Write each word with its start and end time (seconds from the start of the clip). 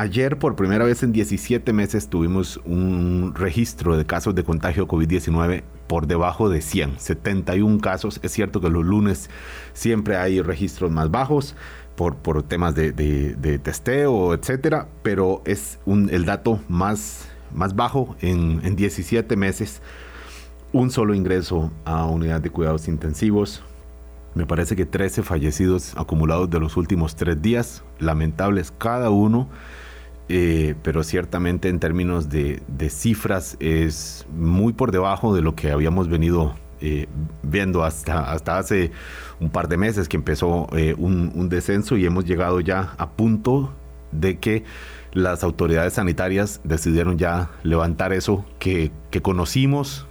ayer 0.00 0.38
por 0.38 0.56
primera 0.56 0.86
vez 0.86 1.02
en 1.02 1.12
17 1.12 1.74
meses 1.74 2.08
tuvimos 2.08 2.58
un 2.64 3.34
registro 3.34 3.98
de 3.98 4.06
casos 4.06 4.34
de 4.34 4.44
contagio 4.44 4.88
COVID-19 4.88 5.62
por 5.88 6.06
debajo 6.06 6.48
de 6.48 6.62
100, 6.62 6.98
71 6.98 7.80
casos. 7.80 8.18
Es 8.22 8.32
cierto 8.32 8.62
que 8.62 8.70
los 8.70 8.82
lunes 8.82 9.28
siempre 9.74 10.16
hay 10.16 10.40
registros 10.40 10.90
más 10.90 11.10
bajos 11.10 11.54
por, 11.96 12.16
por 12.16 12.42
temas 12.42 12.74
de, 12.74 13.60
testeo, 13.62 14.32
etcétera, 14.32 14.88
pero 15.02 15.42
es 15.44 15.78
el 15.86 16.24
dato 16.24 16.60
más, 16.66 17.28
más 17.54 17.76
bajo 17.76 18.16
en, 18.22 18.62
en 18.64 18.76
17 18.76 19.36
meses. 19.36 19.82
Un 20.72 20.90
solo 20.90 21.14
ingreso 21.14 21.70
a 21.84 22.06
unidad 22.06 22.40
de 22.40 22.48
cuidados 22.48 22.88
intensivos, 22.88 23.62
me 24.34 24.46
parece 24.46 24.76
que 24.76 24.86
13 24.86 25.24
fallecidos 25.24 25.92
acumulados 25.96 26.48
de 26.48 26.58
los 26.58 26.78
últimos 26.78 27.16
tres 27.16 27.42
días, 27.42 27.82
lamentables 27.98 28.72
cada 28.78 29.10
uno, 29.10 29.50
eh, 30.32 30.76
pero 30.84 31.02
ciertamente 31.02 31.68
en 31.68 31.80
términos 31.80 32.28
de, 32.28 32.62
cifras 32.88 33.56
es 33.58 34.24
muy 34.32 34.72
por 34.72 34.92
debajo 34.92 35.34
de 35.34 35.42
lo 35.42 35.56
que 35.56 35.72
habíamos 35.72 36.08
venido 36.08 36.54
eh, 36.80 37.08
viendo 37.42 37.82
hasta, 37.82 38.30
hasta 38.30 38.56
hace 38.56 38.92
un 39.40 39.50
par 39.50 39.66
de 39.66 39.76
meses 39.76 40.08
que 40.08 40.16
empezó 40.16 40.68
eh, 40.76 40.94
un, 40.96 41.48
descenso 41.48 41.96
y 41.96 42.06
hemos 42.06 42.26
llegado 42.26 42.60
ya 42.60 42.94
a 42.96 43.10
punto 43.10 43.72
de 44.12 44.38
que 44.38 44.62
las 45.14 45.42
autoridades 45.42 45.94
sanitarias 45.94 46.60
decidieron 46.62 47.18
ya 47.18 47.50
levantar 47.64 48.12
eso 48.12 48.44
que, 48.60 48.92
conocimos 49.22 50.06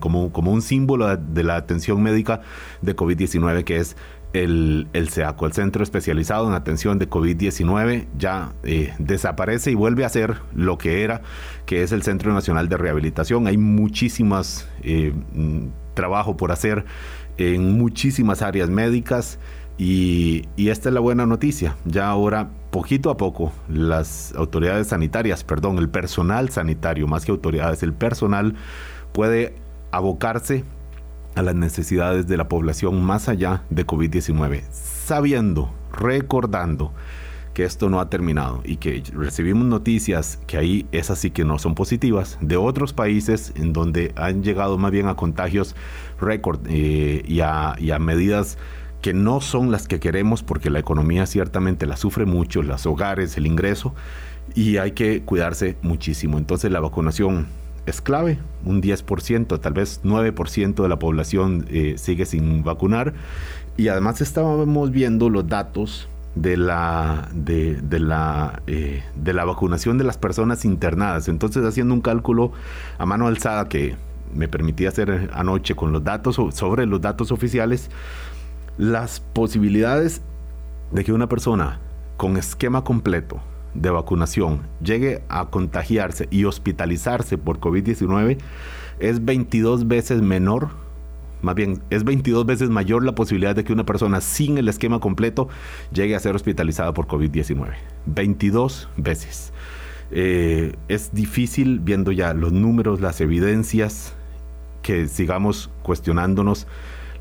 como, 0.00 0.32
como 0.32 0.52
un 0.52 0.62
símbolo 0.62 1.14
de 1.18 1.44
la 1.44 1.56
atención 1.56 2.02
médica 2.02 2.40
de 2.80 2.96
COVID-19, 2.96 3.64
que 3.64 3.76
es 3.76 3.94
el, 4.34 4.88
el 4.92 5.08
el 5.14 5.52
Centro 5.52 5.82
Especializado 5.82 6.48
en 6.48 6.54
Atención 6.54 6.98
de 6.98 7.08
COVID-19, 7.08 8.06
ya 8.18 8.52
eh, 8.64 8.92
desaparece 8.98 9.70
y 9.70 9.74
vuelve 9.74 10.04
a 10.04 10.08
ser 10.08 10.38
lo 10.54 10.76
que 10.76 11.04
era, 11.04 11.22
que 11.66 11.82
es 11.82 11.92
el 11.92 12.02
Centro 12.02 12.34
Nacional 12.34 12.68
de 12.68 12.76
Rehabilitación. 12.76 13.46
Hay 13.46 13.56
muchísimas 13.56 14.68
eh, 14.82 15.12
mm, 15.34 15.68
trabajo 15.94 16.36
por 16.36 16.50
hacer 16.50 16.84
en 17.38 17.78
muchísimas 17.78 18.42
áreas 18.42 18.68
médicas. 18.68 19.38
Y, 19.78 20.46
y, 20.56 20.68
esta 20.68 20.88
es 20.88 20.94
la 20.94 21.00
buena 21.00 21.26
noticia. 21.26 21.76
Ya 21.84 22.08
ahora, 22.08 22.48
poquito 22.70 23.10
a 23.10 23.16
poco, 23.16 23.52
las 23.68 24.32
autoridades 24.36 24.88
sanitarias, 24.88 25.42
perdón, 25.42 25.78
el 25.78 25.88
personal 25.88 26.50
sanitario, 26.50 27.08
más 27.08 27.24
que 27.24 27.32
autoridades, 27.32 27.82
el 27.82 27.92
personal 27.92 28.54
puede 29.12 29.54
abocarse 29.90 30.64
a 31.34 31.42
las 31.42 31.54
necesidades 31.54 32.26
de 32.26 32.36
la 32.36 32.48
población 32.48 33.02
más 33.02 33.28
allá 33.28 33.62
de 33.70 33.86
COVID-19, 33.86 34.62
sabiendo, 34.70 35.72
recordando 35.92 36.92
que 37.54 37.64
esto 37.64 37.88
no 37.88 38.00
ha 38.00 38.10
terminado 38.10 38.62
y 38.64 38.76
que 38.76 39.02
recibimos 39.14 39.66
noticias 39.66 40.40
que 40.46 40.56
ahí 40.56 40.86
es 40.90 41.10
así 41.10 41.30
que 41.30 41.44
no 41.44 41.58
son 41.58 41.74
positivas 41.74 42.36
de 42.40 42.56
otros 42.56 42.92
países 42.92 43.52
en 43.54 43.72
donde 43.72 44.12
han 44.16 44.42
llegado 44.42 44.76
más 44.76 44.90
bien 44.90 45.06
a 45.06 45.14
contagios 45.14 45.76
récord 46.20 46.60
eh, 46.68 47.22
y, 47.24 47.40
a, 47.40 47.76
y 47.78 47.92
a 47.92 47.98
medidas 48.00 48.58
que 49.00 49.14
no 49.14 49.40
son 49.40 49.70
las 49.70 49.86
que 49.86 50.00
queremos 50.00 50.42
porque 50.42 50.68
la 50.68 50.80
economía 50.80 51.26
ciertamente 51.26 51.86
la 51.86 51.96
sufre 51.96 52.24
mucho, 52.26 52.62
los 52.62 52.86
hogares, 52.86 53.36
el 53.36 53.46
ingreso 53.46 53.94
y 54.54 54.78
hay 54.78 54.92
que 54.92 55.22
cuidarse 55.22 55.76
muchísimo. 55.82 56.38
Entonces 56.38 56.70
la 56.72 56.80
vacunación 56.80 57.46
es 57.86 58.00
clave. 58.00 58.38
Un 58.64 58.82
10%, 58.82 59.60
tal 59.60 59.72
vez 59.72 60.00
9% 60.04 60.82
de 60.82 60.88
la 60.88 60.98
población 60.98 61.66
eh, 61.70 61.94
sigue 61.98 62.26
sin 62.26 62.62
vacunar. 62.64 63.14
Y 63.76 63.88
además 63.88 64.20
estábamos 64.20 64.90
viendo 64.90 65.30
los 65.30 65.48
datos 65.48 66.08
de 66.34 66.56
la, 66.56 67.28
de, 67.32 67.80
la, 67.98 68.62
eh, 68.66 69.02
de 69.14 69.32
la 69.32 69.44
vacunación 69.44 69.98
de 69.98 70.04
las 70.04 70.18
personas 70.18 70.64
internadas. 70.64 71.28
Entonces, 71.28 71.64
haciendo 71.64 71.94
un 71.94 72.00
cálculo 72.00 72.52
a 72.98 73.06
mano 73.06 73.26
alzada 73.26 73.68
que 73.68 73.96
me 74.34 74.48
permití 74.48 74.86
hacer 74.86 75.30
anoche 75.32 75.74
con 75.74 75.92
los 75.92 76.02
datos 76.02 76.40
sobre 76.54 76.86
los 76.86 77.00
datos 77.00 77.30
oficiales, 77.30 77.90
las 78.78 79.20
posibilidades 79.20 80.22
de 80.90 81.04
que 81.04 81.12
una 81.12 81.28
persona 81.28 81.78
con 82.16 82.36
esquema 82.36 82.82
completo 82.82 83.40
de 83.74 83.90
vacunación 83.90 84.60
llegue 84.82 85.22
a 85.28 85.46
contagiarse 85.46 86.28
y 86.30 86.44
hospitalizarse 86.44 87.38
por 87.38 87.60
COVID-19 87.60 88.38
es 89.00 89.24
22 89.24 89.88
veces 89.88 90.22
menor, 90.22 90.70
más 91.42 91.54
bien 91.54 91.82
es 91.90 92.04
22 92.04 92.46
veces 92.46 92.70
mayor 92.70 93.04
la 93.04 93.14
posibilidad 93.14 93.54
de 93.54 93.64
que 93.64 93.72
una 93.72 93.84
persona 93.84 94.20
sin 94.20 94.56
el 94.58 94.68
esquema 94.68 95.00
completo 95.00 95.48
llegue 95.92 96.14
a 96.16 96.20
ser 96.20 96.34
hospitalizada 96.34 96.94
por 96.94 97.06
COVID-19. 97.06 97.74
22 98.06 98.88
veces. 98.96 99.52
Eh, 100.10 100.74
es 100.88 101.12
difícil 101.12 101.80
viendo 101.80 102.12
ya 102.12 102.34
los 102.34 102.52
números, 102.52 103.00
las 103.00 103.20
evidencias, 103.20 104.14
que 104.82 105.08
sigamos 105.08 105.70
cuestionándonos 105.82 106.66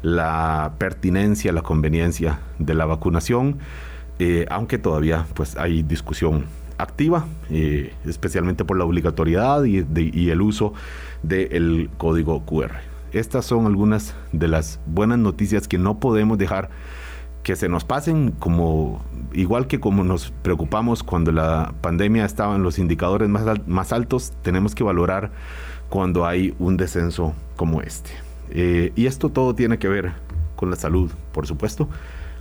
la 0.01 0.75
pertinencia, 0.77 1.51
la 1.53 1.61
conveniencia 1.61 2.39
de 2.59 2.73
la 2.75 2.85
vacunación. 2.85 3.57
Eh, 4.19 4.45
aunque 4.49 4.77
todavía 4.77 5.25
pues 5.33 5.57
hay 5.57 5.83
discusión 5.83 6.45
activa, 6.77 7.25
eh, 7.49 7.93
especialmente 8.05 8.65
por 8.65 8.77
la 8.77 8.85
obligatoriedad 8.85 9.63
y, 9.63 10.29
el 10.29 10.41
uso 10.41 10.73
del 11.23 11.89
código 11.97 12.45
QR. 12.45 12.71
Estas 13.11 13.45
son 13.45 13.65
algunas 13.65 14.15
de 14.31 14.47
las 14.47 14.79
buenas 14.85 15.19
noticias 15.19 15.67
que 15.67 15.77
no 15.77 15.99
podemos 15.99 16.37
dejar 16.37 16.69
que 17.43 17.55
se 17.55 17.67
nos 17.67 17.83
pasen 17.83 18.31
como 18.31 19.03
igual 19.33 19.67
que 19.67 19.79
como 19.79 20.03
nos 20.03 20.31
preocupamos 20.43 21.03
cuando 21.03 21.31
la 21.31 21.73
pandemia 21.81 22.23
estaba 22.25 22.55
en 22.55 22.63
los 22.63 22.79
indicadores 22.79 23.27
más, 23.27 23.67
más 23.67 23.91
altos, 23.91 24.31
tenemos 24.41 24.73
que 24.75 24.83
valorar 24.83 25.31
cuando 25.89 26.25
hay 26.25 26.55
un 26.57 26.77
descenso 26.77 27.33
como 27.55 27.81
este. 27.81 28.11
Eh, 28.49 28.93
y 28.95 29.07
esto 29.07 29.29
todo 29.29 29.55
tiene 29.55 29.77
que 29.77 29.87
ver 29.87 30.13
con 30.55 30.69
la 30.69 30.75
salud, 30.75 31.11
por 31.33 31.45
supuesto, 31.45 31.89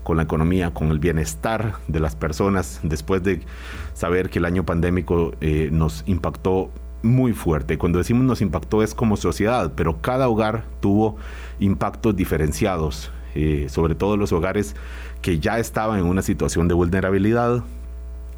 con 0.03 0.17
la 0.17 0.25
economía, 0.25 0.73
con 0.75 0.91
el 0.91 0.99
bienestar 0.99 1.75
de 1.89 2.01
las 2.01 2.17
personas, 2.17 2.81
después 2.83 3.23
de 3.23 3.41
saber 3.95 4.31
que 4.31 4.39
el 4.39 4.45
año 4.45 4.65
pandémico 4.65 5.33
eh, 5.41 5.69
nos 5.73 6.03
impactó 6.07 6.71
muy 7.03 7.33
fuerte. 7.33 7.79
Cuando 7.79 7.99
decimos 7.99 8.25
nos 8.25 8.41
impactó 8.41 8.83
es 8.83 8.95
como 8.95 9.17
sociedad, 9.17 9.73
pero 9.77 10.01
cada 10.01 10.29
hogar 10.29 10.65
tuvo 10.81 11.17
impactos 11.61 12.17
diferenciados, 12.17 13.11
eh, 13.35 13.67
sobre 13.69 13.95
todo 13.95 14.17
los 14.17 14.33
hogares 14.33 14.77
que 15.21 15.39
ya 15.39 15.59
estaban 15.59 16.01
en 16.01 16.07
una 16.07 16.23
situación 16.23 16.69
de 16.69 16.75
vulnerabilidad. 16.75 17.63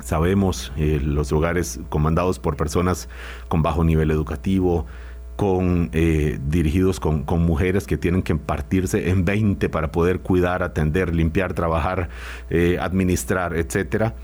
Sabemos 0.00 0.72
eh, 0.76 1.00
los 1.02 1.32
hogares 1.32 1.80
comandados 1.88 2.38
por 2.38 2.56
personas 2.56 3.08
con 3.48 3.62
bajo 3.62 3.84
nivel 3.84 4.10
educativo, 4.10 4.86
con, 5.36 5.90
eh, 5.92 6.38
dirigidos 6.48 7.00
con, 7.00 7.24
mujeres 7.26 7.86
que 7.86 7.96
tienen 7.96 8.22
que 8.22 8.36
partirse 8.36 9.10
en 9.10 9.24
20 9.24 9.68
para 9.68 9.90
poder 9.90 10.20
cuidar, 10.20 10.62
atender, 10.62 11.14
limpiar, 11.14 11.54
trabajar, 11.54 12.08
eh, 12.50 12.78
administrar, 12.80 13.56
etcétera. 13.56 14.14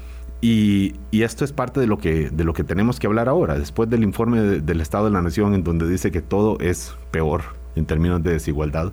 Y, 0.41 0.95
esto 1.13 1.45
es 1.45 1.53
parte 1.53 1.81
de 1.81 1.87
lo, 1.87 1.99
que, 1.99 2.31
de 2.31 2.45
lo 2.45 2.55
que 2.55 2.65
tenemos 2.65 2.99
que 2.99 3.07
hablar 3.07 3.29
ahora, 3.29 3.59
después 3.59 3.91
del 3.91 4.03
informe 4.03 4.41
del 4.41 4.81
Estado 4.81 5.07
de 5.07 5.11
la 5.11 5.21
Nación 5.21 5.55
en 5.55 5.65
donde 5.65 5.87
dice 5.89 6.11
que 6.11 6.23
todo 6.23 6.59
es 6.61 6.95
peor 7.11 7.43
en 7.77 7.85
términos 7.85 8.23
de 8.23 8.33
desigualdad. 8.33 8.93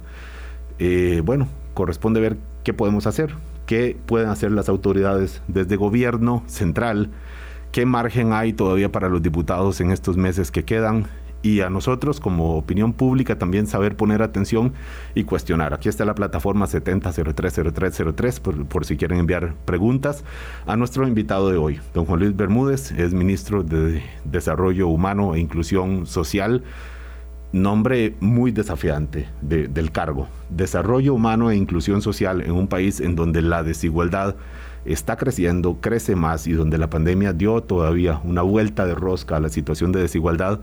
Eh, 0.80 1.22
bueno, 1.24 1.48
corresponde 1.74 2.20
ver 2.20 2.38
qué 2.64 2.74
podemos 2.74 3.08
hacer, 3.08 3.34
qué 3.66 3.96
pueden 4.06 4.30
hacer 4.30 4.52
las 4.52 4.68
autoridades 4.68 5.42
desde 5.48 5.78
gobierno 5.78 6.44
central, 6.48 7.12
qué 7.72 7.86
margen 7.86 8.34
hay 8.34 8.52
todavía 8.52 8.92
para 8.92 9.08
los 9.08 9.22
diputados 9.22 9.80
en 9.80 9.92
estos 9.92 10.18
meses 10.18 10.52
que 10.52 10.66
quedan 10.66 11.06
y 11.48 11.62
a 11.62 11.70
nosotros 11.70 12.20
como 12.20 12.58
opinión 12.58 12.92
pública 12.92 13.38
también 13.38 13.68
saber 13.68 13.96
poner 13.96 14.22
atención 14.22 14.74
y 15.16 15.24
cuestionar. 15.24 15.74
Aquí 15.74 15.88
está 15.88 16.04
la 16.04 16.14
plataforma 16.14 16.66
70030303 16.66 18.42
por, 18.42 18.66
por 18.66 18.86
si 18.86 18.98
quieren 18.98 19.20
enviar 19.20 19.54
preguntas 19.64 20.26
a 20.66 20.76
nuestro 20.76 21.08
invitado 21.08 21.50
de 21.50 21.58
hoy, 21.58 21.80
don 21.94 22.06
Juan 22.06 22.20
Luis 22.20 22.36
Bermúdez, 22.36 22.92
es 22.92 23.14
ministro 23.14 23.64
de 23.64 24.04
Desarrollo 24.26 24.90
Humano 24.90 25.36
e 25.36 25.40
Inclusión 25.40 26.06
Social 26.06 26.64
nombre 27.54 28.14
muy 28.20 28.52
desafiante 28.52 29.30
del 29.42 29.92
cargo. 29.92 30.28
Desarrollo 30.50 31.14
humano 31.14 31.50
e 31.50 31.56
inclusión 31.56 32.02
social 32.02 32.42
en 32.42 32.52
un 32.52 32.68
país 32.68 33.00
en 33.00 33.16
donde 33.16 33.42
la 33.42 33.64
desigualdad 33.64 34.36
está 34.86 35.18
creciendo, 35.18 35.80
crece 35.82 36.16
más 36.16 36.48
y 36.48 36.54
donde 36.54 36.78
la 36.78 36.90
pandemia 36.90 37.34
dio 37.34 37.62
todavía 37.62 38.22
una 38.24 38.42
vuelta 38.42 38.86
de 38.86 38.96
rosca 38.96 39.38
a 39.38 39.40
la 39.40 39.50
situación 39.50 39.92
de 39.92 40.02
desigualdad 40.02 40.62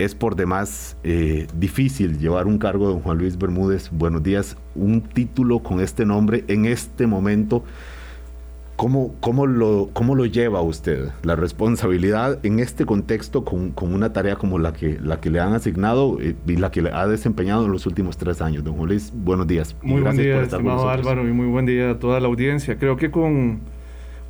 es 0.00 0.14
por 0.14 0.36
demás 0.36 0.96
eh, 1.04 1.46
difícil 1.54 2.18
llevar 2.18 2.46
un 2.46 2.58
cargo 2.58 2.86
de 2.86 2.94
don 2.94 3.02
Juan 3.02 3.18
Luis 3.18 3.38
Bermúdez. 3.38 3.90
Buenos 3.90 4.22
días, 4.22 4.56
un 4.74 5.02
título 5.02 5.60
con 5.60 5.80
este 5.80 6.04
nombre 6.06 6.44
en 6.48 6.66
este 6.66 7.06
momento. 7.06 7.64
¿Cómo, 8.76 9.14
cómo, 9.20 9.46
lo, 9.46 9.90
cómo 9.92 10.14
lo 10.14 10.24
lleva 10.24 10.62
usted 10.62 11.10
la 11.22 11.36
responsabilidad 11.36 12.38
en 12.46 12.60
este 12.60 12.86
contexto 12.86 13.44
con, 13.44 13.72
con, 13.72 13.92
una 13.92 14.14
tarea 14.14 14.36
como 14.36 14.58
la 14.58 14.72
que, 14.72 14.98
la 15.02 15.20
que 15.20 15.28
le 15.28 15.38
han 15.38 15.52
asignado 15.52 16.18
eh, 16.18 16.34
y 16.46 16.56
la 16.56 16.70
que 16.70 16.80
le 16.80 16.90
ha 16.90 17.06
desempeñado 17.06 17.66
en 17.66 17.72
los 17.72 17.84
últimos 17.84 18.16
tres 18.16 18.40
años? 18.40 18.64
Don 18.64 18.74
Juan 18.74 18.88
Luis, 18.88 19.12
buenos 19.14 19.46
días. 19.46 19.76
Muy 19.82 20.00
buen 20.00 20.16
día, 20.16 20.40
estimado 20.40 20.88
Álvaro, 20.88 21.28
y 21.28 21.32
muy 21.32 21.46
buen 21.46 21.66
día 21.66 21.90
a 21.90 21.98
toda 21.98 22.20
la 22.20 22.28
audiencia. 22.28 22.78
Creo 22.78 22.96
que 22.96 23.10
con 23.10 23.60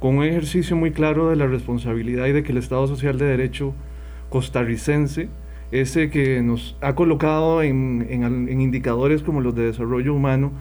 con 0.00 0.16
un 0.16 0.24
ejercicio 0.24 0.76
muy 0.76 0.90
claro 0.92 1.28
de 1.28 1.36
la 1.36 1.46
responsabilidad 1.46 2.26
y 2.26 2.32
de 2.32 2.42
que 2.42 2.52
el 2.52 2.58
Estado 2.58 2.86
Social 2.86 3.18
de 3.18 3.26
Derecho 3.26 3.74
costarricense, 4.30 5.28
ese 5.72 6.10
que 6.10 6.42
nos 6.42 6.76
ha 6.80 6.94
colocado 6.94 7.62
en, 7.62 8.06
indicadores 8.60 9.22
como 9.22 9.40
los 9.40 9.54
de 9.54 9.66
desarrollo 9.66 10.14
humano, 10.14 10.52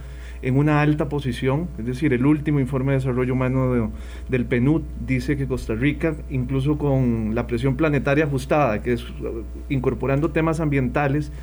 en 0.41 0.55
una 0.55 0.81
alta 0.81 1.09
posición, 1.09 1.67
es 1.77 1.85
decir, 1.85 2.13
el 2.13 2.25
último 2.25 2.61
informe 2.61 2.93
de 2.93 2.99
desarrollo 2.99 3.33
humano 3.33 3.91
del 4.29 4.45
PNUD 4.45 4.83
dice 5.05 5.35
que 5.35 5.47
Costa 5.47 5.75
Rica, 5.75 6.15
incluso 6.29 6.77
con 6.77 7.35
la 7.35 7.45
presión 7.45 7.75
planetaria 7.75 8.23
ajustada, 8.23 8.81
que 8.81 8.93
es 8.93 9.05
incorporando 9.67 10.31
temas 10.31 10.61
ambientales, 10.61 11.33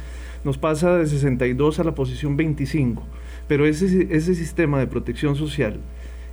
nos 0.44 0.56
pasa 0.56 0.96
de 0.96 1.06
62 1.06 1.78
a 1.78 1.84
la 1.84 1.94
posición 1.94 2.36
25. 2.36 3.02
Pero 3.48 3.66
ese, 3.66 4.08
ese 4.10 4.34
sistema 4.34 4.78
de 4.78 4.86
protección 4.86 5.36
social, 5.36 5.80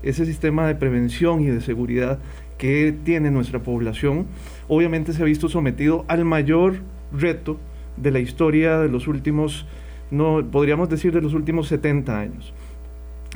ese 0.02 0.26
sistema 0.26 0.68
de 0.68 0.76
prevención 0.76 1.42
y 1.42 1.48
de 1.48 1.60
seguridad 1.60 2.20
que 2.58 2.96
tiene 3.04 3.30
nuestra 3.30 3.60
población, 3.60 4.28
obviamente 4.70 5.12
se 5.12 5.22
ha 5.22 5.26
visto 5.26 5.50
sometido 5.50 6.06
al 6.08 6.24
mayor 6.24 6.76
reto 7.14 7.58
de 7.98 8.12
la 8.12 8.20
historia 8.20 8.80
de 8.80 8.90
los 8.90 9.08
últimos, 9.08 9.66
no 10.12 10.46
podríamos 10.52 10.90
decir 10.90 11.14
de 11.14 11.22
los 11.22 11.34
últimos 11.34 11.68
70 11.68 12.20
años. 12.20 12.54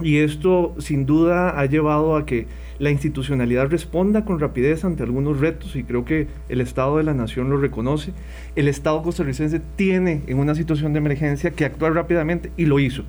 Y 0.02 0.18
esto 0.18 0.76
sin 0.78 1.08
duda 1.08 1.60
ha 1.60 1.66
llevado 1.66 2.16
a 2.16 2.26
que 2.26 2.46
la 2.78 2.92
institucionalidad 2.92 3.70
responda 3.70 4.26
con 4.26 4.40
rapidez 4.40 4.86
ante 4.86 5.02
algunos 5.02 5.40
retos 5.40 5.76
y 5.76 5.84
creo 5.84 6.06
que 6.06 6.28
el 6.50 6.62
Estado 6.62 6.98
de 6.98 7.04
la 7.04 7.16
Nación 7.16 7.50
lo 7.50 7.58
reconoce. 7.58 8.14
El 8.56 8.68
Estado 8.68 9.02
costarricense 9.02 9.60
tiene 9.76 10.22
en 10.28 10.38
una 10.38 10.54
situación 10.54 10.94
de 10.94 11.00
emergencia 11.00 11.52
que 11.52 11.66
actuar 11.66 11.94
rápidamente 11.94 12.52
y 12.58 12.66
lo 12.66 12.80
hizo. 12.80 13.04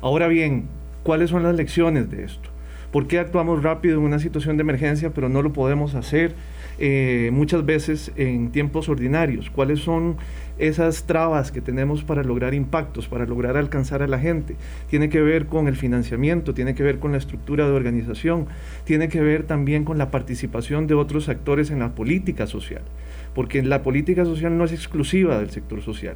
Ahora 0.00 0.26
bien, 0.28 0.64
¿cuáles 1.02 1.28
son 1.28 1.42
las 1.42 1.54
lecciones 1.54 2.10
de 2.10 2.24
esto? 2.24 2.53
¿Por 2.94 3.08
qué 3.08 3.18
actuamos 3.18 3.64
rápido 3.64 3.98
en 3.98 4.04
una 4.04 4.20
situación 4.20 4.56
de 4.56 4.60
emergencia 4.60 5.10
pero 5.10 5.28
no 5.28 5.42
lo 5.42 5.52
podemos 5.52 5.96
hacer 5.96 6.36
eh, 6.78 7.30
muchas 7.32 7.66
veces 7.66 8.12
en 8.14 8.52
tiempos 8.52 8.88
ordinarios? 8.88 9.50
¿Cuáles 9.50 9.80
son 9.80 10.16
esas 10.58 11.02
trabas 11.02 11.50
que 11.50 11.60
tenemos 11.60 12.04
para 12.04 12.22
lograr 12.22 12.54
impactos, 12.54 13.08
para 13.08 13.26
lograr 13.26 13.56
alcanzar 13.56 14.04
a 14.04 14.06
la 14.06 14.20
gente? 14.20 14.54
Tiene 14.88 15.08
que 15.08 15.20
ver 15.22 15.46
con 15.46 15.66
el 15.66 15.74
financiamiento, 15.74 16.54
tiene 16.54 16.76
que 16.76 16.84
ver 16.84 17.00
con 17.00 17.10
la 17.10 17.18
estructura 17.18 17.66
de 17.66 17.72
organización, 17.72 18.46
tiene 18.84 19.08
que 19.08 19.20
ver 19.20 19.42
también 19.42 19.84
con 19.84 19.98
la 19.98 20.12
participación 20.12 20.86
de 20.86 20.94
otros 20.94 21.28
actores 21.28 21.72
en 21.72 21.80
la 21.80 21.96
política 21.96 22.46
social, 22.46 22.82
porque 23.34 23.60
la 23.64 23.82
política 23.82 24.24
social 24.24 24.56
no 24.56 24.66
es 24.66 24.72
exclusiva 24.72 25.40
del 25.40 25.50
sector 25.50 25.82
social 25.82 26.14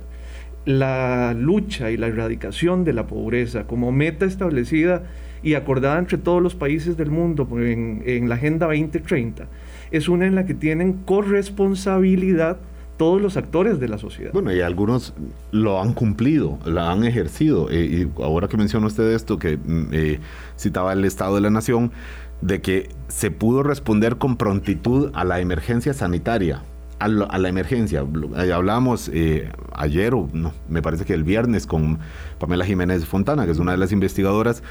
la 0.64 1.34
lucha 1.34 1.90
y 1.90 1.96
la 1.96 2.08
erradicación 2.08 2.84
de 2.84 2.92
la 2.92 3.06
pobreza 3.06 3.64
como 3.66 3.90
meta 3.90 4.26
establecida 4.26 5.04
y 5.42 5.54
acordada 5.54 5.98
entre 5.98 6.18
todos 6.18 6.42
los 6.42 6.54
países 6.54 6.96
del 6.96 7.10
mundo 7.10 7.48
en, 7.58 8.28
la 8.28 8.34
Agenda 8.36 8.66
2030 8.66 9.46
es 9.90 10.08
una 10.08 10.26
en 10.26 10.34
la 10.34 10.44
que 10.46 10.54
tienen 10.54 10.94
corresponsabilidad 11.04 12.58
todos 12.96 13.22
los 13.22 13.36
actores 13.36 13.78
de 13.78 13.88
la 13.88 13.96
sociedad. 13.96 14.32
Bueno, 14.32 14.52
y 14.52 14.60
algunos 14.60 15.14
lo 15.52 15.80
han 15.80 15.92
cumplido, 15.92 16.58
la 16.64 16.90
han 16.90 17.04
ejercido. 17.04 17.70
Eh, 17.70 18.08
y 18.18 18.22
ahora 18.22 18.48
que 18.48 18.56
menciona 18.56 18.88
usted 18.88 19.12
esto, 19.12 19.38
que 19.38 19.56
mm, 19.56 19.88
eh, 19.92 20.20
citaba 20.58 20.92
el 20.92 21.04
Estado 21.04 21.36
de 21.36 21.40
la 21.42 21.50
Nación, 21.50 21.92
de 22.40 22.60
que 22.60 22.88
se 23.06 23.30
pudo 23.30 23.62
responder 23.62 24.16
con 24.16 24.36
prontitud 24.36 25.12
a 25.14 25.24
la 25.24 25.40
emergencia 25.40 25.94
sanitaria 25.94 26.62
a, 26.98 27.08
la 27.08 27.48
emergencia. 27.48 28.00
Hablábamos 28.00 29.10
eh, 29.12 29.50
ayer, 29.74 30.14
o 30.14 30.28
no, 30.32 30.52
me 30.68 30.82
parece 30.82 31.04
que 31.04 31.14
el 31.14 31.24
viernes, 31.24 31.66
con 31.66 31.98
Pamela 32.38 32.64
Jiménez 32.64 33.04
Fontana, 33.04 33.44
que 33.44 33.52
es 33.52 33.58
una 33.58 33.72
de 33.72 33.78
las 33.78 33.92
investigadoras, 33.92 34.62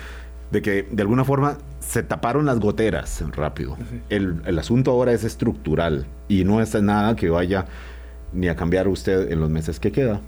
de 0.52 0.62
que 0.62 0.88
de 0.90 1.02
alguna 1.02 1.24
forma 1.24 1.58
se 1.80 2.04
taparon 2.04 2.46
las 2.46 2.60
goteras 2.60 3.24
rápido. 3.36 3.78
El, 4.10 4.42
el, 4.46 4.60
asunto 4.60 4.92
ahora 4.92 5.12
es 5.12 5.24
estructural 5.24 6.06
y 6.28 6.44
no 6.44 6.62
es 6.62 6.82
nada 6.82 7.16
que 7.16 7.30
vaya 7.30 7.66
ni 8.34 8.48
a 8.48 8.56
cambiar 8.56 8.88
usted 8.88 9.32
en 9.32 9.40
los 9.40 9.50
meses 9.50 9.80
que 9.80 9.92
queda, 9.92 10.22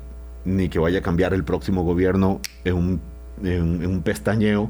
ni 0.46 0.70
que 0.70 0.80
vaya 0.80 1.00
a 1.00 1.02
cambiar 1.02 1.34
el 1.34 1.44
próximo 1.44 1.84
gobierno 1.84 2.42
en 2.64 2.74
un, 2.76 3.02
en, 3.44 3.86
un 3.86 4.02
pestañeo, 4.02 4.70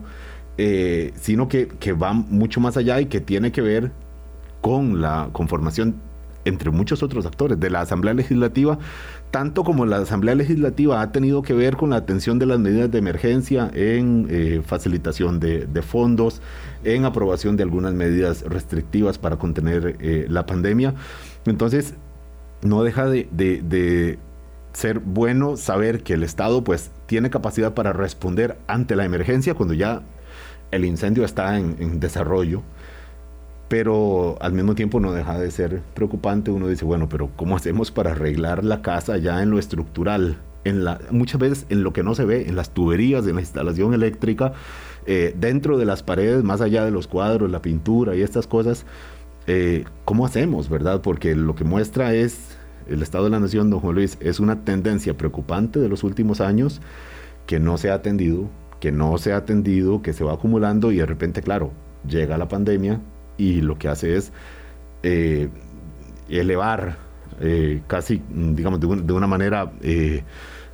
eh, 0.58 1.14
sino 1.16 1.48
que, 1.48 1.68
que 1.68 1.94
va 1.94 2.14
mucho 2.14 2.60
más 2.60 2.78
allá 2.78 3.00
y 3.00 3.06
que 3.06 3.22
tiene 3.22 3.52
que 3.52 3.62
ver 3.62 3.92
con 4.62 5.02
la 5.02 5.30
conformación 5.32 5.96
entre 6.46 6.72
muchos 6.72 7.04
otros 7.04 7.26
actores 7.26 7.60
de 7.60 7.70
la 7.70 7.82
Asamblea 7.82 8.14
Legislativa, 8.14 8.80
tanto 9.32 9.64
como 9.64 9.86
la 9.86 9.98
Asamblea 9.98 10.36
Legislativa 10.36 11.02
ha 11.02 11.12
tenido 11.12 11.42
que 11.42 11.54
ver 11.54 11.76
con 11.78 11.92
la 11.92 11.98
atención 11.98 12.40
de 12.40 12.46
las 12.46 12.60
medidas 12.60 12.92
de 12.92 12.98
emergencia 12.98 13.70
en 13.74 14.28
eh, 14.30 14.62
facilitación 14.66 15.40
de, 15.40 15.82
fondos, 15.82 16.42
en 16.84 17.06
aprobación 17.06 17.58
de 17.58 17.64
algunas 17.64 17.94
medidas 17.94 18.44
restrictivas 18.44 19.18
para 19.18 19.38
contener 19.38 19.98
eh, 20.00 20.26
la 20.30 20.46
pandemia. 20.46 20.94
Entonces, 21.46 21.94
no 22.62 22.84
deja 22.84 23.08
de, 23.08 24.18
ser 24.74 25.00
bueno 25.00 25.58
saber 25.58 26.04
que 26.04 26.14
el 26.14 26.24
Estado 26.24 26.64
pues 26.64 26.92
tiene 27.08 27.32
capacidad 27.32 27.74
para 27.74 27.92
responder 27.92 28.58
ante 28.68 28.96
la 28.96 29.04
emergencia 29.04 29.56
cuando 29.56 29.74
ya 29.74 30.04
el 30.72 30.86
incendio 30.86 31.26
está 31.26 31.58
en 31.58 32.00
desarrollo 32.00 32.62
pero 33.70 34.38
al 34.42 34.52
mismo 34.54 34.74
tiempo 34.76 35.00
no 35.00 35.14
deja 35.14 35.40
de 35.40 35.52
ser 35.52 35.82
preocupante. 35.94 36.52
Uno 36.52 36.68
dice, 36.68 36.84
bueno, 36.84 37.08
pero 37.08 37.30
¿cómo 37.36 37.56
hacemos 37.56 37.92
para 37.92 38.12
arreglar 38.12 38.66
la 38.66 38.82
casa 38.82 39.18
ya 39.18 39.42
en 39.42 39.52
lo 39.52 39.60
estructural? 39.60 40.38
En 40.66 40.84
la, 40.84 41.00
muchas 41.12 41.40
veces 41.40 41.66
en 41.70 41.84
lo 41.84 41.94
que 41.94 42.04
no 42.04 42.16
se 42.16 42.26
ve, 42.26 42.50
en 42.50 42.56
las 42.56 42.74
tuberías, 42.74 43.26
en 43.28 43.36
la 43.36 43.42
instalación 43.42 43.94
eléctrica, 43.94 44.54
eh, 45.06 45.34
dentro 45.40 45.78
de 45.78 45.86
las 45.86 46.04
paredes, 46.04 46.44
más 46.44 46.62
allá 46.62 46.84
de 46.84 46.92
los 46.92 47.08
cuadros, 47.08 47.50
la 47.50 47.62
pintura 47.62 48.16
y 48.16 48.22
estas 48.22 48.48
cosas, 48.48 48.86
eh, 49.48 49.86
¿cómo 50.04 50.26
hacemos, 50.26 50.68
verdad? 50.68 51.02
Porque 51.02 51.36
lo 51.36 51.56
que 51.56 51.64
muestra 51.64 52.14
es 52.14 52.58
el 52.90 53.04
Estado 53.04 53.26
de 53.26 53.30
la 53.30 53.40
Nación, 53.40 53.70
don 53.70 53.80
Juan 53.80 53.96
Luis, 53.96 54.18
es 54.20 54.40
una 54.40 54.66
tendencia 54.66 55.16
preocupante 55.16 55.80
de 55.80 55.90
los 55.90 56.04
últimos 56.04 56.42
años 56.42 56.82
que 57.46 57.60
no 57.60 57.78
se 57.78 57.92
ha 57.92 57.94
atendido, 57.94 58.50
que 58.80 58.92
no 58.92 59.18
se 59.20 59.32
ha 59.32 59.38
atendido, 59.38 60.02
que 60.02 60.14
se 60.14 60.24
va 60.24 60.34
acumulando 60.34 60.92
y 60.92 60.98
de 60.98 61.06
repente, 61.06 61.42
claro, 61.42 61.72
llega 62.08 62.38
la 62.38 62.48
pandemia, 62.48 63.00
y 63.40 63.62
lo 63.62 63.80
que 63.80 63.88
hace 63.88 64.18
es 64.18 64.32
eh, 65.02 65.50
elevar 66.30 66.98
eh, 67.40 67.82
casi, 67.88 68.22
digamos, 68.30 68.80
de, 68.82 69.14
una 69.14 69.28
manera, 69.28 69.72
eh, 69.82 70.24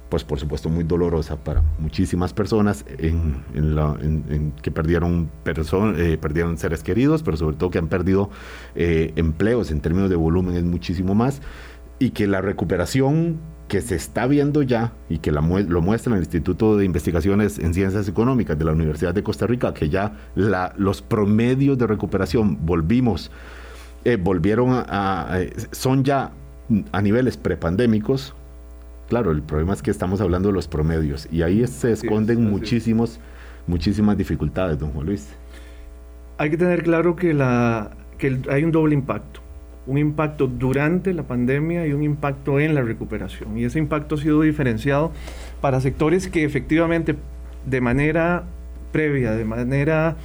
pues 0.09 0.23
por 0.23 0.39
supuesto 0.39 0.67
muy 0.67 0.83
dolorosa 0.83 1.37
para 1.37 1.61
muchísimas 1.77 2.33
personas 2.33 2.83
que 2.83 4.71
perdieron, 4.71 5.29
perdieron 5.43 6.57
seres 6.57 6.81
queridos, 6.83 7.21
pero 7.21 7.37
sobre 7.37 7.55
todo 7.55 7.69
que 7.69 7.77
han 7.77 7.87
perdido 7.87 8.31
empleos 8.75 9.71
en 9.71 9.81
términos 9.81 10.09
de 10.09 10.15
volumen 10.15 10.57
es 10.57 10.63
muchísimo 10.63 11.13
más 11.13 11.41
y 11.99 12.11
que 12.11 12.27
la 12.27 12.41
recuperación 12.41 13.39
que 13.67 13.81
se 13.81 13.95
está 13.95 14.27
viendo 14.27 14.61
ya 14.61 14.93
y 15.09 15.17
que 15.17 15.31
lo 15.31 15.41
muestra 15.41 16.13
el 16.13 16.19
Instituto 16.19 16.77
de 16.77 16.85
Investigaciones 16.85 17.57
en 17.57 17.73
Ciencias 17.73 18.07
Económicas 18.07 18.57
de 18.57 18.65
la 18.65 18.73
Universidad 18.73 19.13
de 19.13 19.23
Costa 19.23 19.47
Rica, 19.47 19.73
que 19.73 19.89
ya 19.89 20.13
los 20.35 21.01
promedios 21.01 21.77
de 21.77 21.87
recuperación 21.87 22.65
volvimos, 22.65 23.31
eh, 24.03 24.17
volvieron 24.17 24.69
a, 24.71 25.39
son 25.71 26.03
ya 26.03 26.31
a 26.91 27.01
niveles 27.01 27.37
prepandémicos. 27.37 28.35
Claro, 29.09 29.31
el 29.31 29.41
problema 29.41 29.73
es 29.73 29.81
que 29.81 29.91
estamos 29.91 30.21
hablando 30.21 30.49
de 30.49 30.53
los 30.53 30.67
promedios 30.67 31.27
y 31.31 31.41
ahí 31.41 31.65
se 31.67 31.91
esconden 31.91 32.43
muchísimos, 32.43 33.19
muchísimas 33.67 34.17
dificultades, 34.17 34.79
don 34.79 34.91
Juan 34.91 35.07
Luis. 35.07 35.29
Hay 36.37 36.51
que 36.51 36.57
tener 36.57 36.83
claro 36.83 37.15
que, 37.15 37.33
la, 37.33 37.91
que 38.17 38.39
hay 38.49 38.63
un 38.63 38.71
doble 38.71 38.93
impacto 38.93 39.44
un 39.87 39.97
impacto 39.97 40.47
durante 40.47 41.13
la 41.13 41.23
pandemia 41.23 41.85
y 41.87 41.93
un 41.93 42.03
impacto 42.03 42.59
en 42.59 42.75
la 42.75 42.81
recuperación. 42.81 43.57
Y 43.57 43.65
ese 43.65 43.79
impacto 43.79 44.15
ha 44.15 44.17
sido 44.17 44.41
diferenciado 44.41 45.11
para 45.61 45.79
sectores 45.81 46.27
que 46.27 46.43
efectivamente 46.43 47.15
de 47.65 47.81
manera 47.81 48.43
previa, 48.91 49.31
de 49.31 49.45
manera 49.45 50.17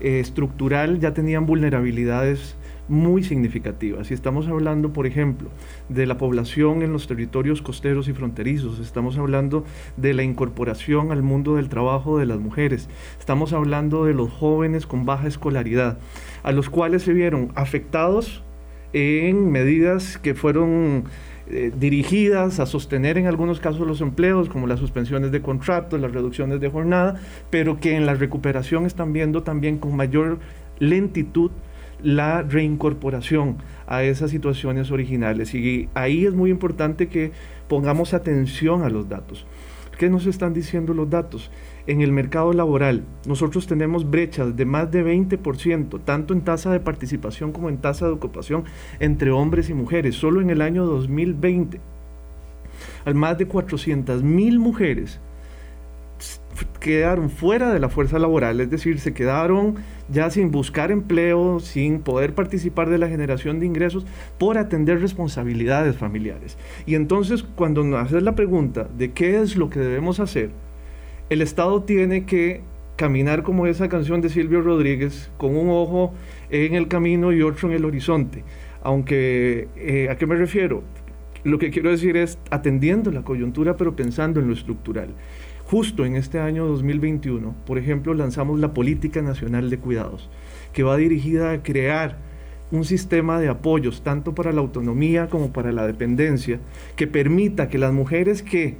eh, 0.00 0.20
estructural, 0.20 1.00
ya 1.00 1.14
tenían 1.14 1.46
vulnerabilidades 1.46 2.56
muy 2.88 3.24
significativas. 3.24 4.10
Y 4.10 4.14
estamos 4.14 4.46
hablando, 4.48 4.92
por 4.92 5.06
ejemplo, 5.06 5.48
de 5.88 6.06
la 6.06 6.18
población 6.18 6.82
en 6.82 6.92
los 6.92 7.06
territorios 7.06 7.62
costeros 7.62 8.08
y 8.08 8.12
fronterizos, 8.12 8.78
estamos 8.78 9.16
hablando 9.16 9.64
de 9.96 10.14
la 10.14 10.22
incorporación 10.22 11.10
al 11.10 11.22
mundo 11.22 11.56
del 11.56 11.68
trabajo 11.68 12.18
de 12.18 12.26
las 12.26 12.38
mujeres, 12.38 12.88
estamos 13.18 13.52
hablando 13.52 14.04
de 14.04 14.14
los 14.14 14.30
jóvenes 14.30 14.86
con 14.86 15.06
baja 15.06 15.26
escolaridad, 15.26 15.98
a 16.42 16.52
los 16.52 16.68
cuales 16.68 17.02
se 17.02 17.12
vieron 17.12 17.52
afectados 17.54 18.42
en 18.94 19.50
medidas 19.50 20.18
que 20.18 20.34
fueron 20.34 21.04
eh, 21.50 21.72
dirigidas 21.76 22.60
a 22.60 22.64
sostener 22.64 23.18
en 23.18 23.26
algunos 23.26 23.60
casos 23.60 23.86
los 23.86 24.00
empleos, 24.00 24.48
como 24.48 24.66
las 24.66 24.78
suspensiones 24.78 25.32
de 25.32 25.42
contratos, 25.42 26.00
las 26.00 26.12
reducciones 26.12 26.60
de 26.60 26.70
jornada, 26.70 27.20
pero 27.50 27.80
que 27.80 27.96
en 27.96 28.06
la 28.06 28.14
recuperación 28.14 28.86
están 28.86 29.12
viendo 29.12 29.42
también 29.42 29.78
con 29.78 29.94
mayor 29.94 30.38
lentitud 30.78 31.50
la 32.02 32.42
reincorporación 32.42 33.58
a 33.86 34.04
esas 34.04 34.30
situaciones 34.30 34.90
originales. 34.90 35.54
Y 35.54 35.88
ahí 35.94 36.24
es 36.24 36.34
muy 36.34 36.50
importante 36.50 37.08
que 37.08 37.32
pongamos 37.68 38.14
atención 38.14 38.82
a 38.82 38.88
los 38.88 39.08
datos. 39.08 39.44
¿Qué 39.98 40.08
nos 40.08 40.26
están 40.26 40.54
diciendo 40.54 40.94
los 40.94 41.10
datos? 41.10 41.50
En 41.86 42.00
el 42.00 42.12
mercado 42.12 42.54
laboral, 42.54 43.02
nosotros 43.26 43.66
tenemos 43.66 44.10
brechas 44.10 44.56
de 44.56 44.64
más 44.64 44.90
de 44.90 45.04
20%, 45.04 46.00
tanto 46.02 46.32
en 46.32 46.40
tasa 46.40 46.72
de 46.72 46.80
participación 46.80 47.52
como 47.52 47.68
en 47.68 47.76
tasa 47.76 48.06
de 48.06 48.12
ocupación 48.12 48.64
entre 49.00 49.30
hombres 49.30 49.68
y 49.68 49.74
mujeres. 49.74 50.14
Solo 50.14 50.40
en 50.40 50.48
el 50.48 50.62
año 50.62 50.86
2020, 50.86 51.80
al 53.04 53.14
más 53.14 53.36
de 53.36 53.46
400 53.46 54.22
mil 54.22 54.58
mujeres 54.58 55.20
quedaron 56.80 57.30
fuera 57.30 57.72
de 57.72 57.80
la 57.80 57.88
fuerza 57.88 58.18
laboral, 58.18 58.60
es 58.60 58.70
decir, 58.70 59.00
se 59.00 59.12
quedaron 59.12 59.76
ya 60.08 60.30
sin 60.30 60.50
buscar 60.50 60.90
empleo, 60.90 61.58
sin 61.60 62.00
poder 62.00 62.34
participar 62.34 62.88
de 62.90 62.98
la 62.98 63.08
generación 63.08 63.58
de 63.58 63.66
ingresos 63.66 64.06
por 64.38 64.58
atender 64.58 65.00
responsabilidades 65.00 65.96
familiares. 65.96 66.56
Y 66.86 66.94
entonces 66.94 67.42
cuando 67.42 67.82
nos 67.82 68.00
haces 68.00 68.22
la 68.22 68.34
pregunta 68.34 68.88
de 68.96 69.12
qué 69.12 69.40
es 69.40 69.56
lo 69.56 69.70
que 69.70 69.80
debemos 69.80 70.20
hacer, 70.20 70.50
el 71.30 71.42
Estado 71.42 71.82
tiene 71.82 72.26
que 72.26 72.62
caminar 72.96 73.42
como 73.42 73.66
esa 73.66 73.88
canción 73.88 74.20
de 74.20 74.28
Silvio 74.28 74.60
Rodríguez, 74.60 75.30
con 75.36 75.56
un 75.56 75.68
ojo 75.70 76.14
en 76.50 76.74
el 76.74 76.88
camino 76.88 77.32
y 77.32 77.42
otro 77.42 77.68
en 77.68 77.74
el 77.74 77.84
horizonte. 77.84 78.44
Aunque, 78.82 79.68
eh, 79.76 80.08
¿a 80.10 80.16
qué 80.16 80.26
me 80.26 80.36
refiero? 80.36 80.82
Lo 81.42 81.58
que 81.58 81.70
quiero 81.70 81.90
decir 81.90 82.16
es 82.16 82.38
atendiendo 82.50 83.10
la 83.10 83.22
coyuntura, 83.22 83.76
pero 83.76 83.96
pensando 83.96 84.40
en 84.40 84.48
lo 84.48 84.54
estructural. 84.54 85.08
Justo 85.64 86.04
en 86.04 86.16
este 86.16 86.38
año 86.40 86.66
2021, 86.66 87.54
por 87.66 87.78
ejemplo, 87.78 88.14
lanzamos 88.14 88.60
la 88.60 88.74
Política 88.74 89.22
Nacional 89.22 89.70
de 89.70 89.78
Cuidados, 89.78 90.28
que 90.72 90.82
va 90.82 90.96
dirigida 90.96 91.52
a 91.52 91.62
crear 91.62 92.18
un 92.70 92.84
sistema 92.84 93.40
de 93.40 93.48
apoyos, 93.48 94.02
tanto 94.02 94.34
para 94.34 94.52
la 94.52 94.60
autonomía 94.60 95.28
como 95.28 95.52
para 95.52 95.72
la 95.72 95.86
dependencia, 95.86 96.60
que 96.96 97.06
permita 97.06 97.68
que 97.68 97.78
las 97.78 97.92
mujeres 97.92 98.42
que 98.42 98.76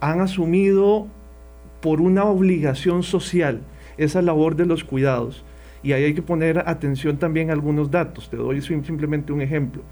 han 0.00 0.20
asumido 0.20 1.08
por 1.80 2.00
una 2.00 2.24
obligación 2.24 3.02
social 3.02 3.60
esa 3.96 4.22
labor 4.22 4.56
de 4.56 4.66
los 4.66 4.84
cuidados, 4.84 5.44
y 5.82 5.92
ahí 5.92 6.04
hay 6.04 6.14
que 6.14 6.22
poner 6.22 6.58
atención 6.66 7.18
también 7.18 7.50
a 7.50 7.52
algunos 7.52 7.90
datos, 7.90 8.30
te 8.30 8.36
doy 8.36 8.60
simplemente 8.60 9.32
un 9.32 9.40
ejemplo. 9.40 9.82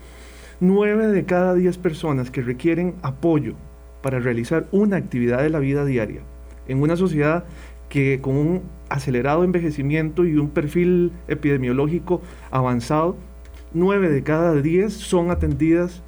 Nueve 0.60 1.08
de 1.08 1.24
cada 1.24 1.54
diez 1.54 1.78
personas 1.78 2.30
que 2.30 2.42
requieren 2.42 2.94
apoyo 3.02 3.54
para 4.02 4.20
realizar 4.20 4.66
una 4.72 4.96
actividad 4.96 5.42
de 5.42 5.50
la 5.50 5.58
vida 5.58 5.84
diaria 5.84 6.22
en 6.68 6.82
una 6.82 6.96
sociedad 6.96 7.44
que 7.88 8.20
con 8.20 8.36
un 8.36 8.62
acelerado 8.88 9.44
envejecimiento 9.44 10.24
y 10.24 10.36
un 10.36 10.50
perfil 10.50 11.12
epidemiológico 11.28 12.22
avanzado, 12.50 13.16
nueve 13.72 14.08
de 14.08 14.22
cada 14.22 14.54
diez 14.54 14.92
son 14.92 15.30
atendidas 15.30 16.02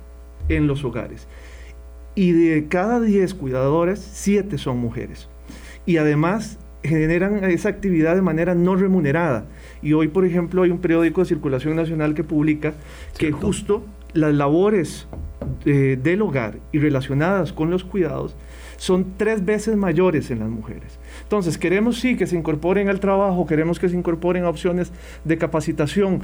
en 0.48 0.66
los 0.66 0.84
hogares. 0.84 1.28
Y 2.14 2.32
de 2.32 2.66
cada 2.68 3.00
diez 3.00 3.34
cuidadoras, 3.34 4.00
siete 4.00 4.58
son 4.58 4.78
mujeres. 4.78 5.28
Y 5.88 5.96
además 5.96 6.58
generan 6.84 7.42
esa 7.44 7.70
actividad 7.70 8.14
de 8.14 8.20
manera 8.20 8.54
no 8.54 8.76
remunerada. 8.76 9.46
Y 9.80 9.94
hoy, 9.94 10.08
por 10.08 10.26
ejemplo, 10.26 10.62
hay 10.62 10.70
un 10.70 10.80
periódico 10.80 11.22
de 11.22 11.28
circulación 11.28 11.76
nacional 11.76 12.12
que 12.12 12.24
publica 12.24 12.74
que 13.16 13.32
justo 13.32 13.86
las 14.12 14.34
labores 14.34 15.08
del 15.64 16.20
hogar 16.20 16.58
y 16.72 16.78
relacionadas 16.78 17.54
con 17.54 17.70
los 17.70 17.84
cuidados 17.84 18.36
son 18.76 19.14
tres 19.16 19.46
veces 19.46 19.76
mayores 19.76 20.30
en 20.30 20.40
las 20.40 20.50
mujeres. 20.50 20.98
Entonces, 21.22 21.56
queremos 21.56 21.98
sí 21.98 22.18
que 22.18 22.26
se 22.26 22.36
incorporen 22.36 22.90
al 22.90 23.00
trabajo, 23.00 23.46
queremos 23.46 23.78
que 23.78 23.88
se 23.88 23.96
incorporen 23.96 24.44
a 24.44 24.50
opciones 24.50 24.92
de 25.24 25.38
capacitación, 25.38 26.20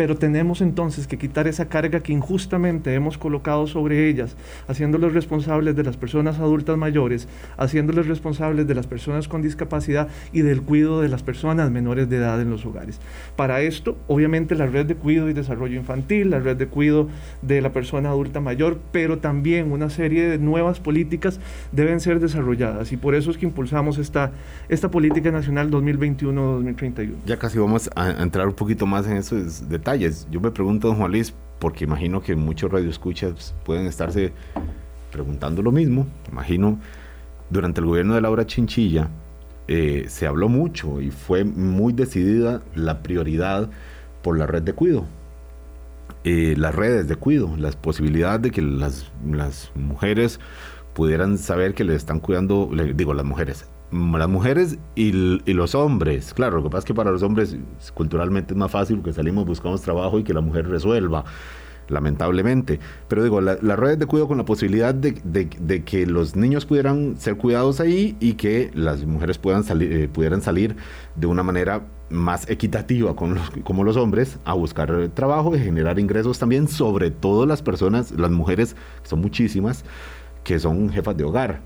pero 0.00 0.16
tenemos 0.16 0.62
entonces 0.62 1.06
que 1.06 1.18
quitar 1.18 1.46
esa 1.46 1.66
carga 1.66 2.00
que 2.00 2.14
injustamente 2.14 2.94
hemos 2.94 3.18
colocado 3.18 3.66
sobre 3.66 4.08
ellas, 4.08 4.34
haciéndoles 4.66 5.12
responsables 5.12 5.76
de 5.76 5.84
las 5.84 5.98
personas 5.98 6.38
adultas 6.38 6.78
mayores, 6.78 7.28
haciéndoles 7.58 8.06
responsables 8.06 8.66
de 8.66 8.74
las 8.74 8.86
personas 8.86 9.28
con 9.28 9.42
discapacidad 9.42 10.08
y 10.32 10.40
del 10.40 10.62
cuidado 10.62 11.02
de 11.02 11.10
las 11.10 11.22
personas 11.22 11.70
menores 11.70 12.08
de 12.08 12.16
edad 12.16 12.40
en 12.40 12.48
los 12.48 12.64
hogares. 12.64 12.98
Para 13.36 13.60
esto, 13.60 13.98
obviamente, 14.08 14.54
la 14.54 14.64
red 14.64 14.86
de 14.86 14.94
cuidado 14.94 15.28
y 15.28 15.34
desarrollo 15.34 15.76
infantil, 15.76 16.30
la 16.30 16.38
red 16.38 16.56
de 16.56 16.66
cuidado 16.66 17.08
de 17.42 17.60
la 17.60 17.70
persona 17.70 18.08
adulta 18.08 18.40
mayor, 18.40 18.78
pero 18.92 19.18
también 19.18 19.70
una 19.70 19.90
serie 19.90 20.30
de 20.30 20.38
nuevas 20.38 20.80
políticas 20.80 21.40
deben 21.72 22.00
ser 22.00 22.20
desarrolladas 22.20 22.90
y 22.92 22.96
por 22.96 23.14
eso 23.14 23.30
es 23.30 23.36
que 23.36 23.44
impulsamos 23.44 23.98
esta, 23.98 24.32
esta 24.70 24.90
política 24.90 25.30
nacional 25.30 25.70
2021-2031. 25.70 27.16
Ya 27.26 27.38
casi 27.38 27.58
vamos 27.58 27.90
a 27.94 28.22
entrar 28.22 28.46
un 28.46 28.54
poquito 28.54 28.86
más 28.86 29.06
en 29.06 29.18
esos 29.18 29.68
detalles 29.68 29.89
yo 29.96 30.40
me 30.40 30.50
pregunto, 30.50 30.88
don 30.88 30.96
Juan 30.96 31.10
Luis, 31.10 31.34
porque 31.58 31.84
imagino 31.84 32.22
que 32.22 32.34
muchos 32.34 32.70
radioescuchas 32.70 33.54
pueden 33.64 33.86
estarse 33.86 34.32
preguntando 35.10 35.62
lo 35.62 35.72
mismo. 35.72 36.06
Imagino, 36.30 36.78
durante 37.50 37.80
el 37.80 37.86
gobierno 37.86 38.14
de 38.14 38.20
Laura 38.20 38.46
Chinchilla 38.46 39.08
eh, 39.68 40.06
se 40.08 40.26
habló 40.26 40.48
mucho 40.48 41.00
y 41.00 41.10
fue 41.10 41.44
muy 41.44 41.92
decidida 41.92 42.62
la 42.74 43.02
prioridad 43.02 43.70
por 44.22 44.38
la 44.38 44.46
red 44.46 44.62
de 44.62 44.72
cuido. 44.72 45.04
Eh, 46.24 46.54
las 46.56 46.74
redes 46.74 47.08
de 47.08 47.16
cuido, 47.16 47.56
las 47.56 47.76
posibilidades 47.76 48.42
de 48.42 48.50
que 48.50 48.62
las, 48.62 49.10
las 49.26 49.70
mujeres 49.74 50.40
pudieran 50.92 51.38
saber 51.38 51.74
que 51.74 51.84
le 51.84 51.94
están 51.94 52.20
cuidando, 52.20 52.70
digo 52.94 53.14
las 53.14 53.24
mujeres, 53.24 53.69
las 53.92 54.28
mujeres 54.28 54.78
y, 54.94 55.12
los 55.52 55.74
hombres. 55.74 56.32
Claro, 56.34 56.58
lo 56.58 56.64
que 56.64 56.70
pasa 56.70 56.80
es 56.80 56.84
que 56.84 56.94
para 56.94 57.10
los 57.10 57.22
hombres 57.22 57.56
culturalmente 57.94 58.54
es 58.54 58.58
más 58.58 58.70
fácil 58.70 58.96
porque 58.96 59.12
salimos, 59.12 59.46
buscamos 59.46 59.82
trabajo 59.82 60.18
y 60.18 60.24
que 60.24 60.32
la 60.32 60.40
mujer 60.40 60.68
resuelva, 60.68 61.24
lamentablemente. 61.88 62.78
Pero 63.08 63.24
digo, 63.24 63.40
las 63.40 63.60
redes 63.60 63.98
de 63.98 64.06
cuidado 64.06 64.28
con 64.28 64.38
la 64.38 64.44
posibilidad 64.44 64.94
de, 64.94 65.82
que 65.84 66.06
los 66.06 66.36
niños 66.36 66.66
pudieran 66.66 67.16
ser 67.18 67.36
cuidados 67.36 67.80
ahí 67.80 68.16
y 68.20 68.34
que 68.34 68.70
las 68.74 69.04
mujeres 69.04 69.38
puedan 69.38 69.64
salir, 69.64 69.92
eh, 69.92 70.08
pudieran 70.08 70.40
salir 70.40 70.76
de 71.16 71.26
una 71.26 71.42
manera 71.42 71.82
más 72.10 72.48
equitativa 72.50 73.14
con 73.14 73.34
los, 73.34 73.50
como 73.64 73.84
los 73.84 73.96
hombres 73.96 74.38
a 74.44 74.54
buscar 74.54 75.10
trabajo 75.14 75.54
y 75.54 75.60
generar 75.60 75.98
ingresos 75.98 76.38
también, 76.38 76.68
sobre 76.68 77.10
todo 77.10 77.46
las 77.46 77.62
personas, 77.62 78.12
las 78.12 78.30
mujeres, 78.30 78.76
son 79.02 79.20
muchísimas, 79.20 79.84
que 80.44 80.58
son 80.58 80.90
jefas 80.90 81.16
de 81.16 81.24
hogar. 81.24 81.60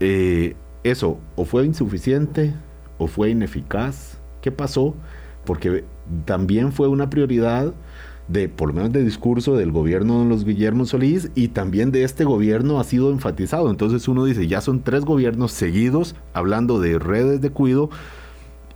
Eh, 0.00 0.54
eso 0.90 1.18
o 1.36 1.44
fue 1.44 1.64
insuficiente 1.64 2.54
o 2.98 3.06
fue 3.06 3.30
ineficaz. 3.30 4.18
¿Qué 4.40 4.50
pasó? 4.50 4.94
Porque 5.44 5.84
también 6.24 6.72
fue 6.72 6.88
una 6.88 7.10
prioridad 7.10 7.72
de, 8.28 8.48
por 8.48 8.68
lo 8.68 8.74
menos 8.74 8.92
de 8.92 9.04
discurso 9.04 9.56
del 9.56 9.70
gobierno 9.70 10.22
de 10.22 10.28
los 10.28 10.44
Guillermo 10.44 10.84
Solís 10.84 11.30
y 11.34 11.48
también 11.48 11.92
de 11.92 12.02
este 12.02 12.24
gobierno 12.24 12.80
ha 12.80 12.84
sido 12.84 13.10
enfatizado. 13.10 13.70
Entonces 13.70 14.08
uno 14.08 14.24
dice, 14.24 14.46
ya 14.46 14.60
son 14.60 14.82
tres 14.82 15.04
gobiernos 15.04 15.52
seguidos 15.52 16.16
hablando 16.32 16.80
de 16.80 16.98
redes 16.98 17.40
de 17.40 17.50
cuido 17.50 17.90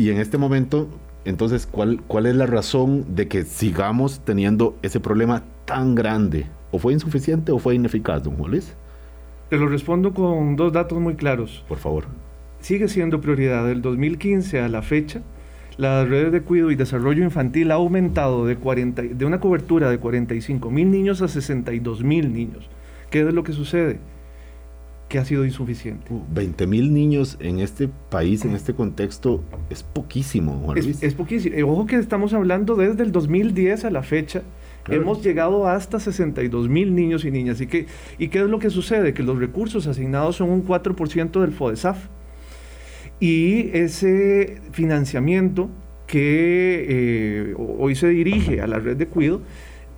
y 0.00 0.10
en 0.10 0.18
este 0.18 0.38
momento, 0.38 0.88
entonces, 1.26 1.68
¿cuál, 1.70 2.00
cuál 2.06 2.24
es 2.24 2.34
la 2.34 2.46
razón 2.46 3.14
de 3.14 3.28
que 3.28 3.44
sigamos 3.44 4.20
teniendo 4.24 4.74
ese 4.80 4.98
problema 4.98 5.42
tan 5.66 5.94
grande? 5.94 6.46
¿O 6.70 6.78
fue 6.78 6.94
insuficiente 6.94 7.52
o 7.52 7.58
fue 7.58 7.74
ineficaz, 7.74 8.22
don 8.22 8.36
Juan 8.36 8.52
te 9.50 9.59
lo 9.59 9.69
respondo 9.69 10.14
con 10.14 10.54
dos 10.54 10.73
datos 10.73 10.99
muy 11.00 11.16
claros. 11.16 11.64
Por 11.69 11.78
favor. 11.78 12.04
Sigue 12.61 12.87
siendo 12.88 13.21
prioridad. 13.21 13.66
Del 13.66 13.83
2015 13.83 14.61
a 14.61 14.69
la 14.69 14.80
fecha, 14.80 15.23
las 15.76 16.09
redes 16.09 16.30
de 16.30 16.42
cuidado 16.42 16.71
y 16.71 16.76
desarrollo 16.76 17.25
infantil 17.25 17.73
ha 17.73 17.75
aumentado 17.75 18.47
de, 18.47 18.57
40, 18.57 19.02
de 19.02 19.25
una 19.25 19.40
cobertura 19.40 19.90
de 19.90 19.99
45 19.99 20.71
mil 20.71 20.90
niños 20.90 21.21
a 21.21 21.26
62 21.26 22.04
mil 22.04 22.33
niños. 22.33 22.71
¿Qué 23.11 23.26
es 23.26 23.35
lo 23.35 23.42
que 23.42 23.52
sucede? 23.52 23.99
Que 25.09 25.19
ha 25.19 25.25
sido 25.25 25.45
insuficiente. 25.45 26.07
20 26.33 26.69
mil 26.69 26.95
niños 26.95 27.37
en 27.40 27.59
este 27.59 27.88
país, 27.88 28.45
en 28.45 28.54
este 28.54 28.73
contexto, 28.73 29.42
es 29.69 29.83
poquísimo, 29.83 30.61
Juan 30.64 30.78
Luis. 30.78 30.99
Es, 30.99 31.02
es 31.02 31.14
poquísimo. 31.14 31.73
Ojo 31.73 31.87
que 31.87 31.97
estamos 31.97 32.33
hablando 32.35 32.76
desde 32.76 33.02
el 33.02 33.11
2010 33.11 33.85
a 33.85 33.90
la 33.90 34.04
fecha 34.04 34.42
Hemos 34.90 35.23
llegado 35.23 35.66
hasta 35.66 36.00
62 36.00 36.68
mil 36.68 36.94
niños 36.94 37.25
y 37.25 37.30
niñas. 37.30 37.61
¿Y 37.61 37.66
qué, 37.66 37.87
¿Y 38.18 38.28
qué 38.28 38.40
es 38.40 38.49
lo 38.49 38.59
que 38.59 38.70
sucede? 38.70 39.14
Que 39.14 39.23
los 39.23 39.38
recursos 39.38 39.87
asignados 39.87 40.37
son 40.37 40.50
un 40.50 40.66
4% 40.66 41.40
del 41.40 41.52
FODESAF. 41.52 42.09
Y 43.20 43.70
ese 43.76 44.61
financiamiento 44.73 45.68
que 46.06 46.87
eh, 46.88 47.54
hoy 47.56 47.94
se 47.94 48.09
dirige 48.09 48.61
a 48.61 48.66
la 48.66 48.78
red 48.78 48.97
de 48.97 49.06
cuido 49.06 49.42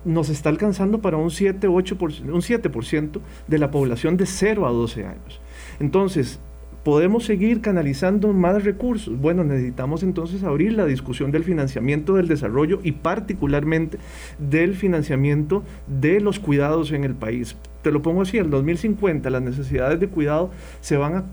nos 0.05 0.29
está 0.29 0.49
alcanzando 0.49 1.01
para 1.01 1.17
un 1.17 1.31
7, 1.31 1.67
8%, 1.67 2.25
un 2.25 2.41
7% 2.41 3.19
de 3.47 3.57
la 3.57 3.71
población 3.71 4.17
de 4.17 4.25
0 4.25 4.67
a 4.67 4.71
12 4.71 5.05
años. 5.05 5.41
Entonces, 5.79 6.39
¿Podemos 6.83 7.23
seguir 7.23 7.61
canalizando 7.61 8.33
más 8.33 8.65
recursos? 8.65 9.17
Bueno, 9.17 9.45
necesitamos 9.45 10.03
entonces 10.03 10.43
abrir 10.43 10.73
la 10.73 10.85
discusión 10.85 11.31
del 11.31 11.45
financiamiento 11.45 12.15
del 12.15 12.27
desarrollo 12.27 12.81
y 12.83 12.91
particularmente 12.91 13.99
del 14.37 14.75
financiamiento 14.75 15.63
de 15.87 16.19
los 16.19 16.39
cuidados 16.39 16.91
en 16.91 17.05
el 17.05 17.15
país. 17.15 17.55
Te 17.83 17.91
lo 17.91 18.01
pongo 18.01 18.23
así, 18.23 18.37
en 18.37 18.49
2050 18.49 19.29
las 19.29 19.41
necesidades 19.41 20.01
de 20.01 20.09
cuidado 20.09 20.51
se 20.81 20.97
van 20.97 21.15
a, 21.15 21.23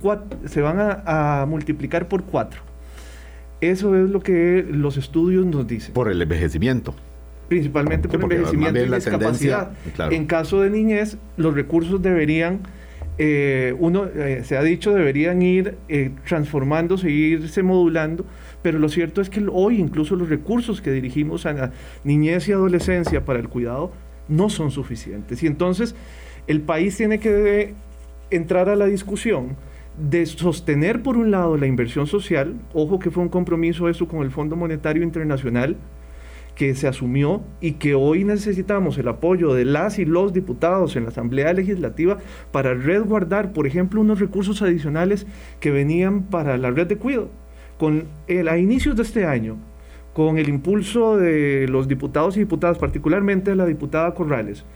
se 0.46 0.60
van 0.60 0.76
a, 0.78 1.44
multiplicar 1.48 2.06
por 2.06 2.22
cuatro. 2.22 2.60
Eso 3.60 3.96
es 3.96 4.08
lo 4.08 4.20
que 4.20 4.64
los 4.70 4.96
estudios 4.96 5.44
nos 5.46 5.66
dicen. 5.66 5.92
Por 5.94 6.10
el 6.10 6.22
envejecimiento 6.22 6.94
principalmente 7.48 8.06
por 8.06 8.32
el 8.32 8.38
envejecimiento 8.38 8.78
y 8.78 8.86
la 8.86 8.96
discapacidad. 8.96 9.72
En 10.10 10.26
caso 10.26 10.60
de 10.60 10.70
niñez, 10.70 11.16
los 11.36 11.52
recursos 11.52 12.00
deberían 12.00 12.60
eh, 13.22 13.74
uno, 13.78 14.06
eh, 14.06 14.44
se 14.44 14.56
ha 14.56 14.62
dicho, 14.62 14.94
deberían 14.94 15.42
ir 15.42 15.76
eh, 15.90 16.10
transformándose, 16.26 17.10
irse 17.10 17.62
modulando, 17.62 18.24
pero 18.62 18.78
lo 18.78 18.88
cierto 18.88 19.20
es 19.20 19.28
que 19.28 19.46
hoy 19.52 19.78
incluso 19.78 20.16
los 20.16 20.30
recursos 20.30 20.80
que 20.80 20.90
dirigimos 20.90 21.44
a 21.44 21.52
la 21.52 21.72
niñez 22.02 22.48
y 22.48 22.52
adolescencia 22.52 23.26
para 23.26 23.38
el 23.38 23.50
cuidado 23.50 23.92
no 24.28 24.48
son 24.48 24.70
suficientes. 24.70 25.42
Y 25.42 25.48
entonces 25.48 25.94
el 26.46 26.62
país 26.62 26.96
tiene 26.96 27.20
que 27.20 27.74
entrar 28.30 28.70
a 28.70 28.74
la 28.74 28.86
discusión 28.86 29.54
de 29.98 30.24
sostener 30.24 31.02
por 31.02 31.18
un 31.18 31.30
lado 31.30 31.58
la 31.58 31.66
inversión 31.66 32.06
social, 32.06 32.54
ojo 32.72 32.98
que 32.98 33.10
fue 33.10 33.22
un 33.22 33.28
compromiso 33.28 33.90
eso 33.90 34.08
con 34.08 34.22
el 34.22 34.30
Fondo 34.30 34.56
Monetario 34.56 35.02
Internacional, 35.02 35.76
que 36.60 36.74
se 36.74 36.86
asumió 36.86 37.40
y 37.62 37.72
que 37.72 37.94
hoy 37.94 38.22
necesitamos 38.22 38.98
el 38.98 39.08
apoyo 39.08 39.54
de 39.54 39.64
las 39.64 39.98
y 39.98 40.04
los 40.04 40.34
diputados 40.34 40.94
en 40.94 41.04
la 41.04 41.08
Asamblea 41.08 41.54
Legislativa 41.54 42.18
para 42.52 42.74
resguardar, 42.74 43.54
por 43.54 43.66
ejemplo, 43.66 44.02
unos 44.02 44.20
recursos 44.20 44.60
adicionales 44.60 45.26
que 45.58 45.70
venían 45.70 46.24
para 46.24 46.58
la 46.58 46.70
red 46.70 46.86
de 46.86 46.98
cuidado. 46.98 47.30
Con 47.78 48.04
el, 48.28 48.46
a 48.46 48.58
inicios 48.58 48.94
de 48.94 49.04
este 49.04 49.24
año, 49.24 49.56
con 50.12 50.36
el 50.36 50.50
impulso 50.50 51.16
de 51.16 51.66
los 51.66 51.88
diputados 51.88 52.36
y 52.36 52.40
diputadas, 52.40 52.76
particularmente 52.76 53.52
de 53.52 53.56
la 53.56 53.64
diputada 53.64 54.12
Corrales, 54.12 54.66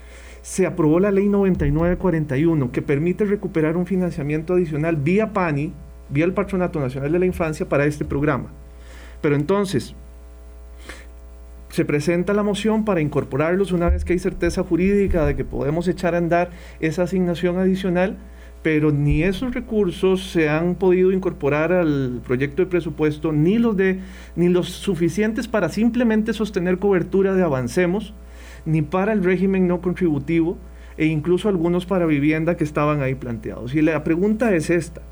se 0.41 0.65
aprobó 0.65 1.01
la 1.01 1.11
ley 1.11 1.29
9941 1.29 2.73
que 2.73 2.81
permite 2.81 3.27
recuperar 3.27 3.77
un 3.77 3.85
financiamiento 3.85 4.55
adicional 4.55 4.97
vía 4.97 5.35
PANI, 5.35 5.75
vía 6.09 6.25
el 6.25 6.33
Patronato 6.33 6.81
Nacional 6.81 7.13
de 7.13 7.19
la 7.19 7.27
Infancia 7.27 7.69
para 7.69 7.85
este 7.85 8.07
programa. 8.07 8.53
Pero 9.21 9.37
entonces, 9.37 9.95
se 11.75 11.85
presenta 11.85 12.35
la 12.35 12.45
moción 12.45 12.85
para 12.85 13.01
incorporarlos 13.01 13.73
una 13.73 13.89
vez 13.89 14.05
que 14.05 14.13
hay 14.13 14.21
certeza 14.21 14.63
jurídica 14.63 15.27
de 15.27 15.35
que 15.35 15.45
podemos 15.45 15.89
echar 15.89 16.15
a 16.15 16.19
andar 16.19 16.51
esa 16.79 17.03
asignación 17.03 17.59
adicional, 17.59 18.17
pero 18.63 18.93
ni 18.93 19.25
esos 19.25 19.53
recursos 19.53 20.31
se 20.31 20.49
han 20.49 20.77
podido 20.77 21.11
incorporar 21.11 21.73
al 21.73 22.21
proyecto 22.25 22.63
de 22.63 22.67
presupuesto, 22.67 23.33
ni 23.33 23.59
los, 23.59 23.77
de, 23.77 23.99
ni 24.37 24.51
los 24.51 24.69
suficientes 24.69 25.49
para 25.49 25.69
simplemente 25.69 26.33
sostener 26.33 26.79
cobertura 26.79 27.35
de 27.35 27.43
avancemos, 27.43 28.15
ni 28.65 28.83
para 28.83 29.13
el 29.13 29.25
régimen 29.25 29.67
no 29.67 29.81
contributivo, 29.81 30.57
e 30.97 31.07
incluso 31.07 31.49
algunos 31.49 31.87
para 31.87 32.07
vivienda 32.07 32.57
que 32.57 32.63
estaban 32.63 33.03
ahí 33.03 33.17
planteados. 33.17 33.75
Y 33.75 33.83
la 33.83 34.05
pregunta 34.05 34.55
es 34.55 34.71
esta. 34.71 35.03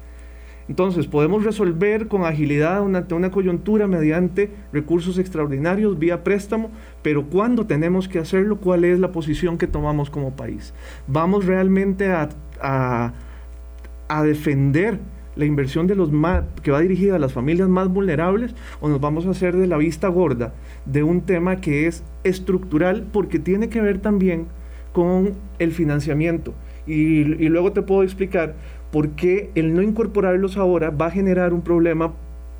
Entonces, 0.68 1.06
podemos 1.06 1.44
resolver 1.44 2.08
con 2.08 2.24
agilidad 2.24 2.82
una, 2.82 3.06
una 3.10 3.30
coyuntura 3.30 3.86
mediante 3.86 4.50
recursos 4.72 5.18
extraordinarios 5.18 5.98
vía 5.98 6.22
préstamo, 6.22 6.70
pero 7.02 7.24
¿cuándo 7.26 7.66
tenemos 7.66 8.08
que 8.08 8.18
hacerlo? 8.18 8.58
¿Cuál 8.58 8.84
es 8.84 8.98
la 9.00 9.12
posición 9.12 9.58
que 9.58 9.66
tomamos 9.66 10.10
como 10.10 10.36
país? 10.36 10.72
¿Vamos 11.06 11.46
realmente 11.46 12.10
a, 12.10 13.12
defender 14.24 14.98
la 15.34 15.46
inversión 15.46 15.86
de 15.86 15.94
los 15.94 16.12
más, 16.12 16.44
que 16.62 16.70
va 16.70 16.80
dirigida 16.80 17.16
a 17.16 17.18
las 17.18 17.32
familias 17.32 17.68
más 17.68 17.88
vulnerables 17.88 18.54
o 18.80 18.88
nos 18.90 19.00
vamos 19.00 19.26
a 19.26 19.30
hacer 19.30 19.56
de 19.56 19.66
la 19.66 19.78
vista 19.78 20.08
gorda 20.08 20.52
de 20.84 21.02
un 21.02 21.22
tema 21.22 21.56
que 21.56 21.86
es 21.86 22.04
estructural 22.22 23.08
porque 23.10 23.38
tiene 23.38 23.70
que 23.70 23.80
ver 23.80 23.98
también 23.98 24.48
con 24.92 25.32
el 25.58 25.72
financiamiento? 25.72 26.52
Y 26.86 27.24
luego 27.48 27.72
te 27.72 27.80
puedo 27.80 28.02
explicar 28.02 28.54
porque 28.92 29.50
el 29.54 29.74
no 29.74 29.82
incorporarlos 29.82 30.56
ahora 30.56 30.90
va 30.90 31.06
a 31.06 31.10
generar 31.10 31.52
un 31.52 31.62
problema 31.62 32.12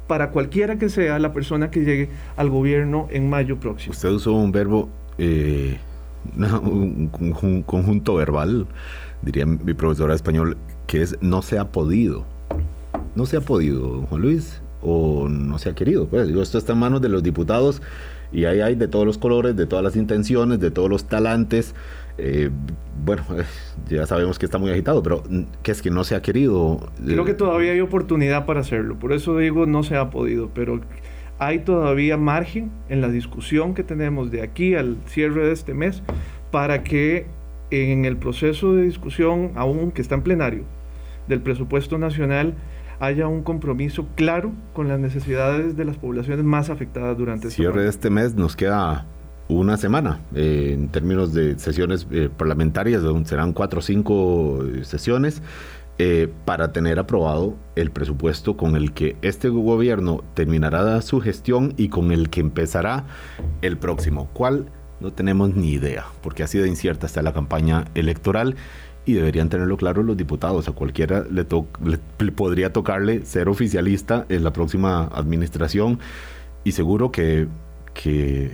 para 0.08 0.30
cualquiera 0.30 0.78
que 0.78 0.88
sea 0.88 1.18
la 1.18 1.32
persona 1.32 1.70
que 1.70 1.84
llegue 1.84 2.08
al 2.36 2.50
gobierno 2.50 3.06
en 3.10 3.30
mayo 3.30 3.60
próximo. 3.60 3.92
Usted 3.92 4.08
usó 4.08 4.32
un 4.32 4.50
verbo, 4.50 4.88
eh, 5.18 5.78
un, 6.36 7.62
conjunto 7.66 8.14
verbal, 8.14 8.66
diría 9.20 9.46
mi 9.46 9.74
profesora 9.74 10.14
de 10.14 10.16
español, 10.16 10.56
que 10.86 11.02
es 11.02 11.16
no 11.20 11.42
se 11.42 11.58
ha 11.58 11.70
podido. 11.70 12.24
No 13.14 13.26
se 13.26 13.36
ha 13.36 13.42
podido, 13.42 14.02
Juan 14.08 14.22
Luis, 14.22 14.62
o 14.82 15.28
no 15.28 15.58
se 15.58 15.68
ha 15.68 15.74
querido. 15.74 16.06
Pues 16.06 16.26
digo, 16.26 16.42
esto 16.42 16.56
está 16.58 16.72
en 16.72 16.78
manos 16.78 17.02
de 17.02 17.10
los 17.10 17.22
diputados 17.22 17.82
y 18.32 18.46
ahí 18.46 18.60
hay 18.60 18.74
de 18.74 18.88
todos 18.88 19.04
los 19.04 19.18
colores, 19.18 19.54
de 19.54 19.66
todas 19.66 19.84
las 19.84 19.96
intenciones, 19.96 20.60
de 20.60 20.70
todos 20.70 20.88
los 20.88 21.04
talantes. 21.04 21.74
Eh, 22.18 22.50
bueno, 23.04 23.24
ya 23.88 24.06
sabemos 24.06 24.38
que 24.38 24.46
está 24.46 24.58
muy 24.58 24.70
agitado, 24.70 25.02
pero 25.02 25.22
que 25.62 25.72
es 25.72 25.82
que 25.82 25.90
no 25.90 26.04
se 26.04 26.14
ha 26.14 26.22
querido. 26.22 26.90
Creo 27.04 27.24
que 27.24 27.34
todavía 27.34 27.72
hay 27.72 27.80
oportunidad 27.80 28.46
para 28.46 28.60
hacerlo, 28.60 28.98
por 28.98 29.12
eso 29.12 29.36
digo 29.36 29.66
no 29.66 29.82
se 29.82 29.96
ha 29.96 30.10
podido, 30.10 30.50
pero 30.54 30.80
hay 31.38 31.60
todavía 31.60 32.16
margen 32.16 32.70
en 32.88 33.00
la 33.00 33.08
discusión 33.08 33.74
que 33.74 33.82
tenemos 33.82 34.30
de 34.30 34.42
aquí 34.42 34.74
al 34.74 34.98
cierre 35.06 35.46
de 35.46 35.52
este 35.52 35.74
mes 35.74 36.02
para 36.50 36.84
que 36.84 37.26
en 37.70 38.04
el 38.04 38.16
proceso 38.16 38.74
de 38.74 38.82
discusión, 38.82 39.52
aún 39.56 39.90
que 39.92 40.02
está 40.02 40.14
en 40.14 40.22
plenario, 40.22 40.64
del 41.26 41.40
presupuesto 41.40 41.98
nacional, 41.98 42.54
haya 43.00 43.26
un 43.26 43.42
compromiso 43.42 44.06
claro 44.14 44.52
con 44.74 44.86
las 44.86 45.00
necesidades 45.00 45.76
de 45.76 45.84
las 45.84 45.96
poblaciones 45.96 46.44
más 46.44 46.70
afectadas 46.70 47.16
durante 47.16 47.48
este 47.48 47.62
cierre 47.62 47.82
de 47.82 47.88
este 47.88 48.10
mes 48.10 48.34
nos 48.34 48.54
queda 48.54 49.06
una 49.48 49.76
semana 49.76 50.20
eh, 50.34 50.70
en 50.74 50.88
términos 50.88 51.32
de 51.32 51.58
sesiones 51.58 52.06
eh, 52.10 52.28
parlamentarias, 52.34 53.02
donde 53.02 53.28
serán 53.28 53.52
cuatro 53.52 53.80
o 53.80 53.82
cinco 53.82 54.64
eh, 54.64 54.84
sesiones. 54.84 55.42
para 56.44 56.72
tener 56.72 56.98
aprobado 56.98 57.54
el 57.76 57.92
presupuesto 57.92 58.56
con 58.56 58.74
el 58.74 58.92
que 58.92 59.14
este 59.22 59.48
gobierno 59.50 60.24
terminará 60.34 61.00
su 61.00 61.20
gestión 61.20 61.74
y 61.76 61.90
con 61.90 62.10
el 62.10 62.28
que 62.28 62.40
empezará 62.40 63.04
el 63.60 63.76
próximo. 63.76 64.28
¿Cuál? 64.32 64.66
No 65.00 65.12
tenemos 65.12 65.54
ni 65.54 65.70
idea, 65.70 66.06
porque 66.20 66.42
ha 66.42 66.48
sido 66.48 66.66
incierta 66.66 67.06
hasta 67.06 67.22
la 67.22 67.32
campaña 67.32 67.84
electoral 67.94 68.56
y 69.04 69.12
deberían 69.12 69.48
tenerlo 69.48 69.76
claro 69.76 70.02
los 70.02 70.16
diputados. 70.16 70.68
A 70.68 70.72
cualquiera 70.72 71.24
le, 71.30 71.46
le 72.18 72.32
podría 72.32 72.72
tocarle 72.72 73.24
ser 73.24 73.48
oficialista 73.48 74.26
en 74.28 74.42
la 74.42 74.52
próxima 74.52 75.04
administración 75.14 76.00
y 76.64 76.72
seguro 76.72 77.12
que, 77.12 77.46
que 77.94 78.50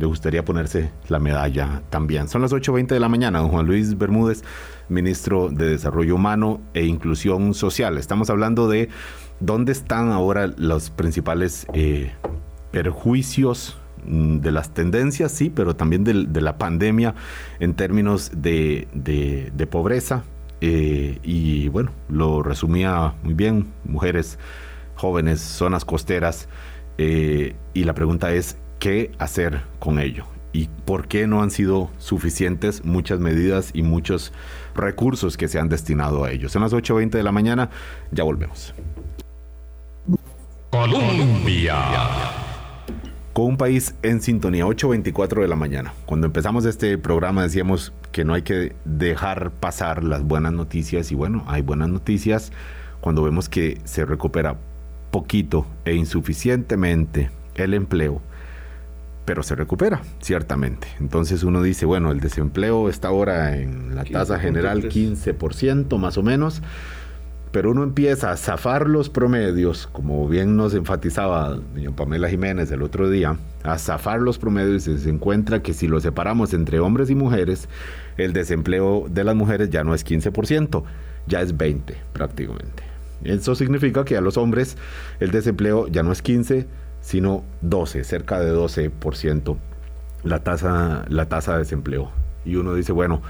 le 0.00 0.06
gustaría 0.06 0.44
ponerse 0.44 0.90
la 1.08 1.18
medalla 1.18 1.82
también. 1.90 2.26
Son 2.26 2.40
las 2.40 2.52
8.20 2.52 2.88
de 2.88 3.00
la 3.00 3.10
mañana, 3.10 3.40
don 3.40 3.50
Juan 3.50 3.66
Luis 3.66 3.98
Bermúdez, 3.98 4.42
ministro 4.88 5.50
de 5.50 5.68
Desarrollo 5.68 6.14
Humano 6.14 6.62
e 6.72 6.86
Inclusión 6.86 7.52
Social. 7.52 7.98
Estamos 7.98 8.30
hablando 8.30 8.66
de 8.66 8.88
dónde 9.40 9.72
están 9.72 10.10
ahora 10.10 10.46
los 10.56 10.88
principales 10.88 11.66
eh, 11.74 12.12
perjuicios 12.70 13.76
mm, 14.06 14.38
de 14.38 14.52
las 14.52 14.70
tendencias, 14.72 15.32
sí, 15.32 15.52
pero 15.54 15.76
también 15.76 16.02
de, 16.02 16.40
la 16.40 16.56
pandemia 16.56 17.14
en 17.60 17.74
términos 17.74 18.32
de, 18.34 18.88
pobreza. 19.70 20.24
Eh, 20.62 21.18
y 21.22 21.68
bueno, 21.68 21.90
lo 22.08 22.42
resumía 22.42 23.12
muy 23.22 23.34
bien, 23.34 23.66
mujeres, 23.84 24.38
jóvenes, 24.94 25.42
zonas 25.42 25.84
costeras. 25.84 26.48
Eh, 26.96 27.54
y 27.74 27.84
la 27.84 27.94
pregunta 27.94 28.32
es, 28.32 28.56
qué 28.80 29.12
hacer 29.18 29.60
con 29.78 30.00
ello 30.00 30.24
y 30.52 30.68
por 30.84 31.06
qué 31.06 31.28
no 31.28 31.42
han 31.42 31.52
sido 31.52 31.90
suficientes 31.98 32.84
muchas 32.84 33.20
medidas 33.20 33.70
y 33.72 33.82
muchos 33.82 34.32
recursos 34.74 35.36
que 35.36 35.46
se 35.46 35.60
han 35.60 35.68
destinado 35.68 36.24
a 36.24 36.32
ello. 36.32 36.48
Son 36.48 36.62
las 36.62 36.72
8.20 36.72 37.10
de 37.10 37.22
la 37.22 37.30
mañana, 37.30 37.70
ya 38.10 38.24
volvemos. 38.24 38.74
Colombia. 40.70 41.76
Con 43.32 43.44
un 43.44 43.56
país 43.56 43.94
en 44.02 44.20
sintonía, 44.20 44.64
8.24 44.64 45.42
de 45.42 45.48
la 45.48 45.56
mañana. 45.56 45.92
Cuando 46.06 46.26
empezamos 46.26 46.64
este 46.64 46.98
programa 46.98 47.42
decíamos 47.42 47.92
que 48.10 48.24
no 48.24 48.34
hay 48.34 48.42
que 48.42 48.74
dejar 48.84 49.52
pasar 49.52 50.02
las 50.02 50.24
buenas 50.24 50.52
noticias 50.52 51.12
y 51.12 51.14
bueno, 51.14 51.44
hay 51.46 51.62
buenas 51.62 51.90
noticias 51.90 52.50
cuando 53.00 53.22
vemos 53.22 53.48
que 53.48 53.80
se 53.84 54.04
recupera 54.04 54.56
poquito 55.10 55.66
e 55.84 55.94
insuficientemente 55.94 57.30
el 57.54 57.74
empleo 57.74 58.20
pero 59.30 59.44
se 59.44 59.54
recupera, 59.54 60.02
ciertamente. 60.20 60.88
Entonces 60.98 61.44
uno 61.44 61.62
dice, 61.62 61.86
bueno, 61.86 62.10
el 62.10 62.18
desempleo 62.18 62.88
está 62.88 63.06
ahora 63.06 63.56
en 63.56 63.94
la 63.94 64.02
tasa 64.02 64.40
general 64.40 64.88
15% 64.88 65.98
más 65.98 66.18
o 66.18 66.24
menos, 66.24 66.62
pero 67.52 67.70
uno 67.70 67.84
empieza 67.84 68.32
a 68.32 68.36
zafar 68.36 68.88
los 68.88 69.08
promedios, 69.08 69.86
como 69.92 70.26
bien 70.26 70.56
nos 70.56 70.74
enfatizaba 70.74 71.50
doña 71.50 71.92
Pamela 71.92 72.28
Jiménez 72.28 72.72
el 72.72 72.82
otro 72.82 73.08
día, 73.08 73.36
a 73.62 73.78
zafar 73.78 74.20
los 74.20 74.36
promedios 74.36 74.88
y 74.88 74.98
se 74.98 75.10
encuentra 75.10 75.62
que 75.62 75.74
si 75.74 75.86
lo 75.86 76.00
separamos 76.00 76.52
entre 76.52 76.80
hombres 76.80 77.08
y 77.08 77.14
mujeres, 77.14 77.68
el 78.16 78.32
desempleo 78.32 79.06
de 79.08 79.22
las 79.22 79.36
mujeres 79.36 79.70
ya 79.70 79.84
no 79.84 79.94
es 79.94 80.04
15%, 80.04 80.82
ya 81.28 81.40
es 81.40 81.56
20 81.56 81.94
prácticamente. 82.12 82.82
Eso 83.22 83.54
significa 83.54 84.04
que 84.04 84.16
a 84.16 84.20
los 84.20 84.36
hombres 84.36 84.76
el 85.20 85.30
desempleo 85.30 85.86
ya 85.86 86.02
no 86.02 86.10
es 86.10 86.20
15, 86.20 86.66
sino 87.00 87.44
12, 87.62 88.04
cerca 88.04 88.40
de 88.40 88.52
12% 88.52 89.56
la 90.22 90.40
tasa, 90.40 91.04
la 91.08 91.26
tasa 91.26 91.52
de 91.52 91.58
desempleo. 91.60 92.10
Y 92.44 92.56
uno 92.56 92.74
dice, 92.74 92.92
bueno, 92.92 93.22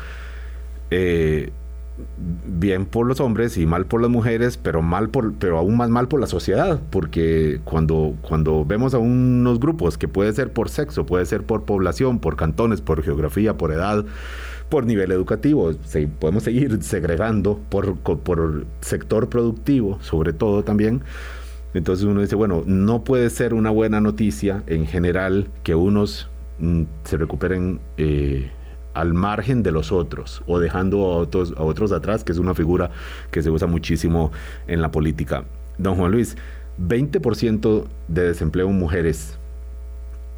eh, 0.91 1.51
bien 2.47 2.87
por 2.87 3.07
los 3.07 3.21
hombres 3.21 3.57
y 3.59 3.67
mal 3.67 3.87
por 3.87 4.01
las 4.01 4.11
mujeres, 4.11 4.57
pero 4.57 4.83
mal 4.83 5.11
por, 5.11 5.35
pero 5.35 5.59
aún 5.59 5.77
más 5.77 5.91
mal 5.91 6.09
por 6.09 6.21
la 6.21 6.27
sociedad, 6.27 6.81
porque 6.91 7.61
cuando, 7.65 8.15
cuando 8.23 8.65
vemos 8.65 8.95
a 8.95 8.99
unos 8.99 9.61
grupos 9.61 9.99
que 9.99 10.09
puede 10.09 10.33
ser 10.33 10.53
por 10.53 10.69
sexo, 10.69 11.07
puede 11.07 11.27
ser 11.27 11.43
por 11.43 11.65
población, 11.65 12.19
por 12.19 12.37
cantones, 12.37 12.81
por 12.81 13.03
geografía, 13.03 13.57
por 13.57 13.73
edad, 13.73 14.05
por 14.69 14.87
nivel 14.87 15.13
educativo. 15.13 15.73
podemos 16.19 16.45
seguir 16.45 16.83
segregando 16.83 17.61
por, 17.69 17.97
por 17.99 18.67
sector 18.81 19.29
productivo, 19.29 19.99
sobre 20.01 20.33
todo 20.33 20.63
también. 20.63 21.03
Entonces 21.75 22.05
uno 22.05 22.21
dice, 22.21 22.35
bueno, 22.35 22.63
no 22.67 23.05
puede 23.05 23.31
ser 23.31 23.55
una 23.55 23.71
buena 23.71 24.01
noticia 24.01 24.63
en 24.67 24.87
general 24.87 25.49
que 25.63 25.75
unos 25.75 26.29
mm, 26.59 26.83
se 27.05 27.17
recuperen 27.17 27.81
eh, 27.97 28.51
al 28.95 29.15
margen 29.15 29.63
de 29.63 29.73
los 29.73 29.93
otros 29.93 30.43
o 30.47 30.59
dejando 30.59 31.05
a 31.13 31.17
otros, 31.17 31.55
a 31.57 31.63
otros 31.63 31.93
atrás, 31.93 32.25
que 32.25 32.33
es 32.33 32.39
una 32.39 32.55
figura 32.55 32.91
que 33.31 33.43
se 33.43 33.51
usa 33.51 33.67
muchísimo 33.67 34.33
en 34.67 34.83
la 34.83 34.91
política. 34.91 35.45
Don 35.79 35.97
Juan 35.97 36.11
Luis, 36.11 36.37
20% 36.81 37.85
de 38.09 38.23
desempleo 38.23 38.69
en 38.69 38.79
mujeres 38.79 39.39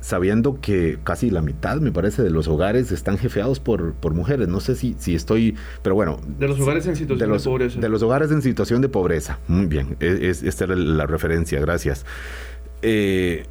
sabiendo 0.02 0.60
que 0.60 0.98
casi 1.04 1.30
la 1.30 1.40
mitad, 1.40 1.76
me 1.80 1.92
parece, 1.92 2.22
de 2.22 2.30
los 2.30 2.48
hogares 2.48 2.90
están 2.90 3.16
jefeados 3.18 3.60
por, 3.60 3.94
por 3.94 4.14
mujeres. 4.14 4.48
No 4.48 4.60
sé 4.60 4.74
si, 4.74 4.96
si 4.98 5.14
estoy, 5.14 5.56
pero 5.82 5.94
bueno. 5.94 6.20
De 6.38 6.48
los 6.48 6.60
hogares 6.60 6.86
en 6.86 6.96
situación 6.96 7.30
de, 7.30 7.38
pobreza. 7.38 7.80
De 7.80 7.88
los 7.88 8.02
hogares 8.02 8.30
en 8.32 8.42
situación 8.42 8.82
de 8.82 8.88
pobreza. 8.88 9.38
Muy 9.46 9.66
bien, 9.66 9.96
e, 10.00 10.28
es, 10.28 10.42
esta 10.42 10.64
era 10.64 10.74
la 10.74 11.06
referencia, 11.06 11.60
gracias. 11.60 12.04
Eh, 12.82 13.44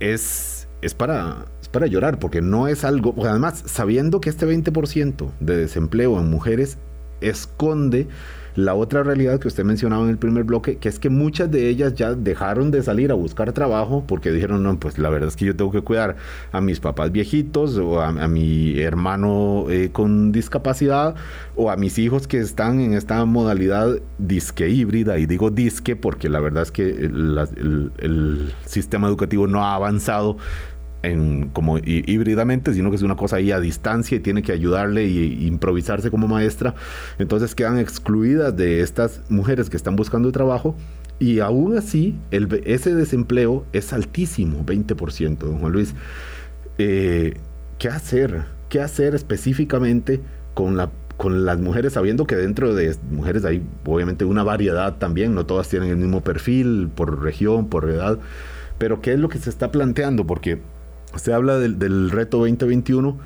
es, 0.00 0.66
es, 0.82 0.94
para, 0.94 1.46
es 1.62 1.68
para 1.68 1.86
llorar, 1.86 2.18
porque 2.18 2.42
no 2.42 2.66
es 2.66 2.84
algo, 2.84 3.14
además, 3.24 3.62
sabiendo 3.66 4.20
que 4.20 4.30
este 4.30 4.46
20% 4.46 5.30
de 5.38 5.56
desempleo 5.56 6.18
en 6.18 6.28
mujeres 6.28 6.76
esconde 7.20 8.08
la 8.56 8.74
otra 8.74 9.02
realidad 9.02 9.38
que 9.38 9.48
usted 9.48 9.64
mencionaba 9.64 10.04
en 10.04 10.10
el 10.10 10.18
primer 10.18 10.44
bloque, 10.44 10.78
que 10.78 10.88
es 10.88 10.98
que 10.98 11.10
muchas 11.10 11.50
de 11.50 11.68
ellas 11.68 11.94
ya 11.94 12.14
dejaron 12.14 12.70
de 12.70 12.82
salir 12.82 13.10
a 13.12 13.14
buscar 13.14 13.52
trabajo 13.52 14.04
porque 14.08 14.32
dijeron, 14.32 14.62
no, 14.62 14.80
pues 14.80 14.98
la 14.98 15.10
verdad 15.10 15.28
es 15.28 15.36
que 15.36 15.44
yo 15.44 15.54
tengo 15.54 15.70
que 15.70 15.82
cuidar 15.82 16.16
a 16.52 16.60
mis 16.62 16.80
papás 16.80 17.12
viejitos 17.12 17.76
o 17.76 18.00
a, 18.00 18.12
mi 18.28 18.80
hermano 18.80 19.66
eh, 19.68 19.90
con 19.92 20.32
discapacidad 20.32 21.14
o 21.54 21.70
a 21.70 21.76
mis 21.76 21.98
hijos 21.98 22.26
que 22.26 22.38
están 22.38 22.80
en 22.80 22.94
esta 22.94 23.24
modalidad 23.26 23.98
disque 24.18 24.68
híbrida. 24.68 25.18
Y 25.18 25.26
digo 25.26 25.50
disque 25.50 25.94
porque 25.94 26.28
la 26.30 26.40
verdad 26.40 26.62
es 26.62 26.72
que 26.72 26.88
el 26.88 28.54
sistema 28.64 29.06
educativo 29.06 29.46
no 29.46 29.64
ha 29.64 29.74
avanzado 29.74 30.38
como 31.52 31.78
híbridamente, 31.78 32.72
sino 32.74 32.90
que 32.90 32.96
es 32.96 33.02
una 33.02 33.16
cosa 33.16 33.36
ahí 33.36 33.52
a 33.52 33.60
distancia 33.60 34.16
y 34.16 34.20
tiene 34.20 34.42
que 34.42 34.52
ayudarle 34.52 35.06
y, 35.06 35.46
improvisarse 35.46 36.10
como 36.10 36.28
maestra. 36.28 36.74
Entonces 37.18 37.54
quedan 37.54 37.78
excluidas 37.78 38.56
de 38.56 38.80
estas 38.80 39.22
mujeres 39.28 39.70
que 39.70 39.76
están 39.76 39.96
buscando 39.96 40.32
trabajo 40.32 40.76
y 41.18 41.40
aún 41.40 41.76
así 41.76 42.14
el, 42.30 42.62
ese 42.64 42.94
desempleo 42.94 43.64
es 43.72 43.92
altísimo, 43.92 44.64
20%, 44.64 45.38
don 45.38 45.58
Juan 45.58 45.72
Luis. 45.72 45.94
Eh, 46.78 47.34
¿Qué 47.78 47.88
hacer? 47.88 48.44
¿Qué 48.68 48.80
hacer 48.80 49.14
específicamente 49.14 50.20
con 50.54 50.76
la 50.76 50.90
con 51.16 51.46
las 51.46 51.58
mujeres, 51.58 51.94
sabiendo 51.94 52.26
que 52.26 52.36
dentro 52.36 52.74
de 52.74 52.94
mujeres 53.10 53.44
hay 53.46 53.62
obviamente 53.86 54.24
una 54.24 54.42
variedad 54.42 54.96
también, 54.98 55.34
no 55.34 55.46
todas 55.46 55.68
tienen 55.68 55.88
el 55.88 55.96
mismo 55.96 56.20
perfil 56.20 56.90
por 56.94 57.22
región, 57.22 57.68
por 57.68 57.88
edad, 57.88 58.18
pero 58.78 59.00
¿qué 59.00 59.14
es 59.14 59.18
lo 59.18 59.28
que 59.28 59.38
se 59.38 59.50
está 59.50 59.70
planteando? 59.70 60.26
Porque 60.26 60.60
Usted 61.14 61.32
habla 61.32 61.58
del, 61.58 62.10
reto 62.10 62.38
2021 62.38 63.18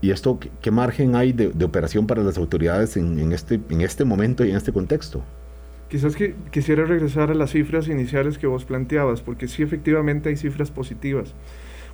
y 0.00 0.10
esto, 0.10 0.38
¿qué, 0.60 0.70
margen 0.70 1.16
hay 1.16 1.32
de, 1.32 1.64
operación 1.64 2.06
para 2.06 2.22
las 2.22 2.38
autoridades 2.38 2.96
en, 2.96 3.32
este, 3.32 3.60
en 3.68 3.80
este 3.80 4.04
momento 4.04 4.44
y 4.44 4.50
en 4.50 4.56
este 4.56 4.72
contexto? 4.72 5.22
Quizás 5.88 6.14
que 6.16 6.34
quisiera 6.50 6.84
regresar 6.84 7.30
a 7.30 7.34
las 7.34 7.50
cifras 7.50 7.88
iniciales 7.88 8.36
que 8.38 8.46
vos 8.46 8.64
planteabas, 8.64 9.22
porque 9.22 9.48
sí 9.48 9.62
efectivamente 9.62 10.28
hay 10.28 10.36
cifras 10.36 10.70
positivas. 10.70 11.34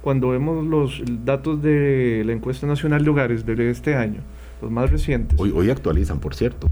Cuando 0.03 0.31
vemos 0.31 0.67
los 0.67 1.03
datos 1.25 1.63
de 1.63 2.25
la 2.27 2.33
encuesta 2.33 2.67
nacional 2.67 3.05
de 3.05 3.11
hogares 3.11 3.47
de 3.47 3.71
este 3.71 3.95
año, 3.95 4.21
los 4.61 4.71
más 4.71 4.91
recientes. 4.91 5.39
Hoy, 5.41 5.53
hoy 5.55 5.71
actualizan, 5.71 6.19
por 6.21 6.35
cierto. 6.35 6.69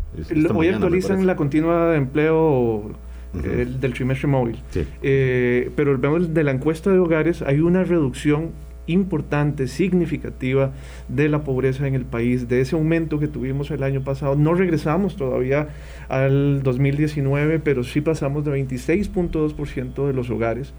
hoy 0.54 0.68
actualizan 0.68 1.26
la 1.26 1.36
continua 1.36 1.92
de 1.92 1.96
empleo 1.96 2.92
eh, 3.34 3.66
del 3.80 3.92
trimestre 3.94 4.28
móvil. 4.28 4.58
Eh, 5.02 5.70
pero 5.74 5.96
vemos 5.98 6.34
de 6.34 6.44
la 6.44 6.50
encuesta 6.50 6.90
de 6.90 6.98
hogares 6.98 7.42
hay 7.42 7.60
una 7.60 7.84
reducción 7.84 8.50
importante, 8.86 9.68
significativa 9.68 10.72
de 11.08 11.28
la 11.28 11.44
pobreza 11.44 11.86
en 11.86 11.94
el 11.94 12.04
país, 12.04 12.48
de 12.48 12.60
ese 12.60 12.74
aumento 12.74 13.18
que 13.18 13.28
tuvimos 13.28 13.70
el 13.70 13.82
año 13.82 14.02
pasado. 14.02 14.34
No 14.34 14.54
regresamos 14.54 15.16
todavía 15.16 15.68
al 16.08 16.62
2019, 16.62 17.60
pero 17.60 17.84
sí 17.84 18.00
pasamos 18.00 18.44
de 18.44 18.52
26.2% 18.52 20.06
de 20.06 20.12
los 20.12 20.30
hogares 20.30 20.74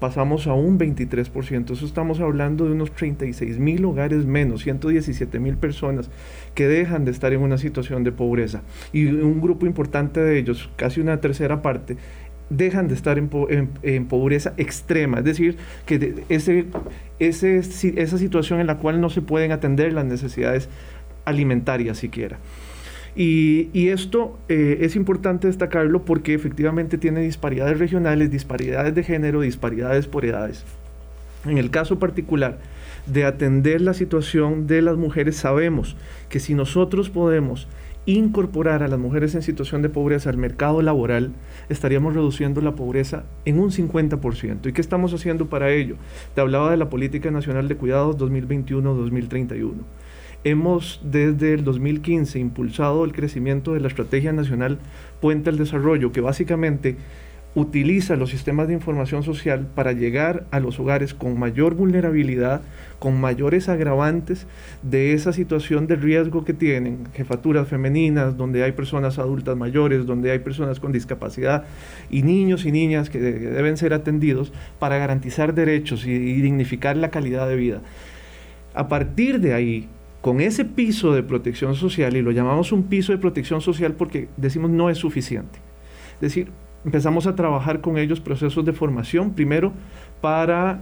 pasamos 0.00 0.46
a 0.46 0.54
un 0.54 0.78
23%. 0.78 1.72
Eso 1.72 1.86
estamos 1.86 2.20
hablando 2.20 2.66
de 2.66 2.72
unos 2.72 2.92
36 2.92 3.58
mil 3.58 3.84
hogares 3.84 4.24
menos, 4.24 4.62
117 4.62 5.38
mil 5.38 5.56
personas 5.56 6.10
que 6.54 6.68
dejan 6.68 7.04
de 7.04 7.10
estar 7.10 7.32
en 7.32 7.40
una 7.40 7.58
situación 7.58 8.04
de 8.04 8.12
pobreza. 8.12 8.62
Y 8.92 9.06
un 9.06 9.40
grupo 9.40 9.66
importante 9.66 10.20
de 10.20 10.38
ellos, 10.38 10.70
casi 10.76 11.00
una 11.00 11.20
tercera 11.20 11.62
parte, 11.62 11.96
dejan 12.50 12.88
de 12.88 12.94
estar 12.94 13.18
en, 13.18 14.06
pobreza 14.06 14.54
extrema, 14.56 15.18
es 15.18 15.24
decir, 15.24 15.56
que 15.86 16.24
ese, 16.28 16.66
esa 17.18 18.18
situación 18.18 18.60
en 18.60 18.66
la 18.66 18.78
cual 18.78 19.00
no 19.00 19.10
se 19.10 19.22
pueden 19.22 19.52
atender 19.52 19.92
las 19.92 20.04
necesidades 20.04 20.68
alimentarias 21.24 21.98
siquiera. 21.98 22.38
Y, 23.16 23.88
esto 23.88 24.36
eh, 24.48 24.78
es 24.80 24.96
importante 24.96 25.46
destacarlo 25.46 26.04
porque 26.04 26.34
efectivamente 26.34 26.98
tiene 26.98 27.20
disparidades 27.20 27.78
regionales, 27.78 28.30
disparidades 28.30 28.94
de 28.94 29.04
género, 29.04 29.40
disparidades 29.40 30.08
por 30.08 30.24
edades. 30.24 30.64
En 31.46 31.58
el 31.58 31.70
caso 31.70 31.98
particular 31.98 32.58
de 33.06 33.24
atender 33.24 33.80
la 33.82 33.94
situación 33.94 34.66
de 34.66 34.82
las 34.82 34.96
mujeres, 34.96 35.36
sabemos 35.36 35.96
que 36.28 36.40
si 36.40 36.54
nosotros 36.54 37.10
podemos 37.10 37.68
incorporar 38.06 38.82
a 38.82 38.88
las 38.88 38.98
mujeres 38.98 39.34
en 39.34 39.42
situación 39.42 39.80
de 39.82 39.88
pobreza 39.88 40.30
al 40.30 40.36
mercado 40.36 40.82
laboral, 40.82 41.32
estaríamos 41.68 42.14
reduciendo 42.14 42.60
la 42.60 42.74
pobreza 42.74 43.24
en 43.44 43.58
un 43.58 43.70
50%. 43.70 44.66
¿Y 44.66 44.72
qué 44.72 44.80
estamos 44.80 45.14
haciendo 45.14 45.46
para 45.46 45.70
ello? 45.70 45.96
Te 46.34 46.40
hablaba 46.40 46.70
de 46.70 46.76
la 46.76 46.90
Política 46.90 47.30
Nacional 47.30 47.68
de 47.68 47.76
Cuidados 47.76 48.18
2021-2031. 48.18 49.72
Hemos 50.44 51.00
desde 51.02 51.54
el 51.54 51.64
2015 51.64 52.38
impulsado 52.38 53.04
el 53.04 53.12
crecimiento 53.12 53.72
de 53.72 53.80
la 53.80 53.88
Estrategia 53.88 54.32
Nacional 54.32 54.78
Puente 55.20 55.48
al 55.48 55.56
Desarrollo, 55.56 56.12
que 56.12 56.20
básicamente 56.20 56.96
utiliza 57.54 58.16
los 58.16 58.30
sistemas 58.30 58.66
de 58.68 58.74
información 58.74 59.22
social 59.22 59.66
para 59.74 59.92
llegar 59.92 60.44
a 60.50 60.60
los 60.60 60.78
hogares 60.80 61.14
con 61.14 61.38
mayor 61.38 61.74
vulnerabilidad, 61.74 62.62
con 62.98 63.20
mayores 63.20 63.68
agravantes 63.68 64.46
de 64.82 65.14
esa 65.14 65.32
situación 65.32 65.86
de 65.86 65.96
riesgo 65.96 66.44
que 66.44 66.52
tienen, 66.52 67.06
jefaturas 67.14 67.68
femeninas, 67.68 68.36
donde 68.36 68.64
hay 68.64 68.72
personas 68.72 69.18
adultas 69.18 69.56
mayores, 69.56 70.04
donde 70.04 70.32
hay 70.32 70.40
personas 70.40 70.80
con 70.80 70.90
discapacidad 70.92 71.64
y 72.10 72.22
niños 72.22 72.66
y 72.66 72.72
niñas 72.72 73.08
que 73.08 73.20
deben 73.20 73.76
ser 73.76 73.94
atendidos 73.94 74.52
para 74.80 74.98
garantizar 74.98 75.54
derechos 75.54 76.06
y, 76.06 76.18
dignificar 76.18 76.96
la 76.96 77.10
calidad 77.10 77.48
de 77.48 77.56
vida. 77.56 77.80
A 78.74 78.88
partir 78.88 79.40
de 79.40 79.54
ahí, 79.54 79.88
con 80.24 80.40
ese 80.40 80.64
piso 80.64 81.12
de 81.12 81.22
protección 81.22 81.74
social, 81.74 82.16
y 82.16 82.22
lo 82.22 82.30
llamamos 82.30 82.72
un 82.72 82.84
piso 82.84 83.12
de 83.12 83.18
protección 83.18 83.60
social 83.60 83.92
porque 83.92 84.28
decimos 84.38 84.70
no 84.70 84.88
es 84.88 84.96
suficiente. 84.96 85.58
Es 86.14 86.20
decir, 86.22 86.48
empezamos 86.82 87.26
a 87.26 87.34
trabajar 87.36 87.82
con 87.82 87.98
ellos 87.98 88.20
procesos 88.20 88.64
de 88.64 88.72
formación, 88.72 89.34
primero 89.34 89.74
para 90.22 90.80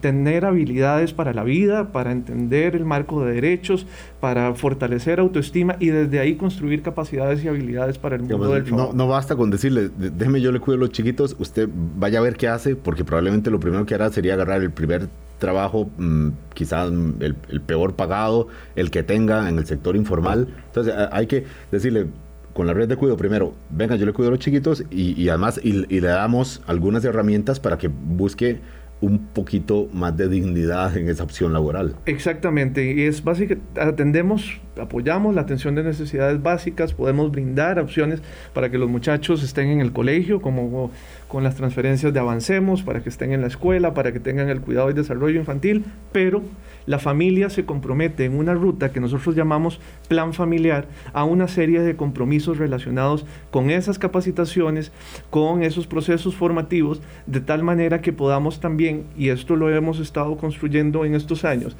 tener 0.00 0.44
habilidades 0.44 1.12
para 1.12 1.34
la 1.34 1.42
vida, 1.42 1.90
para 1.90 2.12
entender 2.12 2.76
el 2.76 2.84
marco 2.84 3.24
de 3.24 3.34
derechos, 3.34 3.88
para 4.20 4.54
fortalecer 4.54 5.18
autoestima 5.18 5.74
y 5.80 5.88
desde 5.88 6.20
ahí 6.20 6.36
construir 6.36 6.82
capacidades 6.82 7.42
y 7.42 7.48
habilidades 7.48 7.98
para 7.98 8.14
el 8.14 8.22
mundo 8.22 8.52
del 8.52 8.62
trabajo. 8.62 8.92
No, 8.94 9.08
basta 9.08 9.34
con 9.34 9.50
decirle, 9.50 9.90
déjeme 9.98 10.40
yo 10.40 10.52
le 10.52 10.60
cuido 10.60 10.76
a 10.76 10.80
los 10.82 10.92
chiquitos, 10.92 11.34
usted 11.40 11.68
vaya 11.98 12.20
a 12.20 12.22
ver 12.22 12.36
qué 12.36 12.46
hace, 12.46 12.76
porque 12.76 13.04
probablemente 13.04 13.50
lo 13.50 13.58
primero 13.58 13.84
que 13.84 13.96
hará 13.96 14.10
sería 14.10 14.34
agarrar 14.34 14.62
el 14.62 14.70
primer 14.70 15.08
trabajo, 15.38 15.90
mm, 15.98 16.28
quizás 16.54 16.90
el, 16.90 17.34
peor 17.66 17.94
pagado, 17.94 18.48
el 18.74 18.90
que 18.90 19.02
tenga 19.02 19.48
en 19.48 19.58
el 19.58 19.66
sector 19.66 19.96
informal. 19.96 20.48
Entonces 20.66 20.94
hay 21.12 21.26
que 21.26 21.44
decirle, 21.70 22.06
con 22.52 22.66
la 22.66 22.72
red 22.72 22.88
de 22.88 22.96
cuidado, 22.96 23.18
primero, 23.18 23.54
venga, 23.70 23.96
yo 23.96 24.06
le 24.06 24.14
cuido 24.14 24.28
a 24.28 24.30
los 24.30 24.40
chiquitos 24.40 24.82
y, 24.90 25.28
además 25.28 25.60
y, 25.62 25.72
le 25.72 26.08
damos 26.08 26.62
algunas 26.66 27.04
herramientas 27.04 27.60
para 27.60 27.76
que 27.76 27.88
busque 27.88 28.60
un 29.02 29.26
poquito 29.26 29.88
más 29.92 30.16
de 30.16 30.26
dignidad 30.28 30.96
en 30.96 31.10
esa 31.10 31.22
opción 31.22 31.52
laboral. 31.52 31.94
Exactamente, 32.06 32.94
y 32.94 33.02
es 33.02 33.22
básico, 33.22 33.56
atendemos, 33.78 34.58
apoyamos 34.80 35.34
la 35.34 35.42
atención 35.42 35.74
de 35.74 35.82
necesidades 35.82 36.42
básicas, 36.42 36.94
podemos 36.94 37.30
brindar 37.30 37.78
opciones 37.78 38.22
para 38.54 38.70
que 38.70 38.78
los 38.78 38.88
muchachos 38.88 39.42
estén 39.42 39.68
en 39.68 39.80
el 39.82 39.92
colegio, 39.92 40.40
como 40.40 40.90
con 41.28 41.42
las 41.42 41.56
transferencias 41.56 42.12
de 42.12 42.20
Avancemos, 42.20 42.82
para 42.82 43.02
que 43.02 43.08
estén 43.08 43.32
en 43.32 43.40
la 43.40 43.48
escuela, 43.48 43.94
para 43.94 44.12
que 44.12 44.20
tengan 44.20 44.48
el 44.48 44.60
cuidado 44.60 44.90
y 44.90 44.94
desarrollo 44.94 45.38
infantil, 45.38 45.84
pero 46.12 46.42
la 46.86 46.98
familia 46.98 47.50
se 47.50 47.64
compromete 47.64 48.24
en 48.24 48.38
una 48.38 48.54
ruta 48.54 48.92
que 48.92 49.00
nosotros 49.00 49.34
llamamos 49.34 49.80
plan 50.08 50.32
familiar 50.32 50.86
a 51.12 51.24
una 51.24 51.48
serie 51.48 51.80
de 51.80 51.96
compromisos 51.96 52.58
relacionados 52.58 53.26
con 53.50 53.70
esas 53.70 53.98
capacitaciones, 53.98 54.92
con 55.30 55.62
esos 55.62 55.86
procesos 55.86 56.36
formativos, 56.36 57.02
de 57.26 57.40
tal 57.40 57.64
manera 57.64 58.00
que 58.00 58.12
podamos 58.12 58.60
también, 58.60 59.04
y 59.16 59.30
esto 59.30 59.56
lo 59.56 59.74
hemos 59.74 59.98
estado 59.98 60.36
construyendo 60.36 61.04
en 61.04 61.14
estos 61.14 61.44
años, 61.44 61.76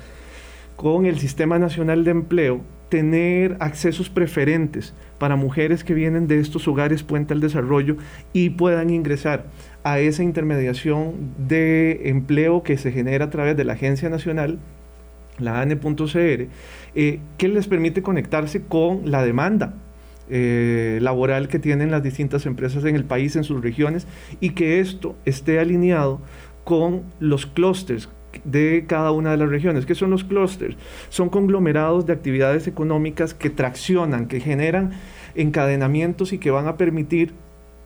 con 0.74 1.06
el 1.06 1.18
Sistema 1.18 1.58
Nacional 1.58 2.04
de 2.04 2.10
Empleo, 2.10 2.60
tener 2.88 3.56
accesos 3.60 4.08
preferentes 4.08 4.94
para 5.18 5.36
mujeres 5.36 5.82
que 5.82 5.94
vienen 5.94 6.28
de 6.28 6.38
estos 6.38 6.68
hogares 6.68 7.02
puente 7.02 7.34
al 7.34 7.40
desarrollo 7.40 7.96
y 8.32 8.50
puedan 8.50 8.90
ingresar 8.90 9.46
a 9.82 9.98
esa 9.98 10.22
intermediación 10.22 11.14
de 11.48 12.08
empleo 12.08 12.62
que 12.62 12.76
se 12.76 12.92
genera 12.92 13.26
a 13.26 13.30
través 13.30 13.56
de 13.56 13.64
la 13.64 13.72
Agencia 13.72 14.08
Nacional, 14.08 14.58
la 15.38 15.60
ANE.cr, 15.60 16.48
eh, 16.94 17.20
que 17.38 17.48
les 17.48 17.66
permite 17.66 18.02
conectarse 18.02 18.62
con 18.62 19.10
la 19.10 19.24
demanda 19.24 19.74
eh, 20.28 20.98
laboral 21.02 21.48
que 21.48 21.58
tienen 21.58 21.90
las 21.90 22.02
distintas 22.02 22.46
empresas 22.46 22.84
en 22.84 22.96
el 22.96 23.04
país, 23.04 23.36
en 23.36 23.44
sus 23.44 23.62
regiones, 23.62 24.06
y 24.40 24.50
que 24.50 24.80
esto 24.80 25.16
esté 25.24 25.60
alineado 25.60 26.20
con 26.64 27.02
los 27.20 27.46
clústeres 27.46 28.08
de 28.44 28.84
cada 28.86 29.10
una 29.12 29.30
de 29.30 29.36
las 29.36 29.48
regiones. 29.48 29.86
¿Qué 29.86 29.94
son 29.94 30.10
los 30.10 30.24
clústeres? 30.24 30.76
Son 31.08 31.28
conglomerados 31.28 32.06
de 32.06 32.12
actividades 32.12 32.66
económicas 32.66 33.34
que 33.34 33.50
traccionan, 33.50 34.26
que 34.28 34.40
generan 34.40 34.92
encadenamientos 35.34 36.32
y 36.32 36.38
que 36.38 36.50
van 36.50 36.66
a 36.66 36.76
permitir 36.76 37.34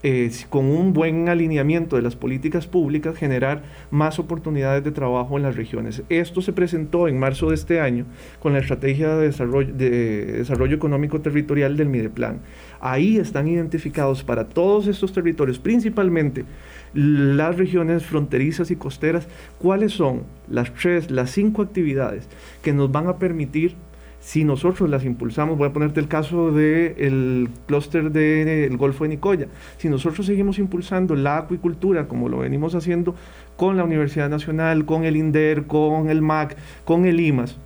eh, 0.02 0.30
con 0.48 0.64
un 0.64 0.94
buen 0.94 1.28
alineamiento 1.28 1.96
de 1.96 2.02
las 2.02 2.16
políticas 2.16 2.66
públicas, 2.66 3.16
generar 3.16 3.62
más 3.90 4.18
oportunidades 4.18 4.82
de 4.82 4.92
trabajo 4.92 5.36
en 5.36 5.42
las 5.42 5.56
regiones. 5.56 6.02
Esto 6.08 6.40
se 6.40 6.54
presentó 6.54 7.06
en 7.06 7.18
marzo 7.18 7.50
de 7.50 7.54
este 7.54 7.80
año 7.80 8.06
con 8.40 8.54
la 8.54 8.60
Estrategia 8.60 9.14
de 9.16 9.26
Desarrollo, 9.26 9.74
de 9.74 10.24
desarrollo 10.38 10.74
Económico 10.74 11.20
Territorial 11.20 11.76
del 11.76 11.90
Mideplan. 11.90 12.40
Ahí 12.80 13.18
están 13.18 13.46
identificados 13.46 14.24
para 14.24 14.48
todos 14.48 14.86
estos 14.86 15.12
territorios, 15.12 15.58
principalmente 15.58 16.46
las 16.94 17.56
regiones 17.56 18.04
fronterizas 18.04 18.70
y 18.70 18.76
costeras, 18.76 19.28
cuáles 19.58 19.92
son 19.92 20.22
las 20.48 20.72
tres, 20.72 21.10
las 21.10 21.30
cinco 21.30 21.62
actividades 21.62 22.26
que 22.62 22.72
nos 22.72 22.90
van 22.90 23.06
a 23.06 23.18
permitir 23.18 23.74
si 24.20 24.44
nosotros 24.44 24.88
las 24.90 25.04
impulsamos, 25.04 25.56
voy 25.56 25.68
a 25.68 25.72
ponerte 25.72 25.98
el 25.98 26.06
caso 26.06 26.52
del 26.52 27.48
clúster 27.66 28.12
del 28.12 28.76
Golfo 28.76 29.04
de 29.04 29.10
Nicoya, 29.10 29.46
si 29.78 29.88
nosotros 29.88 30.26
seguimos 30.26 30.58
impulsando 30.58 31.14
la 31.16 31.38
acuicultura 31.38 32.06
como 32.06 32.28
lo 32.28 32.38
venimos 32.38 32.74
haciendo 32.74 33.14
con 33.56 33.76
la 33.76 33.84
Universidad 33.84 34.28
Nacional, 34.28 34.84
con 34.84 35.04
el 35.04 35.16
INDER, 35.16 35.66
con 35.66 36.10
el 36.10 36.22
MAC, 36.22 36.56
con 36.84 37.06
el 37.06 37.18
IMAS, 37.18 37.56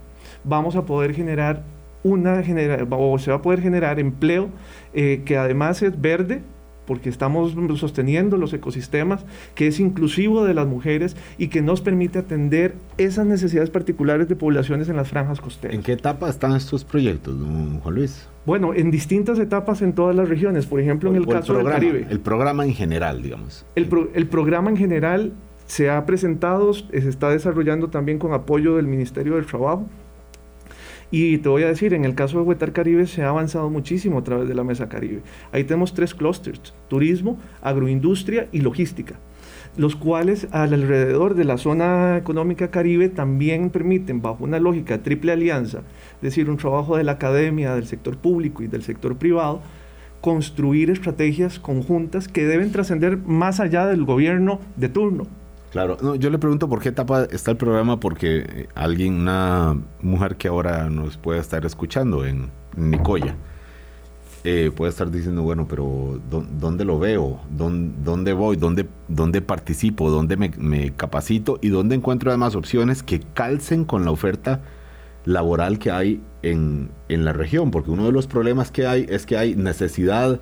vamos 0.44 0.76
a 0.76 0.86
poder 0.86 1.12
generar 1.12 1.62
una 2.04 2.42
genera 2.42 2.86
o 2.90 3.18
se 3.18 3.30
va 3.30 3.38
a 3.38 3.42
poder 3.42 3.60
generar 3.60 3.98
empleo 3.98 4.48
eh, 4.92 5.22
que 5.24 5.36
además 5.36 5.82
es 5.82 6.00
verde, 6.00 6.42
porque 6.86 7.08
estamos 7.08 7.54
sosteniendo 7.78 8.36
los 8.36 8.52
ecosistemas, 8.52 9.24
que 9.54 9.66
es 9.66 9.80
inclusivo 9.80 10.44
de 10.44 10.54
las 10.54 10.66
mujeres 10.66 11.16
y 11.38 11.48
que 11.48 11.62
nos 11.62 11.80
permite 11.80 12.18
atender 12.18 12.74
esas 12.98 13.26
necesidades 13.26 13.70
particulares 13.70 14.28
de 14.28 14.36
poblaciones 14.36 14.88
en 14.88 14.96
las 14.96 15.08
franjas 15.08 15.40
costeras. 15.40 15.74
¿En 15.74 15.82
qué 15.82 15.92
etapa 15.92 16.28
están 16.28 16.52
estos 16.54 16.84
proyectos, 16.84 17.38
don 17.38 17.80
Juan 17.80 17.94
Luis? 17.94 18.28
Bueno, 18.46 18.74
en 18.74 18.90
distintas 18.90 19.38
etapas 19.38 19.80
en 19.82 19.94
todas 19.94 20.14
las 20.14 20.28
regiones, 20.28 20.66
por 20.66 20.80
ejemplo 20.80 21.10
en 21.10 21.16
el 21.16 21.26
caso 21.26 21.54
del 21.54 21.66
Caribe. 21.66 22.06
El 22.10 22.20
programa 22.20 22.64
en 22.64 22.74
general, 22.74 23.22
digamos. 23.22 23.64
El, 23.74 23.88
el 24.14 24.26
programa 24.26 24.70
en 24.70 24.76
general 24.76 25.32
se 25.66 25.88
ha 25.88 26.04
presentado, 26.04 26.74
se 26.74 27.08
está 27.08 27.30
desarrollando 27.30 27.88
también 27.88 28.18
con 28.18 28.34
apoyo 28.34 28.76
del 28.76 28.86
Ministerio 28.86 29.36
del 29.36 29.46
Trabajo 29.46 29.88
y 31.14 31.38
te 31.38 31.48
voy 31.48 31.62
a 31.62 31.68
decir, 31.68 31.94
en 31.94 32.04
el 32.04 32.14
caso 32.14 32.38
de 32.38 32.44
Huetar 32.44 32.72
Caribe 32.72 33.06
se 33.06 33.22
ha 33.22 33.28
avanzado 33.28 33.70
muchísimo 33.70 34.18
a 34.18 34.24
través 34.24 34.48
de 34.48 34.54
la 34.54 34.64
Mesa 34.64 34.88
Caribe. 34.88 35.22
Ahí 35.52 35.62
tenemos 35.64 35.94
tres 35.94 36.14
clústeres, 36.14 36.74
turismo, 36.88 37.38
agroindustria 37.62 38.48
y 38.52 38.60
logística 38.60 39.18
los 39.76 39.96
cuales 39.96 40.46
alrededor 40.52 41.34
de 41.34 41.44
la 41.44 41.58
zona 41.58 42.16
económica 42.16 42.70
caribe 42.70 43.08
también 43.08 43.70
permiten, 43.70 44.22
bajo 44.22 44.44
una 44.44 44.60
lógica 44.60 45.02
triple 45.02 45.32
alianza, 45.32 45.78
es 46.16 46.22
decir, 46.22 46.48
un 46.48 46.56
trabajo 46.56 46.96
de 46.96 47.04
la 47.04 47.12
academia, 47.12 47.74
del 47.74 47.86
sector 47.86 48.16
público 48.16 48.62
y 48.62 48.68
del 48.68 48.82
sector 48.82 49.16
privado, 49.16 49.62
construir 50.20 50.90
estrategias 50.90 51.58
conjuntas 51.58 52.28
que 52.28 52.46
deben 52.46 52.72
trascender 52.72 53.18
más 53.18 53.60
allá 53.60 53.86
del 53.86 54.04
gobierno 54.04 54.60
de 54.76 54.88
turno. 54.88 55.26
Claro, 55.74 55.98
no, 56.00 56.14
yo 56.14 56.30
le 56.30 56.38
pregunto 56.38 56.68
por 56.68 56.80
qué 56.80 56.90
etapa 56.90 57.24
está 57.24 57.50
el 57.50 57.56
programa, 57.56 57.98
porque 57.98 58.46
eh, 58.48 58.68
alguien, 58.76 59.14
una 59.14 59.76
mujer 60.02 60.36
que 60.36 60.46
ahora 60.46 60.88
nos 60.88 61.16
puede 61.16 61.40
estar 61.40 61.66
escuchando 61.66 62.24
en, 62.24 62.48
Nicoya, 62.76 63.34
eh, 64.44 64.70
puede 64.72 64.90
estar 64.90 65.10
diciendo, 65.10 65.42
bueno, 65.42 65.66
pero 65.66 66.20
¿dónde 66.30 66.84
lo 66.84 67.00
veo? 67.00 67.40
¿Dónde, 67.50 68.32
voy? 68.34 68.56
¿Dónde, 68.56 68.88
¿Dónde 69.08 69.42
participo? 69.42 70.10
¿Dónde 70.10 70.36
me, 70.36 70.92
capacito? 70.92 71.58
¿Y 71.60 71.70
dónde 71.70 71.96
encuentro 71.96 72.30
además 72.30 72.54
opciones 72.54 73.02
que 73.02 73.18
calcen 73.34 73.84
con 73.84 74.04
la 74.04 74.12
oferta 74.12 74.60
laboral 75.24 75.80
que 75.80 75.90
hay 75.90 76.22
en, 76.42 76.88
en 77.08 77.24
la 77.24 77.32
región? 77.32 77.72
Porque 77.72 77.90
uno 77.90 78.06
de 78.06 78.12
los 78.12 78.28
problemas 78.28 78.70
que 78.70 78.86
hay 78.86 79.06
es 79.08 79.26
que 79.26 79.36
hay 79.36 79.56
necesidad 79.56 80.40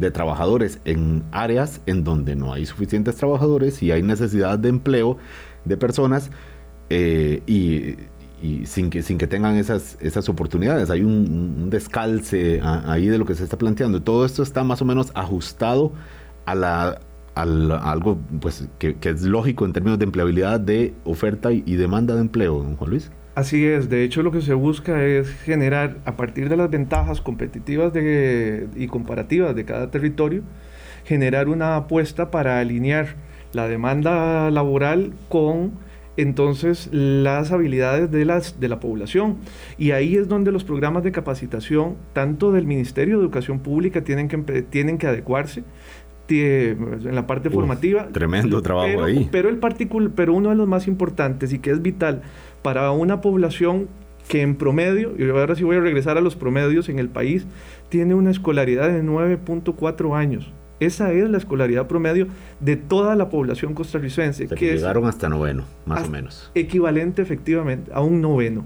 de 0.00 0.10
trabajadores 0.10 0.80
en 0.84 1.22
áreas 1.30 1.80
en 1.86 2.02
donde 2.02 2.34
no 2.34 2.52
hay 2.52 2.66
suficientes 2.66 3.16
trabajadores 3.16 3.82
y 3.82 3.92
hay 3.92 4.02
necesidad 4.02 4.58
de 4.58 4.70
empleo 4.70 5.18
de 5.64 5.76
personas 5.76 6.30
eh, 6.88 7.42
y, 7.46 7.96
sin, 8.64 8.88
que, 8.88 9.02
sin 9.02 9.18
que 9.18 9.26
tengan 9.26 9.56
esas, 9.56 9.98
esas 10.00 10.28
oportunidades. 10.30 10.88
Hay 10.90 11.02
un, 11.02 11.68
descalce 11.68 12.60
ahí 12.62 13.06
de 13.06 13.18
lo 13.18 13.26
que 13.26 13.34
se 13.34 13.44
está 13.44 13.58
planteando. 13.58 14.02
Todo 14.02 14.24
esto 14.24 14.42
está 14.42 14.64
más 14.64 14.80
o 14.80 14.84
menos 14.86 15.12
ajustado 15.14 15.92
a 16.46 16.54
la 16.54 17.00
algo 17.34 18.18
pues 18.40 18.68
que, 18.78 18.96
es 19.00 19.22
lógico 19.22 19.64
en 19.64 19.72
términos 19.72 19.98
de 19.98 20.04
empleabilidad 20.04 20.60
de 20.60 20.92
oferta 21.04 21.52
y, 21.52 21.62
y 21.64 21.76
demanda 21.76 22.14
de 22.14 22.22
empleo, 22.22 22.60
Juan 22.76 22.90
Luis. 22.90 23.10
Así 23.34 23.64
es, 23.64 23.88
de 23.88 24.02
hecho 24.04 24.22
lo 24.22 24.32
que 24.32 24.40
se 24.40 24.54
busca 24.54 25.04
es 25.04 25.30
generar, 25.30 25.98
a 26.04 26.16
partir 26.16 26.48
de 26.48 26.56
las 26.56 26.68
ventajas 26.68 27.20
competitivas 27.20 27.92
y 27.94 28.86
comparativas 28.88 29.54
de 29.54 29.64
cada 29.64 29.90
territorio, 29.90 30.42
generar 31.04 31.48
una 31.48 31.76
apuesta 31.76 32.30
para 32.30 32.58
alinear 32.58 33.14
la 33.52 33.68
demanda 33.68 34.50
laboral 34.50 35.12
con 35.28 35.72
entonces 36.16 36.88
las 36.92 37.52
habilidades 37.52 38.10
de, 38.10 38.24
las, 38.24 38.60
de 38.60 38.68
la 38.68 38.80
población. 38.80 39.36
Y 39.78 39.92
ahí 39.92 40.16
es 40.16 40.28
donde 40.28 40.52
los 40.52 40.64
programas 40.64 41.02
de 41.04 41.12
capacitación, 41.12 41.96
tanto 42.12 42.52
del 42.52 42.66
Ministerio 42.66 43.18
de 43.18 43.24
Educación 43.24 43.60
Pública, 43.60 44.02
tienen 44.02 44.28
que, 44.28 44.38
tienen 44.62 44.98
que 44.98 45.06
adecuarse 45.06 45.62
en 46.30 47.14
la 47.14 47.26
parte 47.26 47.50
formativa. 47.50 48.08
Tremendo 48.08 48.62
trabajo 48.62 49.04
ahí. 49.04 49.28
Pero, 49.30 49.48
el 49.48 49.58
pero 50.14 50.34
uno 50.34 50.50
de 50.50 50.54
los 50.54 50.68
más 50.68 50.86
importantes 50.86 51.52
y 51.52 51.58
que 51.58 51.70
es 51.70 51.82
vital 51.82 52.22
para 52.62 52.90
una 52.90 53.20
población 53.20 53.88
que 54.28 54.42
en 54.42 54.54
promedio, 54.54 55.14
y 55.18 55.28
ahora 55.28 55.56
sí 55.56 55.64
voy 55.64 55.76
a 55.76 55.80
regresar 55.80 56.16
a 56.16 56.20
los 56.20 56.36
promedios 56.36 56.88
en 56.88 56.98
el 56.98 57.08
país, 57.08 57.46
tiene 57.88 58.14
una 58.14 58.30
escolaridad 58.30 58.88
de 58.88 59.02
9.4 59.02 60.16
años. 60.16 60.52
Esa 60.78 61.12
es 61.12 61.28
la 61.28 61.36
escolaridad 61.36 61.88
promedio 61.88 62.28
de 62.60 62.76
toda 62.76 63.14
la 63.14 63.28
población 63.28 63.74
costarricense. 63.74 64.46
que, 64.48 64.76
llegaron 64.76 65.04
hasta 65.04 65.28
noveno, 65.28 65.64
más 65.84 66.08
o 66.08 66.10
menos. 66.10 66.50
Equivalente 66.54 67.20
efectivamente 67.20 67.90
a 67.92 68.00
un 68.00 68.22
noveno. 68.22 68.64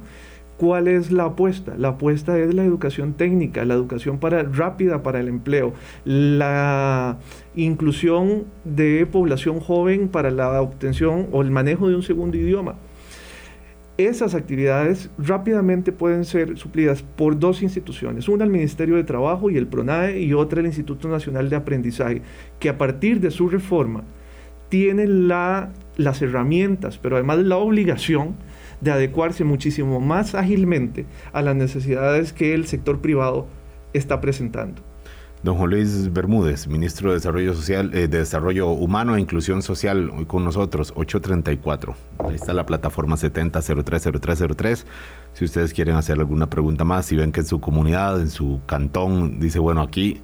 ¿Cuál 0.57 0.87
es 0.87 1.11
la 1.11 1.25
apuesta? 1.25 1.75
La 1.77 1.89
apuesta 1.89 2.39
es 2.39 2.55
la 2.55 2.63
educación 2.65 3.15
técnica, 3.15 3.65
la 3.65 3.75
educación 3.75 4.19
para, 4.19 4.45
rápida 4.45 5.03
para 5.03 5.19
el 5.19 5.27
empleo, 5.27 5.73
la 6.05 7.19
inclusión 7.57 8.45
de 8.65 9.05
población 9.07 9.59
joven 9.59 10.07
para 10.07 10.31
la 10.31 10.63
obtención 10.63 11.27
o 11.33 11.43
el 11.43 11.51
manejo 11.51 11.89
de 11.89 11.97
un 11.97 12.05
segundo 12.05 12.37
idioma 12.37 12.77
esas 13.97 14.35
actividades 14.35 15.11
rápidamente 15.19 15.93
pueden 15.93 16.25
ser 16.25 16.59
suplidas 16.59 17.03
por 17.03 17.39
dos 17.39 17.63
instituciones, 17.63 18.29
una 18.29 18.45
el 18.45 18.51
Ministerio 18.51 18.97
de 18.97 19.05
Trabajo 19.05 19.51
y 19.51 19.57
el 19.57 19.69
PRONAE 19.69 20.21
y 20.21 20.33
otra 20.35 20.61
el 20.61 20.67
Instituto 20.67 21.09
Nacional 21.09 21.49
de 21.49 21.57
Aprendizaje, 21.57 22.23
que 22.59 22.69
a 22.69 22.79
partir 22.79 23.21
de 23.21 23.31
su 23.31 23.49
reforma 23.49 24.03
tiene 24.69 25.07
la, 25.07 25.73
las 25.97 26.23
herramientas, 26.23 26.99
pero 26.99 27.17
además 27.17 27.39
la 27.39 27.57
obligación 27.57 28.35
de 28.81 28.91
adecuarse 28.91 29.45
muchísimo 29.45 30.01
más 30.01 30.35
ágilmente 30.35 31.07
a 31.33 31.43
las 31.43 31.55
necesidades 31.55 32.33
que 32.33 32.55
el 32.55 32.67
sector 32.67 33.01
privado 33.01 33.47
está 33.93 34.21
presentando. 34.21 34.83
Don 35.45 35.59
Juan 35.59 35.69
Luis 35.69 36.11
Bermúdez, 36.11 36.67
ministro 36.69 37.11
de 37.11 37.17
Desarrollo 37.17 37.53
Social, 37.53 37.91
eh, 37.93 38.09
de 38.09 38.21
Desarrollo 38.21 38.71
Humano 38.71 39.15
e 39.15 39.21
Inclusión 39.21 39.61
Social, 39.61 40.11
hoy 40.17 40.25
con 40.25 40.43
nosotros, 40.43 40.95
834. 40.97 41.95
Ahí 42.21 42.37
está 42.37 42.55
la 42.55 42.65
plataforma 42.65 43.17
70030303. 43.17 44.87
Si 45.35 45.45
ustedes 45.45 45.75
quieren 45.75 45.97
hacer 45.97 46.19
alguna 46.19 46.49
pregunta 46.49 46.85
más, 46.85 47.05
si 47.05 47.17
ven 47.17 47.31
que 47.31 47.41
en 47.41 47.47
su 47.47 47.61
comunidad, 47.61 48.23
en 48.23 48.31
su 48.31 48.63
cantón, 48.65 49.39
dice, 49.39 49.59
bueno, 49.59 49.83
aquí, 49.83 50.23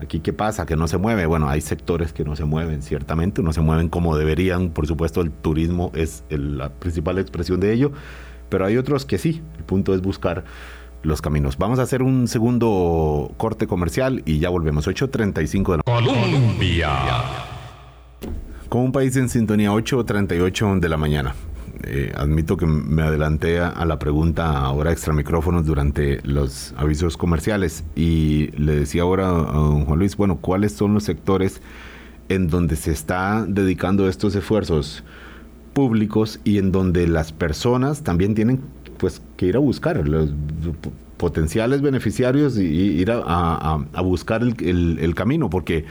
aquí 0.00 0.20
qué 0.20 0.32
pasa, 0.32 0.64
que 0.64 0.74
no 0.74 0.88
se 0.88 0.96
mueve. 0.96 1.26
Bueno, 1.26 1.50
hay 1.50 1.60
sectores 1.60 2.14
que 2.14 2.24
no 2.24 2.34
se 2.34 2.46
mueven, 2.46 2.80
ciertamente, 2.80 3.42
no 3.42 3.52
se 3.52 3.60
mueven 3.60 3.90
como 3.90 4.16
deberían. 4.16 4.70
Por 4.70 4.86
supuesto, 4.86 5.20
el 5.20 5.32
turismo 5.32 5.92
es 5.94 6.24
la 6.30 6.70
principal 6.70 7.18
expresión 7.18 7.60
de 7.60 7.74
ello, 7.74 7.92
pero 8.48 8.64
hay 8.64 8.78
otros 8.78 9.04
que 9.04 9.18
sí. 9.18 9.42
El 9.58 9.64
punto 9.64 9.94
es 9.94 10.00
buscar 10.00 10.44
los 11.02 11.22
caminos. 11.22 11.58
Vamos 11.58 11.78
a 11.78 11.82
hacer 11.82 12.02
un 12.02 12.28
segundo 12.28 13.32
corte 13.36 13.66
comercial 13.66 14.22
y 14.24 14.38
ya 14.38 14.48
volvemos. 14.48 14.86
8.35 14.86 15.70
de 15.72 15.76
la 15.78 15.82
Colombia. 15.82 16.90
Con 18.68 18.82
un 18.82 18.92
país 18.92 19.16
en 19.16 19.28
sintonía, 19.28 19.70
8.38 19.72 20.80
de 20.80 20.88
la 20.88 20.96
mañana. 20.96 21.34
eh, 21.84 22.12
admito 22.14 22.56
que 22.56 22.66
me 22.66 23.02
adelanté 23.02 23.58
a, 23.58 23.84
la 23.84 23.98
pregunta 23.98 24.58
ahora 24.58 24.92
extra 24.92 25.12
micrófonos 25.12 25.66
durante 25.66 26.20
los 26.22 26.74
avisos 26.76 27.16
comerciales 27.16 27.84
y 27.96 28.50
le 28.56 28.76
decía 28.76 29.02
ahora 29.02 29.28
a 29.28 29.52
don 29.52 29.84
Juan 29.84 29.98
Luis, 29.98 30.16
bueno, 30.16 30.36
¿cuáles 30.36 30.72
son 30.72 30.94
los 30.94 31.04
sectores 31.04 31.60
en 32.28 32.48
donde 32.48 32.76
se 32.76 32.92
está 32.92 33.44
dedicando 33.46 34.08
estos 34.08 34.34
esfuerzos 34.34 35.02
públicos 35.72 36.40
y 36.44 36.58
en 36.58 36.72
donde 36.72 37.06
las 37.08 37.32
personas 37.32 38.02
también 38.02 38.34
tienen 38.34 38.60
pues 39.02 39.20
que 39.36 39.46
ir 39.46 39.56
a 39.56 39.58
buscar 39.58 40.06
los 40.06 40.30
potenciales 41.16 41.82
beneficiarios 41.82 42.56
y, 42.56 42.62
ir 42.62 43.10
a, 43.10 43.84
buscar 44.00 44.42
el, 44.42 45.14
camino, 45.16 45.50
porque 45.50 45.86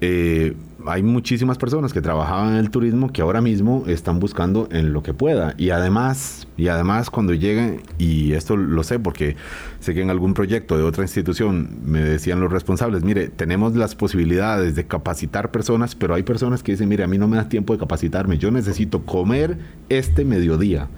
eh, 0.00 0.56
hay 0.88 1.04
muchísimas 1.04 1.56
personas 1.56 1.92
que 1.92 2.00
trabajaban 2.00 2.54
en 2.54 2.56
el 2.56 2.70
turismo 2.70 3.12
que 3.12 3.22
ahora 3.22 3.40
mismo 3.40 3.84
están 3.86 4.18
buscando 4.18 4.68
en 4.72 4.92
lo 4.92 5.04
que 5.04 5.14
pueda. 5.14 5.54
Y 5.56 5.70
además, 5.70 6.48
y 6.56 6.66
además 6.66 7.10
cuando 7.10 7.32
lleguen, 7.32 7.82
y 7.96 8.32
esto 8.32 8.56
lo 8.56 8.82
sé 8.82 8.98
porque 8.98 9.36
sé 9.78 9.94
que 9.94 10.02
en 10.02 10.10
algún 10.10 10.34
proyecto 10.34 10.76
de 10.76 10.82
otra 10.82 11.04
institución 11.04 11.78
me 11.84 12.00
decían 12.00 12.40
los 12.40 12.50
responsables, 12.50 13.04
mire, 13.04 13.28
tenemos 13.28 13.76
las 13.76 13.94
posibilidades 13.94 14.74
de 14.74 14.84
capacitar 14.84 15.52
personas, 15.52 15.94
pero 15.94 16.16
hay 16.16 16.24
personas 16.24 16.64
que 16.64 16.72
dicen, 16.72 16.88
mire, 16.88 17.04
a 17.04 17.06
mí 17.06 17.18
no 17.18 17.28
me 17.28 17.36
da 17.36 17.48
tiempo 17.48 17.72
de 17.72 17.78
capacitarme, 17.78 18.36
yo 18.36 18.50
necesito 18.50 19.06
comer 19.06 19.58
este 19.88 20.24
mediodía. 20.24 20.88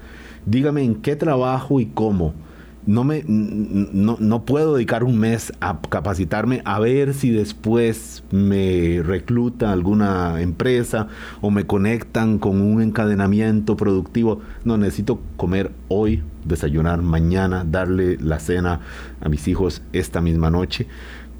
Dígame 0.49 0.83
en 0.83 0.95
qué 0.95 1.15
trabajo 1.15 1.79
y 1.79 1.85
cómo 1.85 2.33
no, 2.89 3.03
me, 3.03 3.23
no, 3.27 4.45
puedo 4.45 4.73
dedicar 4.73 5.03
un 5.03 5.19
mes 5.19 5.53
a 5.59 5.79
capacitarme 5.79 6.61
a 6.65 6.79
ver 6.79 7.13
si 7.13 7.29
después 7.29 8.23
me 8.31 9.03
recluta 9.03 9.71
alguna 9.71 10.41
empresa 10.41 11.07
o 11.41 11.51
me 11.51 11.67
conectan 11.67 12.39
con 12.39 12.61
un 12.61 12.81
encadenamiento 12.81 13.77
productivo. 13.77 14.41
No, 14.63 14.77
necesito 14.77 15.19
comer 15.37 15.71
hoy, 15.87 16.23
desayunar 16.45 17.01
mañana, 17.03 17.63
darle 17.63 18.17
la 18.17 18.39
cena 18.39 18.79
a 19.21 19.29
mis 19.29 19.47
hijos 19.47 19.83
esta 19.93 20.19
misma 20.19 20.49
noche. 20.49 20.87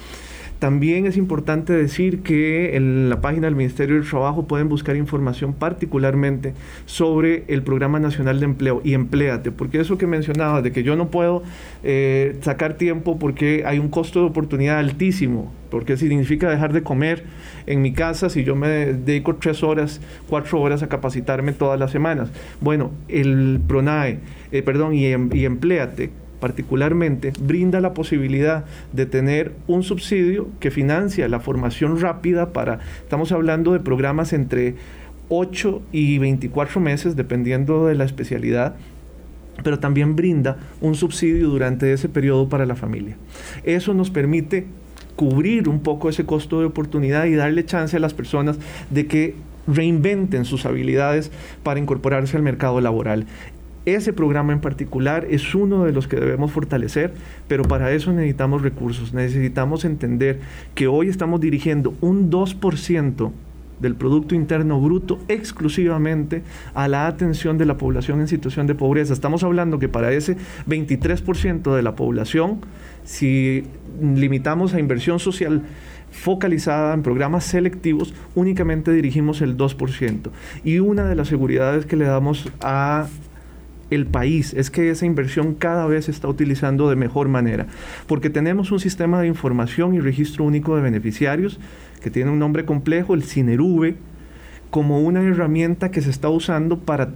También 0.62 1.06
es 1.06 1.16
importante 1.16 1.72
decir 1.72 2.22
que 2.22 2.76
en 2.76 3.10
la 3.10 3.20
página 3.20 3.48
del 3.48 3.56
Ministerio 3.56 3.96
del 3.96 4.08
Trabajo 4.08 4.46
pueden 4.46 4.68
buscar 4.68 4.94
información 4.94 5.54
particularmente 5.54 6.54
sobre 6.86 7.42
el 7.48 7.64
Programa 7.64 7.98
Nacional 7.98 8.38
de 8.38 8.44
Empleo 8.44 8.80
y 8.84 8.94
Empléate, 8.94 9.50
porque 9.50 9.80
eso 9.80 9.98
que 9.98 10.06
mencionaba 10.06 10.62
de 10.62 10.70
que 10.70 10.84
yo 10.84 10.94
no 10.94 11.10
puedo 11.10 11.42
eh, 11.82 12.38
sacar 12.42 12.74
tiempo 12.74 13.18
porque 13.18 13.64
hay 13.66 13.80
un 13.80 13.88
costo 13.88 14.20
de 14.20 14.26
oportunidad 14.26 14.78
altísimo, 14.78 15.52
porque 15.68 15.96
significa 15.96 16.48
dejar 16.48 16.72
de 16.72 16.84
comer 16.84 17.24
en 17.66 17.82
mi 17.82 17.92
casa 17.92 18.30
si 18.30 18.44
yo 18.44 18.54
me 18.54 18.68
dedico 18.68 19.34
tres 19.34 19.64
horas, 19.64 20.00
cuatro 20.28 20.60
horas 20.60 20.84
a 20.84 20.88
capacitarme 20.88 21.54
todas 21.54 21.80
las 21.80 21.90
semanas. 21.90 22.30
Bueno, 22.60 22.92
el 23.08 23.60
PRONAE, 23.66 24.20
eh, 24.52 24.62
perdón, 24.62 24.94
y, 24.94 25.06
em, 25.06 25.28
y 25.32 25.44
Empléate 25.44 26.21
particularmente 26.42 27.32
brinda 27.38 27.80
la 27.80 27.94
posibilidad 27.94 28.64
de 28.92 29.06
tener 29.06 29.52
un 29.68 29.84
subsidio 29.84 30.48
que 30.58 30.72
financia 30.72 31.28
la 31.28 31.38
formación 31.38 32.00
rápida 32.00 32.52
para, 32.52 32.80
estamos 33.00 33.30
hablando 33.30 33.72
de 33.74 33.78
programas 33.78 34.32
entre 34.32 34.74
8 35.28 35.82
y 35.92 36.18
24 36.18 36.80
meses, 36.80 37.14
dependiendo 37.14 37.86
de 37.86 37.94
la 37.94 38.02
especialidad, 38.02 38.74
pero 39.62 39.78
también 39.78 40.16
brinda 40.16 40.56
un 40.80 40.96
subsidio 40.96 41.48
durante 41.48 41.92
ese 41.92 42.08
periodo 42.08 42.48
para 42.48 42.66
la 42.66 42.74
familia. 42.74 43.16
Eso 43.62 43.94
nos 43.94 44.10
permite 44.10 44.66
cubrir 45.14 45.68
un 45.68 45.78
poco 45.78 46.08
ese 46.08 46.26
costo 46.26 46.58
de 46.58 46.66
oportunidad 46.66 47.26
y 47.26 47.36
darle 47.36 47.64
chance 47.64 47.96
a 47.96 48.00
las 48.00 48.14
personas 48.14 48.58
de 48.90 49.06
que 49.06 49.36
reinventen 49.68 50.44
sus 50.44 50.66
habilidades 50.66 51.30
para 51.62 51.78
incorporarse 51.78 52.36
al 52.36 52.42
mercado 52.42 52.80
laboral. 52.80 53.26
Ese 53.84 54.12
programa 54.12 54.52
en 54.52 54.60
particular 54.60 55.26
es 55.28 55.54
uno 55.54 55.84
de 55.84 55.92
los 55.92 56.06
que 56.06 56.16
debemos 56.16 56.52
fortalecer, 56.52 57.12
pero 57.48 57.64
para 57.64 57.90
eso 57.92 58.12
necesitamos 58.12 58.62
recursos, 58.62 59.12
necesitamos 59.12 59.84
entender 59.84 60.38
que 60.74 60.86
hoy 60.86 61.08
estamos 61.08 61.40
dirigiendo 61.40 61.94
un 62.00 62.30
2% 62.30 63.32
del 63.80 63.96
Producto 63.96 64.36
Interno 64.36 64.80
Bruto 64.80 65.18
exclusivamente 65.26 66.42
a 66.72 66.86
la 66.86 67.08
atención 67.08 67.58
de 67.58 67.66
la 67.66 67.76
población 67.76 68.20
en 68.20 68.28
situación 68.28 68.68
de 68.68 68.76
pobreza. 68.76 69.12
Estamos 69.12 69.42
hablando 69.42 69.80
que 69.80 69.88
para 69.88 70.12
ese 70.12 70.36
23% 70.68 71.74
de 71.74 71.82
la 71.82 71.96
población, 71.96 72.60
si 73.04 73.64
limitamos 74.00 74.74
a 74.74 74.78
inversión 74.78 75.18
social 75.18 75.62
focalizada 76.12 76.94
en 76.94 77.02
programas 77.02 77.44
selectivos, 77.44 78.14
únicamente 78.36 78.92
dirigimos 78.92 79.42
el 79.42 79.56
2%. 79.56 80.30
Y 80.62 80.78
una 80.78 81.06
de 81.06 81.16
las 81.16 81.26
seguridades 81.26 81.84
que 81.84 81.96
le 81.96 82.04
damos 82.04 82.48
a 82.60 83.08
el 83.94 84.06
país 84.06 84.54
es 84.54 84.70
que 84.70 84.90
esa 84.90 85.06
inversión 85.06 85.54
cada 85.54 85.86
vez 85.86 86.06
se 86.06 86.10
está 86.10 86.28
utilizando 86.28 86.88
de 86.88 86.96
mejor 86.96 87.28
manera, 87.28 87.66
porque 88.06 88.30
tenemos 88.30 88.72
un 88.72 88.80
sistema 88.80 89.20
de 89.20 89.28
información 89.28 89.94
y 89.94 90.00
registro 90.00 90.44
único 90.44 90.76
de 90.76 90.82
beneficiarios 90.82 91.58
que 92.02 92.10
tiene 92.10 92.30
un 92.30 92.38
nombre 92.38 92.64
complejo, 92.64 93.14
el 93.14 93.22
CINERUVE, 93.22 93.96
como 94.70 95.00
una 95.00 95.22
herramienta 95.22 95.90
que 95.90 96.00
se 96.00 96.10
está 96.10 96.30
usando 96.30 96.78
para, 96.78 97.10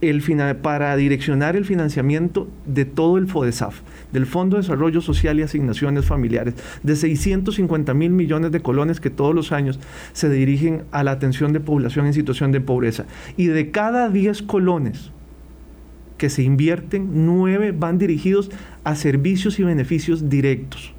el, 0.00 0.22
para 0.62 0.96
direccionar 0.96 1.56
el 1.56 1.64
financiamiento 1.64 2.48
de 2.66 2.86
todo 2.86 3.18
el 3.18 3.28
FODESAF, 3.28 3.80
del 4.12 4.26
Fondo 4.26 4.56
de 4.56 4.62
Desarrollo 4.62 5.00
Social 5.00 5.38
y 5.38 5.42
Asignaciones 5.42 6.06
Familiares, 6.06 6.54
de 6.82 6.96
650 6.96 7.92
mil 7.94 8.10
millones 8.10 8.50
de 8.50 8.60
colones 8.60 8.98
que 8.98 9.10
todos 9.10 9.34
los 9.34 9.52
años 9.52 9.78
se 10.14 10.30
dirigen 10.30 10.84
a 10.90 11.04
la 11.04 11.10
atención 11.12 11.52
de 11.52 11.60
población 11.60 12.06
en 12.06 12.14
situación 12.14 12.50
de 12.50 12.62
pobreza. 12.62 13.04
Y 13.36 13.46
de 13.46 13.70
cada 13.70 14.08
10 14.08 14.42
colones, 14.42 15.12
que 16.22 16.30
se 16.30 16.44
invierten, 16.44 17.26
nueve 17.26 17.74
van 17.76 17.98
dirigidos 17.98 18.48
a 18.84 18.94
servicios 18.94 19.58
y 19.58 19.64
beneficios 19.64 20.30
directos. 20.30 20.94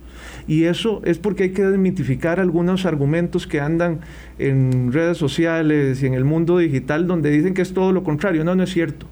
Y 0.49 0.65
eso 0.65 1.01
es 1.05 1.17
porque 1.17 1.43
hay 1.43 1.51
que 1.51 1.63
desmitificar 1.63 2.41
algunos 2.41 2.85
argumentos 2.85 3.47
que 3.47 3.61
andan 3.61 4.01
en 4.37 4.91
redes 4.91 5.17
sociales 5.17 6.03
y 6.03 6.07
en 6.07 6.13
el 6.13 6.25
mundo 6.25 6.57
digital 6.57 7.07
donde 7.07 7.29
dicen 7.29 7.53
que 7.53 7.61
es 7.61 7.73
todo 7.73 7.93
lo 7.93 8.03
contrario. 8.03 8.43
No, 8.43 8.53
no 8.53 8.63
es 8.63 8.73
cierto. 8.73 9.05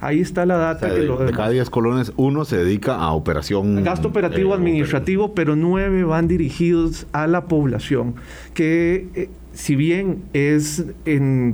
Ahí 0.00 0.20
está 0.20 0.46
la 0.46 0.58
data. 0.58 0.94
que 0.94 1.00
lo 1.00 1.16
de, 1.16 1.32
cada 1.32 1.50
10 1.50 1.70
colones, 1.70 2.12
uno 2.16 2.44
se 2.44 2.58
dedica 2.58 2.94
a 2.94 3.10
operación. 3.10 3.82
Gasto 3.82 4.06
operativo 4.06 4.52
eh, 4.52 4.58
administrativo, 4.58 5.34
pero 5.34 5.56
nueve 5.56 6.04
van 6.04 6.28
dirigidos 6.28 7.08
a 7.10 7.26
la 7.26 7.46
población. 7.46 8.14
Que 8.54 9.08
eh, 9.16 9.28
si 9.58 9.74
bien 9.74 10.22
es 10.34 10.84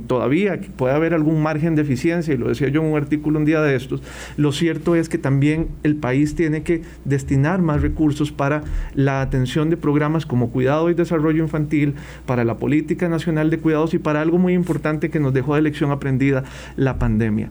todavía 0.05 0.59
puede 0.77 0.93
haber 0.93 1.15
algún 1.15 1.41
margen 1.41 1.73
de 1.75 1.81
eficiencia, 1.81 2.35
y 2.35 2.37
lo 2.37 2.47
decía 2.47 2.67
yo 2.67 2.81
en 2.81 2.91
un 2.91 2.97
artículo 2.97 3.39
un 3.39 3.45
día 3.45 3.63
de 3.63 3.75
estos, 3.75 4.03
lo 4.37 4.51
cierto 4.51 4.95
es 4.95 5.09
que 5.09 5.17
también 5.17 5.69
el 5.81 5.95
país 5.95 6.35
tiene 6.35 6.61
que 6.61 6.83
destinar 7.03 7.63
más 7.63 7.81
recursos 7.81 8.31
para 8.31 8.63
la 8.93 9.21
atención 9.21 9.71
de 9.71 9.77
programas 9.77 10.27
como 10.27 10.51
cuidado 10.51 10.91
y 10.91 10.93
desarrollo 10.93 11.41
infantil, 11.41 11.95
para 12.27 12.43
la 12.43 12.57
política 12.57 13.09
nacional 13.09 13.49
de 13.49 13.57
cuidados 13.57 13.95
y 13.95 13.97
para 13.97 14.21
algo 14.21 14.37
muy 14.37 14.53
importante 14.53 15.09
que 15.09 15.19
nos 15.19 15.33
dejó 15.33 15.55
de 15.55 15.63
lección 15.63 15.89
aprendida, 15.89 16.43
la 16.75 16.99
pandemia. 16.99 17.49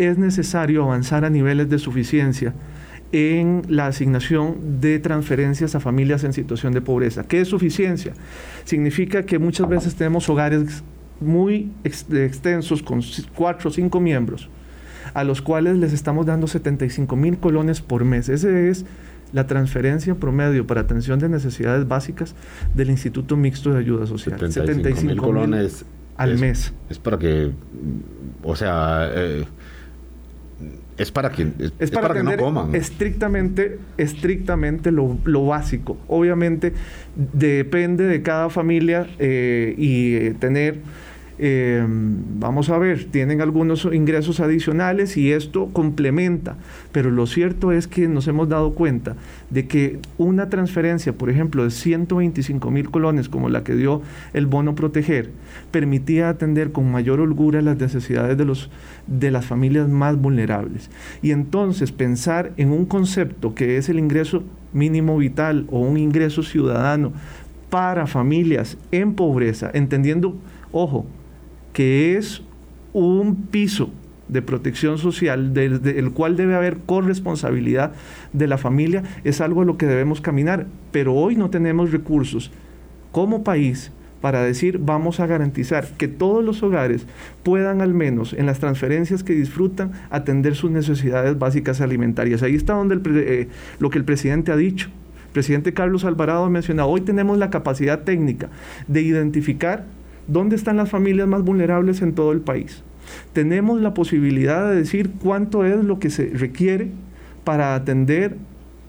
Es 0.00 0.18
necesario 0.18 0.82
avanzar 0.82 1.24
a 1.24 1.30
niveles 1.30 1.70
de 1.70 1.78
suficiencia 1.78 2.52
en 3.12 3.62
la 3.68 3.86
asignación 3.86 4.80
de 4.80 4.98
transferencias 4.98 5.74
a 5.74 5.80
familias 5.80 6.24
en 6.24 6.32
situación 6.32 6.72
de 6.72 6.80
pobreza. 6.80 7.24
¿Qué 7.24 7.40
es 7.40 7.48
suficiencia? 7.48 8.12
Significa 8.64 9.24
que 9.24 9.38
muchas 9.38 9.68
veces 9.68 9.94
tenemos 9.94 10.28
hogares 10.28 10.82
muy 11.20 11.72
extensos 11.84 12.82
con 12.82 13.00
cuatro 13.34 13.70
o 13.70 13.72
cinco 13.72 13.98
miembros 14.00 14.48
a 15.14 15.24
los 15.24 15.42
cuales 15.42 15.76
les 15.76 15.92
estamos 15.92 16.26
dando 16.26 16.46
75 16.46 17.16
mil 17.16 17.38
colones 17.38 17.80
por 17.80 18.04
mes. 18.04 18.28
Ese 18.28 18.68
es 18.68 18.84
la 19.32 19.46
transferencia 19.46 20.14
promedio 20.14 20.66
para 20.66 20.82
atención 20.82 21.18
de 21.18 21.28
necesidades 21.28 21.86
básicas 21.86 22.34
del 22.74 22.90
Instituto 22.90 23.36
Mixto 23.36 23.72
de 23.72 23.80
Ayuda 23.80 24.06
Social. 24.06 24.38
75 24.38 25.02
mil 25.02 25.16
colones 25.16 25.84
al 26.16 26.38
mes. 26.38 26.72
Es 26.90 26.98
para 26.98 27.18
que, 27.18 27.52
o 28.42 28.56
sea, 28.56 29.08
eh, 29.12 29.44
es 30.98 31.12
para 31.12 31.30
que, 31.30 31.48
es, 31.78 31.90
para, 31.92 32.12
que 32.12 32.22
no 32.22 32.36
coman. 32.36 32.74
Estrictamente, 32.74 33.78
estrictamente 33.96 34.90
lo, 34.90 35.16
lo, 35.24 35.46
básico. 35.46 35.96
Obviamente 36.08 36.72
depende 37.14 38.04
de 38.04 38.22
cada 38.22 38.50
familia 38.50 39.06
eh, 39.18 39.74
y 39.78 40.14
eh, 40.14 40.34
tener 40.38 40.80
eh, 41.40 41.84
vamos 41.88 42.68
a 42.68 42.78
ver, 42.78 43.04
tienen 43.04 43.40
algunos 43.40 43.88
ingresos 43.92 44.40
adicionales 44.40 45.16
y 45.16 45.32
esto 45.32 45.68
complementa, 45.72 46.56
pero 46.90 47.10
lo 47.10 47.26
cierto 47.26 47.70
es 47.70 47.86
que 47.86 48.08
nos 48.08 48.26
hemos 48.26 48.48
dado 48.48 48.74
cuenta 48.74 49.14
de 49.50 49.68
que 49.68 50.00
una 50.18 50.48
transferencia, 50.48 51.12
por 51.12 51.30
ejemplo, 51.30 51.62
de 51.62 51.70
125 51.70 52.70
mil 52.72 52.90
colones, 52.90 53.28
como 53.28 53.48
la 53.48 53.62
que 53.62 53.76
dio 53.76 54.02
el 54.32 54.46
bono 54.46 54.74
proteger, 54.74 55.30
permitía 55.70 56.28
atender 56.28 56.72
con 56.72 56.90
mayor 56.90 57.20
holgura 57.20 57.62
las 57.62 57.78
necesidades 57.78 58.36
de, 58.36 58.44
los, 58.44 58.70
de 59.06 59.30
las 59.30 59.46
familias 59.46 59.88
más 59.88 60.16
vulnerables. 60.16 60.90
Y 61.22 61.30
entonces 61.30 61.92
pensar 61.92 62.52
en 62.56 62.72
un 62.72 62.84
concepto 62.84 63.54
que 63.54 63.76
es 63.76 63.88
el 63.88 64.00
ingreso 64.00 64.42
mínimo 64.72 65.16
vital 65.16 65.66
o 65.70 65.80
un 65.80 65.96
ingreso 65.98 66.42
ciudadano 66.42 67.12
para 67.70 68.06
familias 68.06 68.76
en 68.90 69.14
pobreza, 69.14 69.70
entendiendo, 69.72 70.36
ojo, 70.72 71.06
que 71.78 72.16
es 72.16 72.42
un 72.92 73.36
piso 73.36 73.92
de 74.26 74.42
protección 74.42 74.98
social, 74.98 75.54
desde 75.54 76.00
el 76.00 76.10
cual 76.10 76.36
debe 76.36 76.56
haber 76.56 76.78
corresponsabilidad 76.78 77.92
de 78.32 78.48
la 78.48 78.58
familia, 78.58 79.04
es 79.22 79.40
algo 79.40 79.62
a 79.62 79.64
lo 79.64 79.78
que 79.78 79.86
debemos 79.86 80.20
caminar. 80.20 80.66
Pero 80.90 81.14
hoy 81.14 81.36
no 81.36 81.50
tenemos 81.50 81.92
recursos 81.92 82.50
como 83.12 83.44
país 83.44 83.92
para 84.20 84.42
decir 84.42 84.80
vamos 84.80 85.20
a 85.20 85.28
garantizar 85.28 85.86
que 85.96 86.08
todos 86.08 86.44
los 86.44 86.64
hogares 86.64 87.06
puedan 87.44 87.80
al 87.80 87.94
menos 87.94 88.32
en 88.32 88.46
las 88.46 88.58
transferencias 88.58 89.22
que 89.22 89.34
disfrutan 89.34 89.92
atender 90.10 90.56
sus 90.56 90.72
necesidades 90.72 91.38
básicas 91.38 91.80
alimentarias. 91.80 92.42
Ahí 92.42 92.56
está 92.56 92.72
donde 92.72 93.00
eh, 93.20 93.48
lo 93.78 93.90
que 93.90 93.98
el 93.98 94.04
presidente 94.04 94.50
ha 94.50 94.56
dicho. 94.56 94.88
El 95.28 95.32
presidente 95.32 95.72
Carlos 95.74 96.04
Alvarado 96.04 96.44
ha 96.44 96.50
mencionado, 96.50 96.88
hoy 96.88 97.02
tenemos 97.02 97.38
la 97.38 97.50
capacidad 97.50 98.02
técnica 98.02 98.48
de 98.88 99.02
identificar 99.02 99.84
dónde 100.28 100.54
están 100.54 100.76
las 100.76 100.90
familias 100.90 101.26
más 101.26 101.42
vulnerables 101.42 102.00
en 102.02 102.14
todo 102.14 102.30
el 102.32 102.40
país. 102.40 102.84
Tenemos 103.32 103.80
la 103.80 103.94
posibilidad 103.94 104.70
de 104.70 104.76
decir 104.76 105.10
cuánto 105.22 105.64
es 105.64 105.82
lo 105.82 105.98
que 105.98 106.10
se 106.10 106.26
requiere 106.28 106.90
para 107.44 107.74
atender 107.74 108.36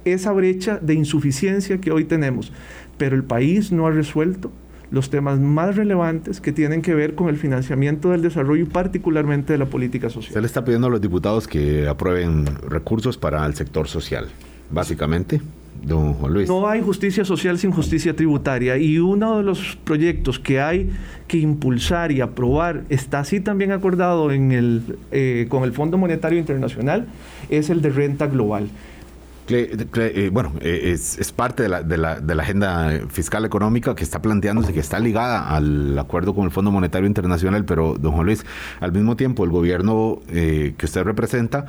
esa 0.05 0.31
brecha 0.31 0.77
de 0.77 0.93
insuficiencia 0.93 1.79
que 1.79 1.91
hoy 1.91 2.03
tenemos. 2.03 2.51
Pero 2.97 3.15
el 3.15 3.23
país 3.23 3.71
no 3.71 3.87
ha 3.87 3.91
resuelto 3.91 4.51
los 4.91 5.09
temas 5.09 5.39
más 5.39 5.75
relevantes 5.75 6.41
que 6.41 6.51
tienen 6.51 6.81
que 6.81 6.95
ver 6.95 7.15
con 7.15 7.29
el 7.29 7.37
financiamiento 7.37 8.09
del 8.09 8.21
desarrollo 8.21 8.63
y 8.63 8.65
particularmente 8.65 9.53
de 9.53 9.59
la 9.59 9.65
política 9.65 10.09
social. 10.09 10.33
Se 10.33 10.41
le 10.41 10.47
está 10.47 10.65
pidiendo 10.65 10.87
a 10.87 10.89
los 10.89 11.01
diputados 11.01 11.47
que 11.47 11.87
aprueben 11.87 12.45
recursos 12.67 13.17
para 13.17 13.45
el 13.45 13.53
sector 13.55 13.87
social, 13.87 14.27
básicamente. 14.71 15.41
Don 15.83 16.13
Juan 16.13 16.33
Luis. 16.33 16.49
No 16.49 16.67
hay 16.67 16.81
justicia 16.81 17.25
social 17.25 17.57
sin 17.57 17.71
justicia 17.71 18.15
tributaria 18.15 18.77
y 18.77 18.99
uno 18.99 19.37
de 19.37 19.43
los 19.43 19.77
proyectos 19.83 20.39
que 20.39 20.59
hay 20.59 20.89
que 21.27 21.37
impulsar 21.37 22.11
y 22.11 22.21
aprobar 22.21 22.83
está 22.89 23.19
así 23.19 23.39
también 23.39 23.71
acordado 23.71 24.31
en 24.31 24.51
el, 24.51 24.97
eh, 25.11 25.47
con 25.49 25.63
el 25.63 25.71
Fondo 25.73 25.97
Monetario 25.97 26.39
Internacional 26.39 27.07
es 27.49 27.69
el 27.69 27.81
de 27.81 27.89
renta 27.89 28.27
global. 28.27 28.69
Eh, 29.51 30.29
bueno, 30.31 30.53
eh, 30.61 30.91
es, 30.93 31.31
parte 31.31 31.63
de 31.63 31.69
la, 31.69 31.81
de, 31.81 31.97
la, 31.97 32.19
de 32.19 32.35
la, 32.35 32.43
agenda 32.43 32.99
fiscal 33.09 33.45
económica 33.45 33.95
que 33.95 34.03
está 34.03 34.21
planteándose, 34.21 34.73
que 34.73 34.79
está 34.79 34.99
ligada 34.99 35.49
al 35.55 35.97
acuerdo 35.97 36.35
con 36.35 36.45
el 36.45 36.51
Fondo 36.51 36.69
Monetario 36.69 37.07
Internacional, 37.07 37.65
pero, 37.65 37.95
don 37.99 38.11
Juan 38.11 38.27
Luis, 38.27 38.45
al 38.79 38.91
mismo 38.91 39.15
tiempo 39.15 39.43
el 39.43 39.49
gobierno 39.49 40.19
que 40.27 40.75
usted 40.83 41.01
representa, 41.01 41.65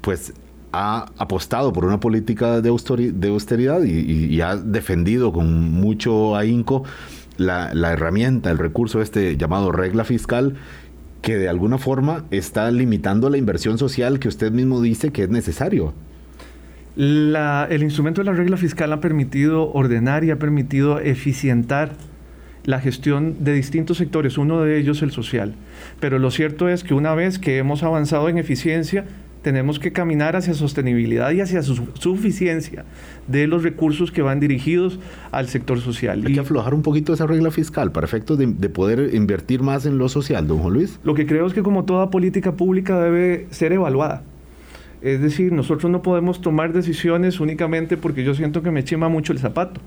pues 0.00 0.32
ha 0.74 1.06
apostado 1.18 1.72
por 1.72 1.84
una 1.84 2.00
política 2.00 2.60
de 2.60 2.68
austeridad 2.68 3.84
y, 3.84 4.40
ha 4.40 4.56
defendido 4.56 5.32
con 5.32 5.70
mucho 5.70 6.34
ahínco 6.34 6.82
la, 7.36 7.70
herramienta, 7.92 8.50
el 8.50 8.58
recurso 8.58 9.00
este 9.00 9.36
llamado 9.36 9.70
regla 9.70 10.04
fiscal, 10.04 10.56
que 11.22 11.38
de 11.38 11.48
alguna 11.48 11.78
forma 11.78 12.24
está 12.32 12.68
limitando 12.72 13.30
la 13.30 13.38
inversión 13.38 13.78
social 13.78 14.18
que 14.18 14.26
usted 14.26 14.50
mismo 14.50 14.80
dice 14.82 15.12
que 15.12 15.22
es 15.22 15.30
necesario. 15.30 15.94
el 16.96 17.82
instrumento 17.82 18.20
de 18.20 18.24
la 18.24 18.32
regla 18.32 18.56
fiscal 18.56 18.92
ha 18.92 19.00
permitido 19.00 19.72
ordenar 19.72 20.24
y 20.24 20.32
ha 20.32 20.40
permitido 20.40 20.98
eficientar 20.98 21.92
la 22.64 22.80
gestión 22.80 23.44
de 23.44 23.52
distintos 23.52 23.98
sectores, 23.98 24.38
uno 24.38 24.62
de 24.62 24.76
ellos 24.76 25.02
el 25.02 25.12
social. 25.12 25.54
Pero 26.00 26.18
lo 26.18 26.32
cierto 26.32 26.68
es 26.68 26.82
que 26.82 26.94
una 26.94 27.14
vez 27.14 27.38
que 27.38 27.58
hemos 27.58 27.84
avanzado 27.84 28.28
en 28.28 28.38
eficiencia, 28.38 29.04
tenemos 29.44 29.78
que 29.78 29.92
caminar 29.92 30.34
hacia 30.34 30.54
sostenibilidad 30.54 31.30
y 31.30 31.42
hacia 31.42 31.62
su 31.62 31.86
suficiencia 31.92 32.84
de 33.28 33.46
los 33.46 33.62
recursos 33.62 34.10
que 34.10 34.22
van 34.22 34.40
dirigidos 34.40 34.98
al 35.30 35.48
sector 35.48 35.80
social. 35.80 36.24
Hay 36.26 36.32
que 36.32 36.40
aflojar 36.40 36.74
un 36.74 36.82
poquito 36.82 37.12
esa 37.12 37.26
regla 37.26 37.50
fiscal 37.50 37.92
para 37.92 38.06
efectos 38.06 38.38
de, 38.38 38.46
de, 38.46 38.68
poder 38.70 39.14
invertir 39.14 39.62
más 39.62 39.84
en 39.84 39.98
lo 39.98 40.08
social, 40.08 40.48
don 40.48 40.58
Juan 40.58 40.72
Luis. 40.72 40.98
Lo 41.04 41.14
que 41.14 41.26
creo 41.26 41.46
es 41.46 41.52
que 41.52 41.62
como 41.62 41.84
toda 41.84 42.10
política 42.10 42.52
pública 42.52 42.98
debe 42.98 43.46
ser 43.50 43.72
evaluada. 43.72 44.22
Es 45.04 45.20
decir, 45.20 45.52
nosotros 45.52 45.92
no 45.92 46.00
podemos 46.00 46.40
tomar 46.40 46.72
decisiones 46.72 47.38
únicamente 47.38 47.98
porque 47.98 48.24
yo 48.24 48.32
siento 48.32 48.62
que 48.62 48.70
me 48.70 48.84
chima 48.84 49.10
mucho 49.10 49.34
el 49.34 49.38
zapato. 49.38 49.82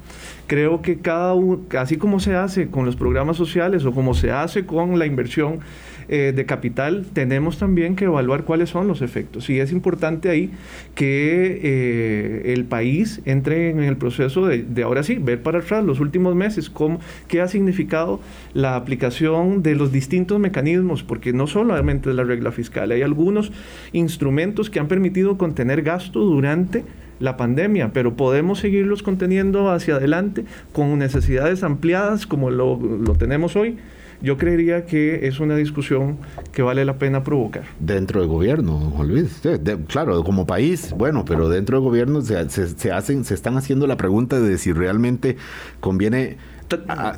Creo 0.46 0.84
que 0.84 1.00
cada 1.00 1.34
uno, 1.34 1.62
así 1.80 1.98
como 1.98 2.20
se 2.20 2.36
hace 2.36 2.68
con 2.70 2.86
los 2.86 2.96
programas 2.96 3.36
sociales 3.36 3.84
o 3.86 3.92
como 3.92 4.14
se 4.14 4.32
hace 4.32 4.68
con 4.68 5.00
la 5.00 5.08
inversión 5.08 5.62
eh, 6.10 6.32
de 6.34 6.46
capital, 6.46 7.06
tenemos 7.12 7.58
también 7.58 7.98
que 7.98 8.06
evaluar 8.06 8.46
cuáles 8.46 8.70
son 8.70 8.88
los 8.88 9.02
efectos. 9.02 9.50
Y 9.50 9.60
es 9.60 9.74
importante 9.74 10.30
ahí 10.30 10.52
que 10.96 11.60
eh, 11.62 12.54
el 12.54 12.64
país 12.64 13.22
entre 13.26 13.72
en 13.72 13.82
el 13.84 13.98
proceso 13.98 14.46
de, 14.46 14.84
ahora 14.84 15.04
sí, 15.04 15.16
ver 15.16 15.44
para 15.44 15.60
atrás 15.60 15.84
los 15.84 16.00
últimos 16.00 16.34
meses, 16.34 16.70
cómo, 16.70 17.02
qué 17.28 17.42
ha 17.42 17.50
significado 17.50 18.22
la 18.54 18.78
aplicación 18.78 19.64
de 19.64 19.76
los 19.76 19.92
distintos 19.92 20.40
mecanismos, 20.40 21.04
porque 21.04 21.34
no 21.34 21.46
solamente 21.46 22.14
la 22.14 22.24
regla 22.24 22.54
fiscal, 22.54 22.92
hay 22.92 23.02
algunos 23.02 23.52
instrumentos 23.92 24.70
que 24.70 24.80
han 24.80 24.88
permitido 24.88 25.38
contener 25.38 25.82
gasto 25.82 26.22
durante 26.22 26.86
la 27.20 27.36
pandemia, 27.36 27.92
pero 27.92 28.16
podemos 28.16 28.60
seguirlos 28.60 29.04
conteniendo 29.04 29.72
hacia 29.72 29.96
adelante 29.96 30.46
con 30.72 31.00
necesidades 31.00 31.64
ampliadas 31.64 32.26
como 32.28 32.50
lo, 32.50 32.80
lo 32.80 33.16
tenemos 33.16 33.58
hoy 33.58 33.78
yo 34.22 34.38
creería 34.38 34.86
que 34.86 35.28
es 35.28 35.40
una 35.40 35.56
discusión 35.56 36.18
que 36.52 36.62
vale 36.62 36.86
la 36.86 36.98
pena 36.98 37.24
provocar. 37.24 37.64
Dentro 37.80 38.22
del 38.22 38.30
gobierno, 38.30 38.92
Juan 38.96 39.08
Luis. 39.08 39.42
claro, 39.88 40.24
como 40.24 40.46
país, 40.46 40.94
bueno, 40.98 41.26
pero 41.26 41.50
dentro 41.50 41.78
del 41.78 41.84
gobierno 41.84 42.22
se, 42.22 42.50
se, 42.50 42.92
hacen, 42.92 43.26
se 43.26 43.34
están 43.34 43.58
haciendo 43.58 43.88
la 43.88 43.98
pregunta 43.98 44.40
de 44.40 44.58
si 44.58 44.72
realmente 44.72 45.38
conviene 45.80 46.38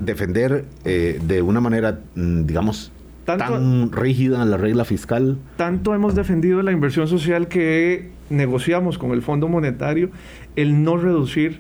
defender 0.02 0.66
eh, 0.86 1.20
de 1.26 1.42
una 1.42 1.60
manera, 1.60 2.00
mm, 2.16 2.46
digamos, 2.46 2.92
tan 3.26 3.92
rígida 3.92 4.44
la 4.46 4.58
regla 4.58 4.86
fiscal. 4.86 5.38
Tanto 5.56 5.94
hemos 5.94 6.16
defendido 6.16 6.62
la 6.64 6.72
inversión 6.72 7.08
social 7.08 7.48
que 7.48 8.10
negociamos 8.30 8.98
con 8.98 9.12
el 9.12 9.22
Fondo 9.22 9.48
Monetario 9.48 10.10
el 10.56 10.84
no 10.84 10.98
reducir 10.98 11.60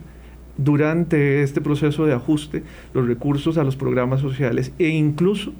durante 0.63 1.41
este 1.41 1.61
proceso 1.61 2.05
de 2.05 2.13
ajuste 2.13 2.63
los 2.93 3.07
recursos 3.07 3.57
a 3.57 3.63
los 3.63 3.75
programas 3.75 4.21
sociales 4.21 4.73
e 4.77 4.89
incluso 4.89 5.53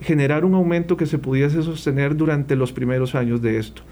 generar 0.00 0.44
un 0.44 0.54
aumento 0.54 0.96
que 0.96 1.06
se 1.06 1.18
pudiese 1.18 1.62
sostener 1.62 2.16
durante 2.16 2.56
los 2.56 2.72
primeros 2.72 3.14
años 3.14 3.40
de 3.42 3.58
esto. 3.58 3.82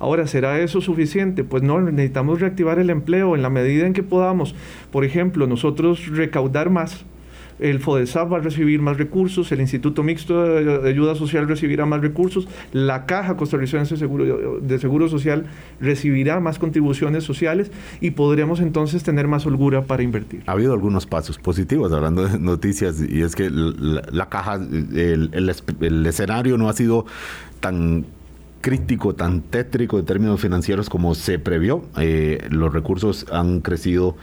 Ahora, 0.00 0.26
¿será 0.26 0.58
eso 0.58 0.80
suficiente? 0.80 1.44
Pues 1.44 1.62
no, 1.62 1.80
necesitamos 1.80 2.40
reactivar 2.40 2.80
el 2.80 2.90
empleo 2.90 3.36
en 3.36 3.42
la 3.42 3.50
medida 3.50 3.86
en 3.86 3.92
que 3.92 4.02
podamos, 4.02 4.54
por 4.90 5.04
ejemplo, 5.04 5.46
nosotros 5.46 6.08
recaudar 6.08 6.70
más 6.70 7.04
el 7.58 7.80
FODESAP 7.80 8.32
va 8.32 8.36
a 8.38 8.40
recibir 8.40 8.80
más 8.80 8.96
recursos, 8.98 9.50
el 9.52 9.60
Instituto 9.60 10.02
Mixto 10.02 10.42
de 10.42 10.88
Ayuda 10.88 11.14
Social 11.14 11.48
recibirá 11.48 11.86
más 11.86 12.00
recursos, 12.00 12.48
la 12.72 13.06
Caja 13.06 13.36
Costarricense 13.36 13.96
de 13.96 14.78
Seguro 14.78 15.08
Social 15.08 15.44
recibirá 15.80 16.40
más 16.40 16.58
contribuciones 16.58 17.24
sociales 17.24 17.70
y 18.00 18.12
podremos 18.12 18.60
entonces 18.60 19.02
tener 19.02 19.28
más 19.28 19.46
holgura 19.46 19.82
para 19.82 20.02
invertir. 20.02 20.42
Ha 20.46 20.52
habido 20.52 20.72
algunos 20.72 21.06
pasos 21.06 21.38
positivos, 21.38 21.92
hablando 21.92 22.26
de 22.26 22.38
noticias, 22.38 23.02
y 23.02 23.22
es 23.22 23.34
que 23.34 23.50
la, 23.50 24.28
Caja, 24.28 24.54
el 24.54 26.06
escenario 26.06 26.56
no 26.58 26.68
ha 26.68 26.72
sido 26.72 27.06
tan 27.60 28.04
crítico, 28.62 29.14
tan 29.14 29.42
tétrico 29.42 29.98
en 29.98 30.06
términos 30.06 30.40
financieros 30.40 30.88
como 30.88 31.14
se 31.14 31.38
previó. 31.38 31.84
Eh, 31.98 32.46
los 32.48 32.72
recursos 32.72 33.26
han 33.30 33.60
crecido, 33.60 34.16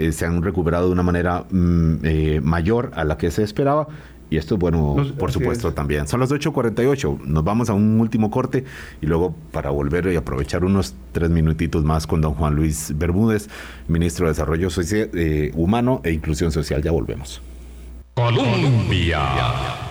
eh, 0.00 0.12
se 0.12 0.24
han 0.24 0.42
recuperado 0.42 0.86
de 0.86 0.92
una 0.92 1.02
manera 1.02 1.44
mm, 1.50 1.94
eh, 2.02 2.40
mayor 2.42 2.90
a 2.94 3.04
la 3.04 3.18
que 3.18 3.30
se 3.30 3.42
esperaba. 3.42 3.86
Y 4.30 4.36
esto 4.36 4.54
es 4.54 4.60
bueno, 4.60 4.96
por 5.18 5.32
supuesto, 5.32 5.72
también. 5.72 6.06
Son 6.06 6.20
las 6.20 6.30
8.48. 6.30 7.22
Nos 7.24 7.42
vamos 7.42 7.68
a 7.68 7.74
un 7.74 8.00
último 8.00 8.30
corte 8.30 8.64
y 9.02 9.06
luego 9.06 9.34
para 9.50 9.70
volver 9.70 10.06
y 10.06 10.14
aprovechar 10.14 10.64
unos 10.64 10.94
tres 11.10 11.30
minutitos 11.30 11.84
más 11.84 12.06
con 12.06 12.20
don 12.20 12.34
Juan 12.34 12.54
Luis 12.54 12.96
Bermúdez, 12.96 13.48
ministro 13.88 14.26
de 14.26 14.30
Desarrollo 14.30 14.68
Humano 15.54 16.00
e 16.04 16.12
Inclusión 16.12 16.52
Social. 16.52 16.80
Ya 16.80 16.92
volvemos. 16.92 17.42
Colombia. 18.14 19.89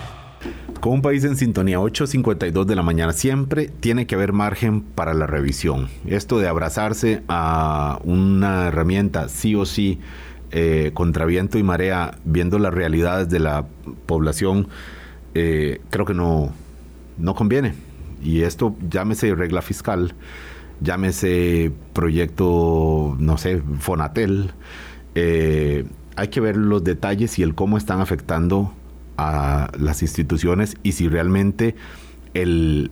Con 0.79 0.93
un 0.93 1.01
país 1.01 1.25
en 1.25 1.35
sintonía, 1.35 1.79
8.52 1.79 2.63
de 2.63 2.75
la 2.75 2.83
mañana, 2.83 3.11
siempre 3.11 3.67
tiene 3.67 4.07
que 4.07 4.15
haber 4.15 4.31
margen 4.31 4.79
para 4.79 5.13
la 5.13 5.27
revisión. 5.27 5.89
Esto 6.07 6.39
de 6.39 6.47
abrazarse 6.47 7.21
a 7.27 7.99
una 8.05 8.67
herramienta 8.67 9.27
sí 9.27 9.55
o 9.55 9.65
sí 9.65 9.99
eh, 10.51 10.91
contra 10.93 11.25
viento 11.25 11.57
y 11.57 11.63
marea, 11.63 12.17
viendo 12.23 12.59
las 12.59 12.73
realidades 12.73 13.27
de 13.27 13.39
la 13.41 13.65
población, 14.05 14.69
eh, 15.33 15.81
creo 15.89 16.05
que 16.05 16.13
no, 16.13 16.53
no 17.17 17.35
conviene. 17.35 17.73
Y 18.23 18.43
esto 18.43 18.73
llámese 18.89 19.35
regla 19.35 19.61
fiscal, 19.61 20.13
llámese 20.79 21.73
proyecto, 21.91 23.17
no 23.19 23.37
sé, 23.37 23.61
Fonatel. 23.79 24.51
Eh, 25.13 25.83
hay 26.15 26.27
que 26.29 26.39
ver 26.39 26.55
los 26.55 26.85
detalles 26.85 27.37
y 27.37 27.43
el 27.43 27.53
cómo 27.53 27.77
están 27.77 27.99
afectando 27.99 28.73
a 29.19 29.69
las 29.77 30.01
instituciones 30.01 30.77
y 30.81 30.93
si 30.93 31.09
realmente 31.09 31.75
el 32.33 32.89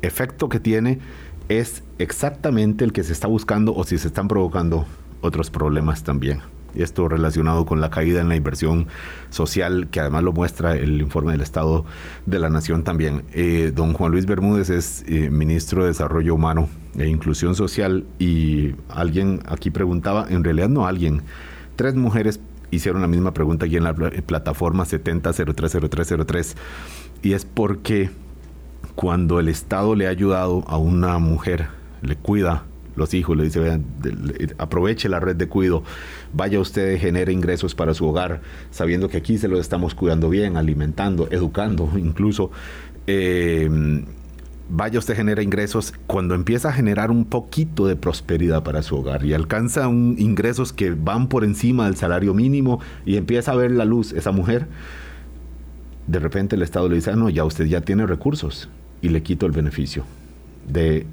efecto 0.00 0.48
que 0.48 0.60
tiene 0.60 0.98
es 1.50 1.82
exactamente 1.98 2.84
el 2.84 2.92
que 2.92 3.04
se 3.04 3.12
está 3.12 3.28
buscando 3.28 3.74
o 3.74 3.84
si 3.84 3.98
se 3.98 4.08
están 4.08 4.28
provocando 4.28 4.86
otros 5.20 5.50
problemas 5.50 6.04
también. 6.04 6.40
Esto 6.74 7.08
relacionado 7.08 7.66
con 7.66 7.80
la 7.80 7.90
caída 7.90 8.20
en 8.20 8.28
la 8.28 8.36
inversión 8.36 8.86
social, 9.30 9.88
que 9.90 10.00
además 10.00 10.22
lo 10.22 10.32
muestra 10.32 10.74
el 10.74 11.00
informe 11.00 11.32
del 11.32 11.40
Estado 11.42 11.84
de 12.24 12.38
la 12.38 12.48
Nación 12.48 12.84
también. 12.84 13.24
Eh, 13.32 13.72
don 13.74 13.92
Juan 13.92 14.12
Luis 14.12 14.26
Bermúdez 14.26 14.70
es 14.70 15.04
eh, 15.06 15.28
ministro 15.30 15.82
de 15.82 15.88
Desarrollo 15.88 16.34
Humano 16.34 16.68
e 16.96 17.08
Inclusión 17.08 17.54
Social 17.54 18.06
y 18.18 18.74
alguien 18.88 19.40
aquí 19.46 19.70
preguntaba, 19.70 20.26
en 20.30 20.44
realidad 20.44 20.68
no 20.68 20.86
alguien, 20.86 21.22
tres 21.76 21.94
mujeres 21.94 22.40
hicieron 22.70 23.02
la 23.02 23.08
misma 23.08 23.32
pregunta 23.32 23.66
aquí 23.66 23.76
en 23.76 23.84
la 23.84 23.94
plataforma 23.94 24.84
70030303 24.84 26.54
y 27.22 27.32
es 27.32 27.44
porque 27.44 28.10
cuando 28.94 29.40
el 29.40 29.48
Estado 29.48 29.94
le 29.94 30.06
ha 30.06 30.10
ayudado 30.10 30.64
a 30.66 30.76
una 30.76 31.18
mujer, 31.18 31.68
le 32.02 32.16
cuida 32.16 32.64
los 32.96 33.14
hijos, 33.14 33.36
le 33.36 33.44
dice, 33.44 33.60
vean, 33.60 33.84
aproveche 34.58 35.08
la 35.08 35.20
red 35.20 35.36
de 35.36 35.48
cuido, 35.48 35.84
vaya 36.32 36.58
usted, 36.58 36.98
genere 36.98 37.32
ingresos 37.32 37.74
para 37.74 37.94
su 37.94 38.06
hogar, 38.06 38.40
sabiendo 38.70 39.08
que 39.08 39.16
aquí 39.16 39.38
se 39.38 39.46
los 39.46 39.60
estamos 39.60 39.94
cuidando 39.94 40.28
bien, 40.28 40.56
alimentando, 40.56 41.28
educando 41.30 41.90
incluso. 41.96 42.50
Eh, 43.06 44.04
vaya 44.68 44.98
usted 44.98 45.16
genera 45.16 45.42
ingresos, 45.42 45.94
cuando 46.06 46.34
empieza 46.34 46.68
a 46.68 46.72
generar 46.72 47.10
un 47.10 47.24
poquito 47.24 47.86
de 47.86 47.96
prosperidad 47.96 48.62
para 48.62 48.82
su 48.82 48.96
hogar 48.96 49.24
y 49.24 49.32
alcanza 49.32 49.88
ingresos 49.88 50.72
que 50.72 50.90
van 50.90 51.28
por 51.28 51.44
encima 51.44 51.86
del 51.86 51.96
salario 51.96 52.34
mínimo 52.34 52.80
y 53.06 53.16
empieza 53.16 53.52
a 53.52 53.56
ver 53.56 53.70
la 53.70 53.84
luz 53.84 54.12
esa 54.12 54.30
mujer, 54.30 54.66
de 56.06 56.18
repente 56.18 56.56
el 56.56 56.62
Estado 56.62 56.88
le 56.88 56.96
dice, 56.96 57.10
ah, 57.10 57.16
no, 57.16 57.28
ya 57.30 57.44
usted 57.44 57.64
ya 57.66 57.80
tiene 57.80 58.06
recursos 58.06 58.68
y 59.00 59.08
le 59.08 59.22
quito 59.22 59.46
el 59.46 59.52
beneficio 59.52 60.04
de, 60.66 61.06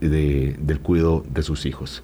del 0.00 0.80
cuidado 0.80 1.24
de 1.32 1.42
sus 1.42 1.66
hijos. 1.66 2.02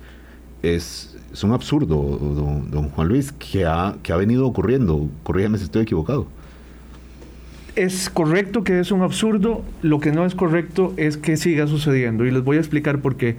Es, 0.63 1.15
un 1.43 1.53
absurdo, 1.53 1.97
don, 1.97 2.71
don, 2.71 2.89
Juan 2.91 3.09
Luis, 3.09 3.33
que 3.33 3.65
ha, 3.65 3.97
que 4.03 4.13
ha 4.13 4.17
venido 4.17 4.47
ocurriendo. 4.47 5.09
Corrígeme 5.23 5.59
si 5.59 5.65
estoy 5.65 5.83
equivocado 5.83 6.27
es 7.79 8.11
correcto 8.11 8.65
que 8.65 8.81
es 8.81 8.91
un 8.91 9.03
absurdo, 9.03 9.65
lo 9.83 10.01
que 10.01 10.11
no 10.11 10.27
es 10.27 10.35
correcto 10.35 10.95
es 10.97 11.17
que 11.17 11.37
siga 11.37 11.69
sucediendo 11.69 12.27
y 12.27 12.33
les 12.33 12.43
voy 12.43 12.57
a 12.57 12.61
explicar 12.61 12.99
por 12.99 13.17
qué. 13.17 13.37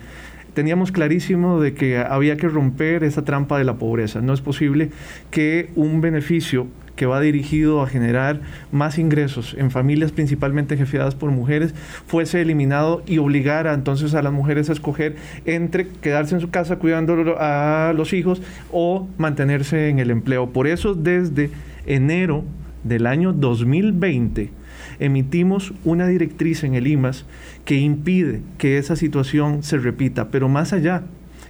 Teníamos 0.53 0.93
clarísimo 0.93 1.59
de 1.59 1.73
que 1.73 1.97
había 1.97 2.37
que 2.37 2.47
romper 2.47 3.03
esa 3.03 3.25
trampa 3.25 3.57
de 3.57 3.65
la 3.65 3.75
pobreza. 3.75 4.21
No 4.21 4.33
es 4.33 4.39
posible 4.39 4.91
que 5.29 5.71
un 5.75 5.99
beneficio 5.99 6.67
que 6.95 7.05
va 7.05 7.19
dirigido 7.19 7.81
a 7.81 7.87
generar 7.87 8.39
más 8.71 8.97
ingresos 8.97 9.55
en 9.57 9.71
familias 9.71 10.13
principalmente 10.13 10.77
jefiadas 10.77 11.15
por 11.15 11.31
mujeres, 11.31 11.75
fuese 12.07 12.41
eliminado 12.41 13.03
y 13.05 13.17
obligara 13.17 13.73
entonces 13.73 14.13
a 14.13 14.21
las 14.21 14.31
mujeres 14.31 14.69
a 14.69 14.73
escoger 14.73 15.17
entre 15.45 15.87
quedarse 15.87 16.35
en 16.35 16.41
su 16.41 16.49
casa 16.49 16.77
cuidando 16.77 17.35
a 17.39 17.93
los 17.93 18.13
hijos 18.13 18.41
o 18.71 19.07
mantenerse 19.17 19.89
en 19.89 19.99
el 19.99 20.11
empleo. 20.11 20.49
Por 20.49 20.65
eso 20.67 20.93
desde 20.93 21.51
enero 21.85 22.45
del 22.83 23.07
año 23.07 23.33
2020 23.33 24.51
emitimos 24.99 25.73
una 25.83 26.07
directriz 26.07 26.63
en 26.63 26.75
el 26.75 26.87
IMAS 26.87 27.25
que 27.65 27.75
impide 27.75 28.41
que 28.57 28.77
esa 28.77 28.95
situación 28.95 29.63
se 29.63 29.77
repita, 29.77 30.29
pero 30.29 30.49
más 30.49 30.73
allá, 30.73 31.03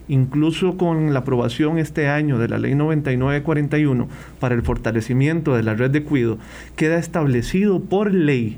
incluso 0.08 0.78
con 0.78 1.14
la 1.14 1.20
aprobación 1.20 1.78
este 1.78 2.08
año 2.08 2.40
de 2.40 2.50
la 2.50 2.58
ley 2.58 2.76
9941 2.76 4.08
para 4.40 4.56
el 4.56 4.64
fortalecimiento 4.64 5.56
de 5.56 5.64
la 5.64 5.76
red 5.76 5.92
de 5.92 6.04
cuido, 6.04 6.38
queda 6.76 6.98
establecido 6.98 7.82
por 7.82 8.14
ley 8.14 8.58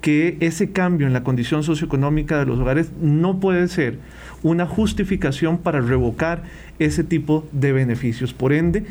que 0.00 0.36
ese 0.40 0.72
cambio 0.72 1.06
en 1.06 1.12
la 1.12 1.22
condición 1.22 1.62
socioeconómica 1.62 2.38
de 2.38 2.46
los 2.46 2.58
hogares 2.58 2.90
no 3.00 3.38
puede 3.40 3.68
ser 3.68 3.98
una 4.42 4.66
justificación 4.66 5.58
para 5.58 5.80
revocar 5.80 6.42
ese 6.78 7.04
tipo 7.04 7.46
de 7.52 7.72
beneficios. 7.72 8.32
Por 8.32 8.52
ende, 8.52 8.84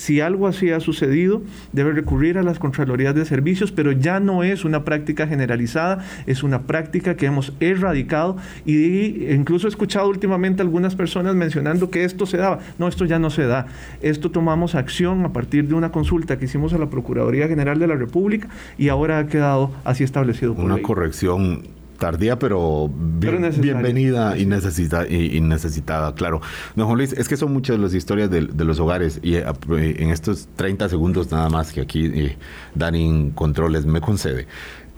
si 0.00 0.22
algo 0.22 0.46
así 0.46 0.70
ha 0.70 0.80
sucedido, 0.80 1.42
debe 1.72 1.92
recurrir 1.92 2.38
a 2.38 2.42
las 2.42 2.58
Contralorías 2.58 3.14
de 3.14 3.26
Servicios, 3.26 3.70
pero 3.70 3.92
ya 3.92 4.18
no 4.18 4.42
es 4.42 4.64
una 4.64 4.82
práctica 4.82 5.26
generalizada, 5.26 6.02
es 6.26 6.42
una 6.42 6.62
práctica 6.62 7.16
que 7.16 7.26
hemos 7.26 7.52
erradicado 7.60 8.38
y 8.64 9.30
incluso 9.30 9.66
he 9.66 9.70
escuchado 9.70 10.08
últimamente 10.08 10.62
algunas 10.62 10.94
personas 10.94 11.34
mencionando 11.34 11.90
que 11.90 12.04
esto 12.04 12.24
se 12.24 12.38
daba. 12.38 12.60
No, 12.78 12.88
esto 12.88 13.04
ya 13.04 13.18
no 13.18 13.28
se 13.28 13.44
da. 13.44 13.66
Esto 14.00 14.30
tomamos 14.30 14.74
acción 14.74 15.22
a 15.26 15.34
partir 15.34 15.68
de 15.68 15.74
una 15.74 15.92
consulta 15.92 16.38
que 16.38 16.46
hicimos 16.46 16.72
a 16.72 16.78
la 16.78 16.88
Procuraduría 16.88 17.46
General 17.46 17.78
de 17.78 17.86
la 17.86 17.94
República 17.94 18.48
y 18.78 18.88
ahora 18.88 19.18
ha 19.18 19.26
quedado 19.26 19.70
así 19.84 20.02
establecido. 20.02 20.54
Por 20.54 20.64
una 20.64 20.80
corrección 20.80 21.79
tardía, 22.00 22.38
pero, 22.38 22.90
bienvenida 22.92 24.36
y, 24.36 24.46
necesita, 24.46 25.06
y, 25.06 25.40
necesitada, 25.40 26.12
claro. 26.14 26.40
No, 26.74 26.86
Juan 26.86 26.96
Luis, 26.96 27.12
es 27.12 27.28
que 27.28 27.36
son 27.36 27.52
muchas 27.52 27.78
las 27.78 27.94
historias 27.94 28.28
de, 28.30 28.40
los 28.40 28.80
hogares 28.80 29.20
y 29.22 29.34
eh, 29.36 29.44
en 29.68 30.10
estos 30.10 30.48
30 30.56 30.88
segundos 30.88 31.30
nada 31.30 31.48
más 31.48 31.72
que 31.72 31.82
aquí 31.82 32.06
eh, 32.06 32.36
Dani 32.74 33.32
Controles 33.34 33.86
me 33.86 34.00
concede. 34.00 34.48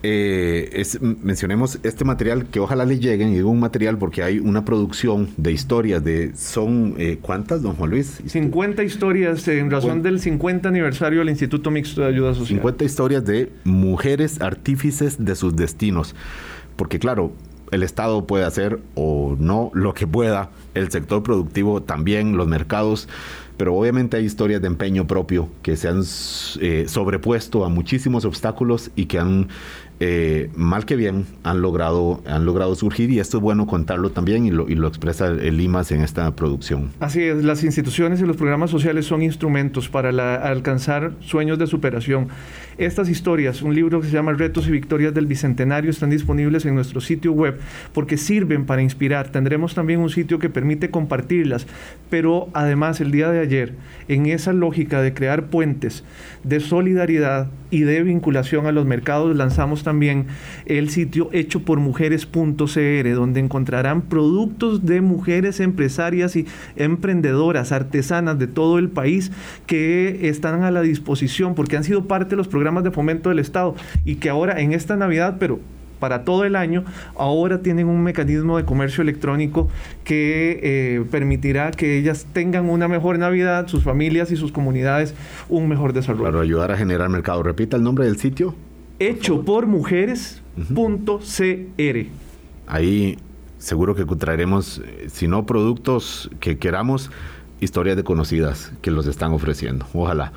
Eh, 0.05 0.69
es, 0.73 1.01
mencionemos 1.01 1.79
este 1.83 2.03
material 2.03 2.45
que 2.45 2.59
ojalá 2.59 2.85
le 2.85 2.99
lleguen, 2.99 3.29
y 3.29 3.35
digo 3.35 3.49
un 3.49 3.59
material 3.59 3.97
porque 3.97 4.23
hay 4.23 4.39
una 4.39 4.65
producción 4.65 5.29
de 5.37 5.51
historias 5.51 6.03
de, 6.03 6.31
son, 6.35 6.95
¿cuántas, 7.21 7.61
don 7.61 7.75
Juan 7.75 7.89
Luis? 7.89 8.21
50 8.25 8.83
historias 8.83 9.45
en 9.47 9.69
razón 9.69 10.01
del 10.03 10.19
50 10.19 10.69
aniversario 10.69 11.19
del 11.19 11.29
Instituto 11.29 11.69
Mixto 11.69 12.01
de 12.01 12.07
Ayuda 12.07 12.33
Social. 12.33 12.59
50 12.59 12.85
historias 12.85 13.25
de 13.25 13.51
mujeres 13.65 14.41
artífices 14.41 15.23
de 15.23 15.35
sus 15.35 15.55
destinos 15.55 16.15
porque 16.75 16.99
claro, 16.99 17.31
el 17.71 17.83
Estado 17.83 18.25
puede 18.25 18.45
hacer 18.45 18.79
o 18.95 19.35
no 19.39 19.71
lo 19.73 19.93
que 19.93 20.07
pueda, 20.07 20.51
el 20.73 20.91
sector 20.91 21.23
productivo 21.23 21.81
también, 21.81 22.37
los 22.37 22.47
mercados, 22.47 23.07
pero 23.57 23.75
obviamente 23.75 24.17
hay 24.17 24.25
historias 24.25 24.61
de 24.61 24.67
empeño 24.67 25.07
propio 25.07 25.49
que 25.61 25.77
se 25.77 25.87
han 25.87 26.03
eh, 26.59 26.85
sobrepuesto 26.87 27.65
a 27.65 27.69
muchísimos 27.69 28.25
obstáculos 28.25 28.91
y 28.95 29.05
que 29.05 29.19
han 29.19 29.49
eh, 30.05 30.49
mal 30.53 30.85
que 30.85 30.97
bien, 30.97 31.25
han 31.43 31.61
logrado, 31.61 32.21
han 32.25 32.45
logrado 32.45 32.75
surgir 32.75 33.09
y 33.09 33.19
esto 33.19 33.37
es 33.37 33.41
bueno 33.41 33.67
contarlo 33.67 34.09
también 34.09 34.45
y 34.45 34.51
lo, 34.51 34.67
y 34.67 34.75
lo 34.75 34.89
expresa 34.89 35.27
el 35.27 35.61
IMAS 35.61 35.93
en 35.93 36.01
esta 36.01 36.35
producción. 36.35 36.89
Así 36.99 37.21
es, 37.23 37.41
las 37.41 37.63
instituciones 37.63 38.19
y 38.19 38.25
los 38.25 38.35
programas 38.35 38.69
sociales 38.69 39.05
son 39.05 39.21
instrumentos 39.21 39.87
para 39.87 40.09
alcanzar 40.45 41.13
sueños 41.21 41.57
de 41.57 41.67
superación. 41.67 42.27
Estas 42.77 43.07
historias, 43.07 43.61
un 43.61 43.75
libro 43.75 44.01
que 44.01 44.07
se 44.07 44.13
llama 44.13 44.33
Retos 44.33 44.67
y 44.67 44.71
Victorias 44.71 45.13
del 45.13 45.25
Bicentenario, 45.25 45.89
están 45.89 46.09
disponibles 46.09 46.65
en 46.65 46.75
nuestro 46.75 46.99
sitio 46.99 47.31
web 47.31 47.61
porque 47.93 48.17
sirven 48.17 48.65
para 48.65 48.81
inspirar. 48.81 49.29
Tendremos 49.29 49.73
también 49.73 50.01
un 50.01 50.09
sitio 50.09 50.37
que 50.37 50.49
permite 50.49 50.89
compartirlas, 50.89 51.65
pero 52.09 52.49
además 52.53 52.99
el 52.99 53.11
día 53.11 53.29
de 53.29 53.39
ayer, 53.39 53.75
en 54.09 54.25
esa 54.25 54.51
lógica 54.51 55.01
de 55.01 55.13
crear 55.13 55.45
puentes 55.45 56.03
de 56.43 56.59
solidaridad 56.59 57.47
y 57.73 57.81
de 57.81 58.03
vinculación 58.03 58.67
a 58.67 58.71
los 58.71 58.85
mercados, 58.85 59.35
lanzamos 59.35 59.81
también 59.81 60.27
el 60.67 60.91
sitio 60.91 61.29
hecho 61.31 61.63
por 61.63 61.79
mujeres.cr, 61.79 63.15
donde 63.15 63.39
encontrarán 63.39 64.03
productos 64.03 64.85
de 64.85 65.01
mujeres 65.01 65.59
empresarias 65.59 66.35
y 66.35 66.45
emprendedoras, 66.75 67.71
artesanas 67.71 68.37
de 68.37 68.45
todo 68.45 68.77
el 68.77 68.89
país 68.89 69.31
que 69.65 70.29
están 70.29 70.61
a 70.61 70.69
la 70.69 70.81
disposición 70.81 71.55
porque 71.55 71.75
han 71.75 71.83
sido 71.83 72.05
parte 72.05 72.31
de 72.31 72.35
los 72.35 72.47
programas 72.47 72.83
de 72.83 72.91
fomento 72.91 73.29
del 73.29 73.39
Estado 73.39 73.73
y 74.05 74.15
que 74.15 74.29
ahora 74.29 74.61
en 74.61 74.73
esta 74.73 74.95
Navidad, 74.95 75.37
pero 75.39 75.59
para 76.03 76.25
todo 76.25 76.43
el 76.43 76.57
año, 76.57 76.83
ahora 77.15 77.61
tienen 77.61 77.87
un 77.87 78.03
mecanismo 78.03 78.57
de 78.57 78.65
comercio 78.65 79.01
electrónico 79.01 79.69
que 80.03 80.59
eh, 80.61 81.05
permitirá 81.09 81.71
que 81.71 81.97
ellas 81.97 82.27
tengan 82.33 82.69
una 82.69 82.89
mejor 82.89 83.17
Navidad, 83.17 83.67
sus 83.69 83.85
familias 83.85 84.29
y 84.29 84.35
sus 84.35 84.51
comunidades 84.51 85.15
un 85.47 85.69
mejor 85.69 85.93
desarrollo. 85.93 86.25
Para 86.25 86.41
ayudar 86.41 86.73
a 86.73 86.77
generar 86.77 87.07
mercado. 87.07 87.41
Repita 87.41 87.77
el 87.77 87.83
nombre 87.83 88.03
del 88.03 88.17
sitio. 88.17 88.53
Hecho 88.99 89.45
por 89.45 89.65
mujeres.cr. 89.65 90.41
Ahí 92.67 93.17
seguro 93.57 93.95
que 93.95 94.03
traeremos, 94.03 94.81
eh, 94.85 95.07
si 95.07 95.29
no 95.29 95.45
productos 95.45 96.29
que 96.41 96.57
queramos, 96.57 97.11
historias 97.59 97.95
de 97.95 98.03
conocidas 98.03 98.71
que 98.81 98.91
los 98.91 99.07
están 99.07 99.31
ofreciendo. 99.31 99.85
Ojalá. 99.93 100.33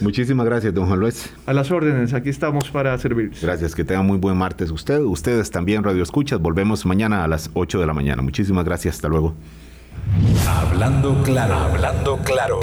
Muchísimas 0.00 0.46
gracias, 0.46 0.74
don 0.74 0.86
Juan 0.86 1.00
Luis. 1.00 1.30
A 1.46 1.52
las 1.52 1.70
órdenes, 1.70 2.14
aquí 2.14 2.30
estamos 2.30 2.70
para 2.70 2.96
servir. 2.98 3.32
Gracias, 3.40 3.74
que 3.74 3.84
tengan 3.84 4.06
muy 4.06 4.18
buen 4.18 4.36
martes 4.36 4.70
usted, 4.70 5.00
ustedes 5.00 5.50
también 5.50 5.84
Radio 5.84 6.02
Escuchas. 6.02 6.40
Volvemos 6.40 6.84
mañana 6.86 7.24
a 7.24 7.28
las 7.28 7.50
8 7.54 7.80
de 7.80 7.86
la 7.86 7.94
mañana. 7.94 8.22
Muchísimas 8.22 8.64
gracias, 8.64 8.96
hasta 8.96 9.08
luego. 9.08 9.34
Hablando 10.46 11.22
claro, 11.22 11.54
hablando 11.54 12.18
claro. 12.18 12.60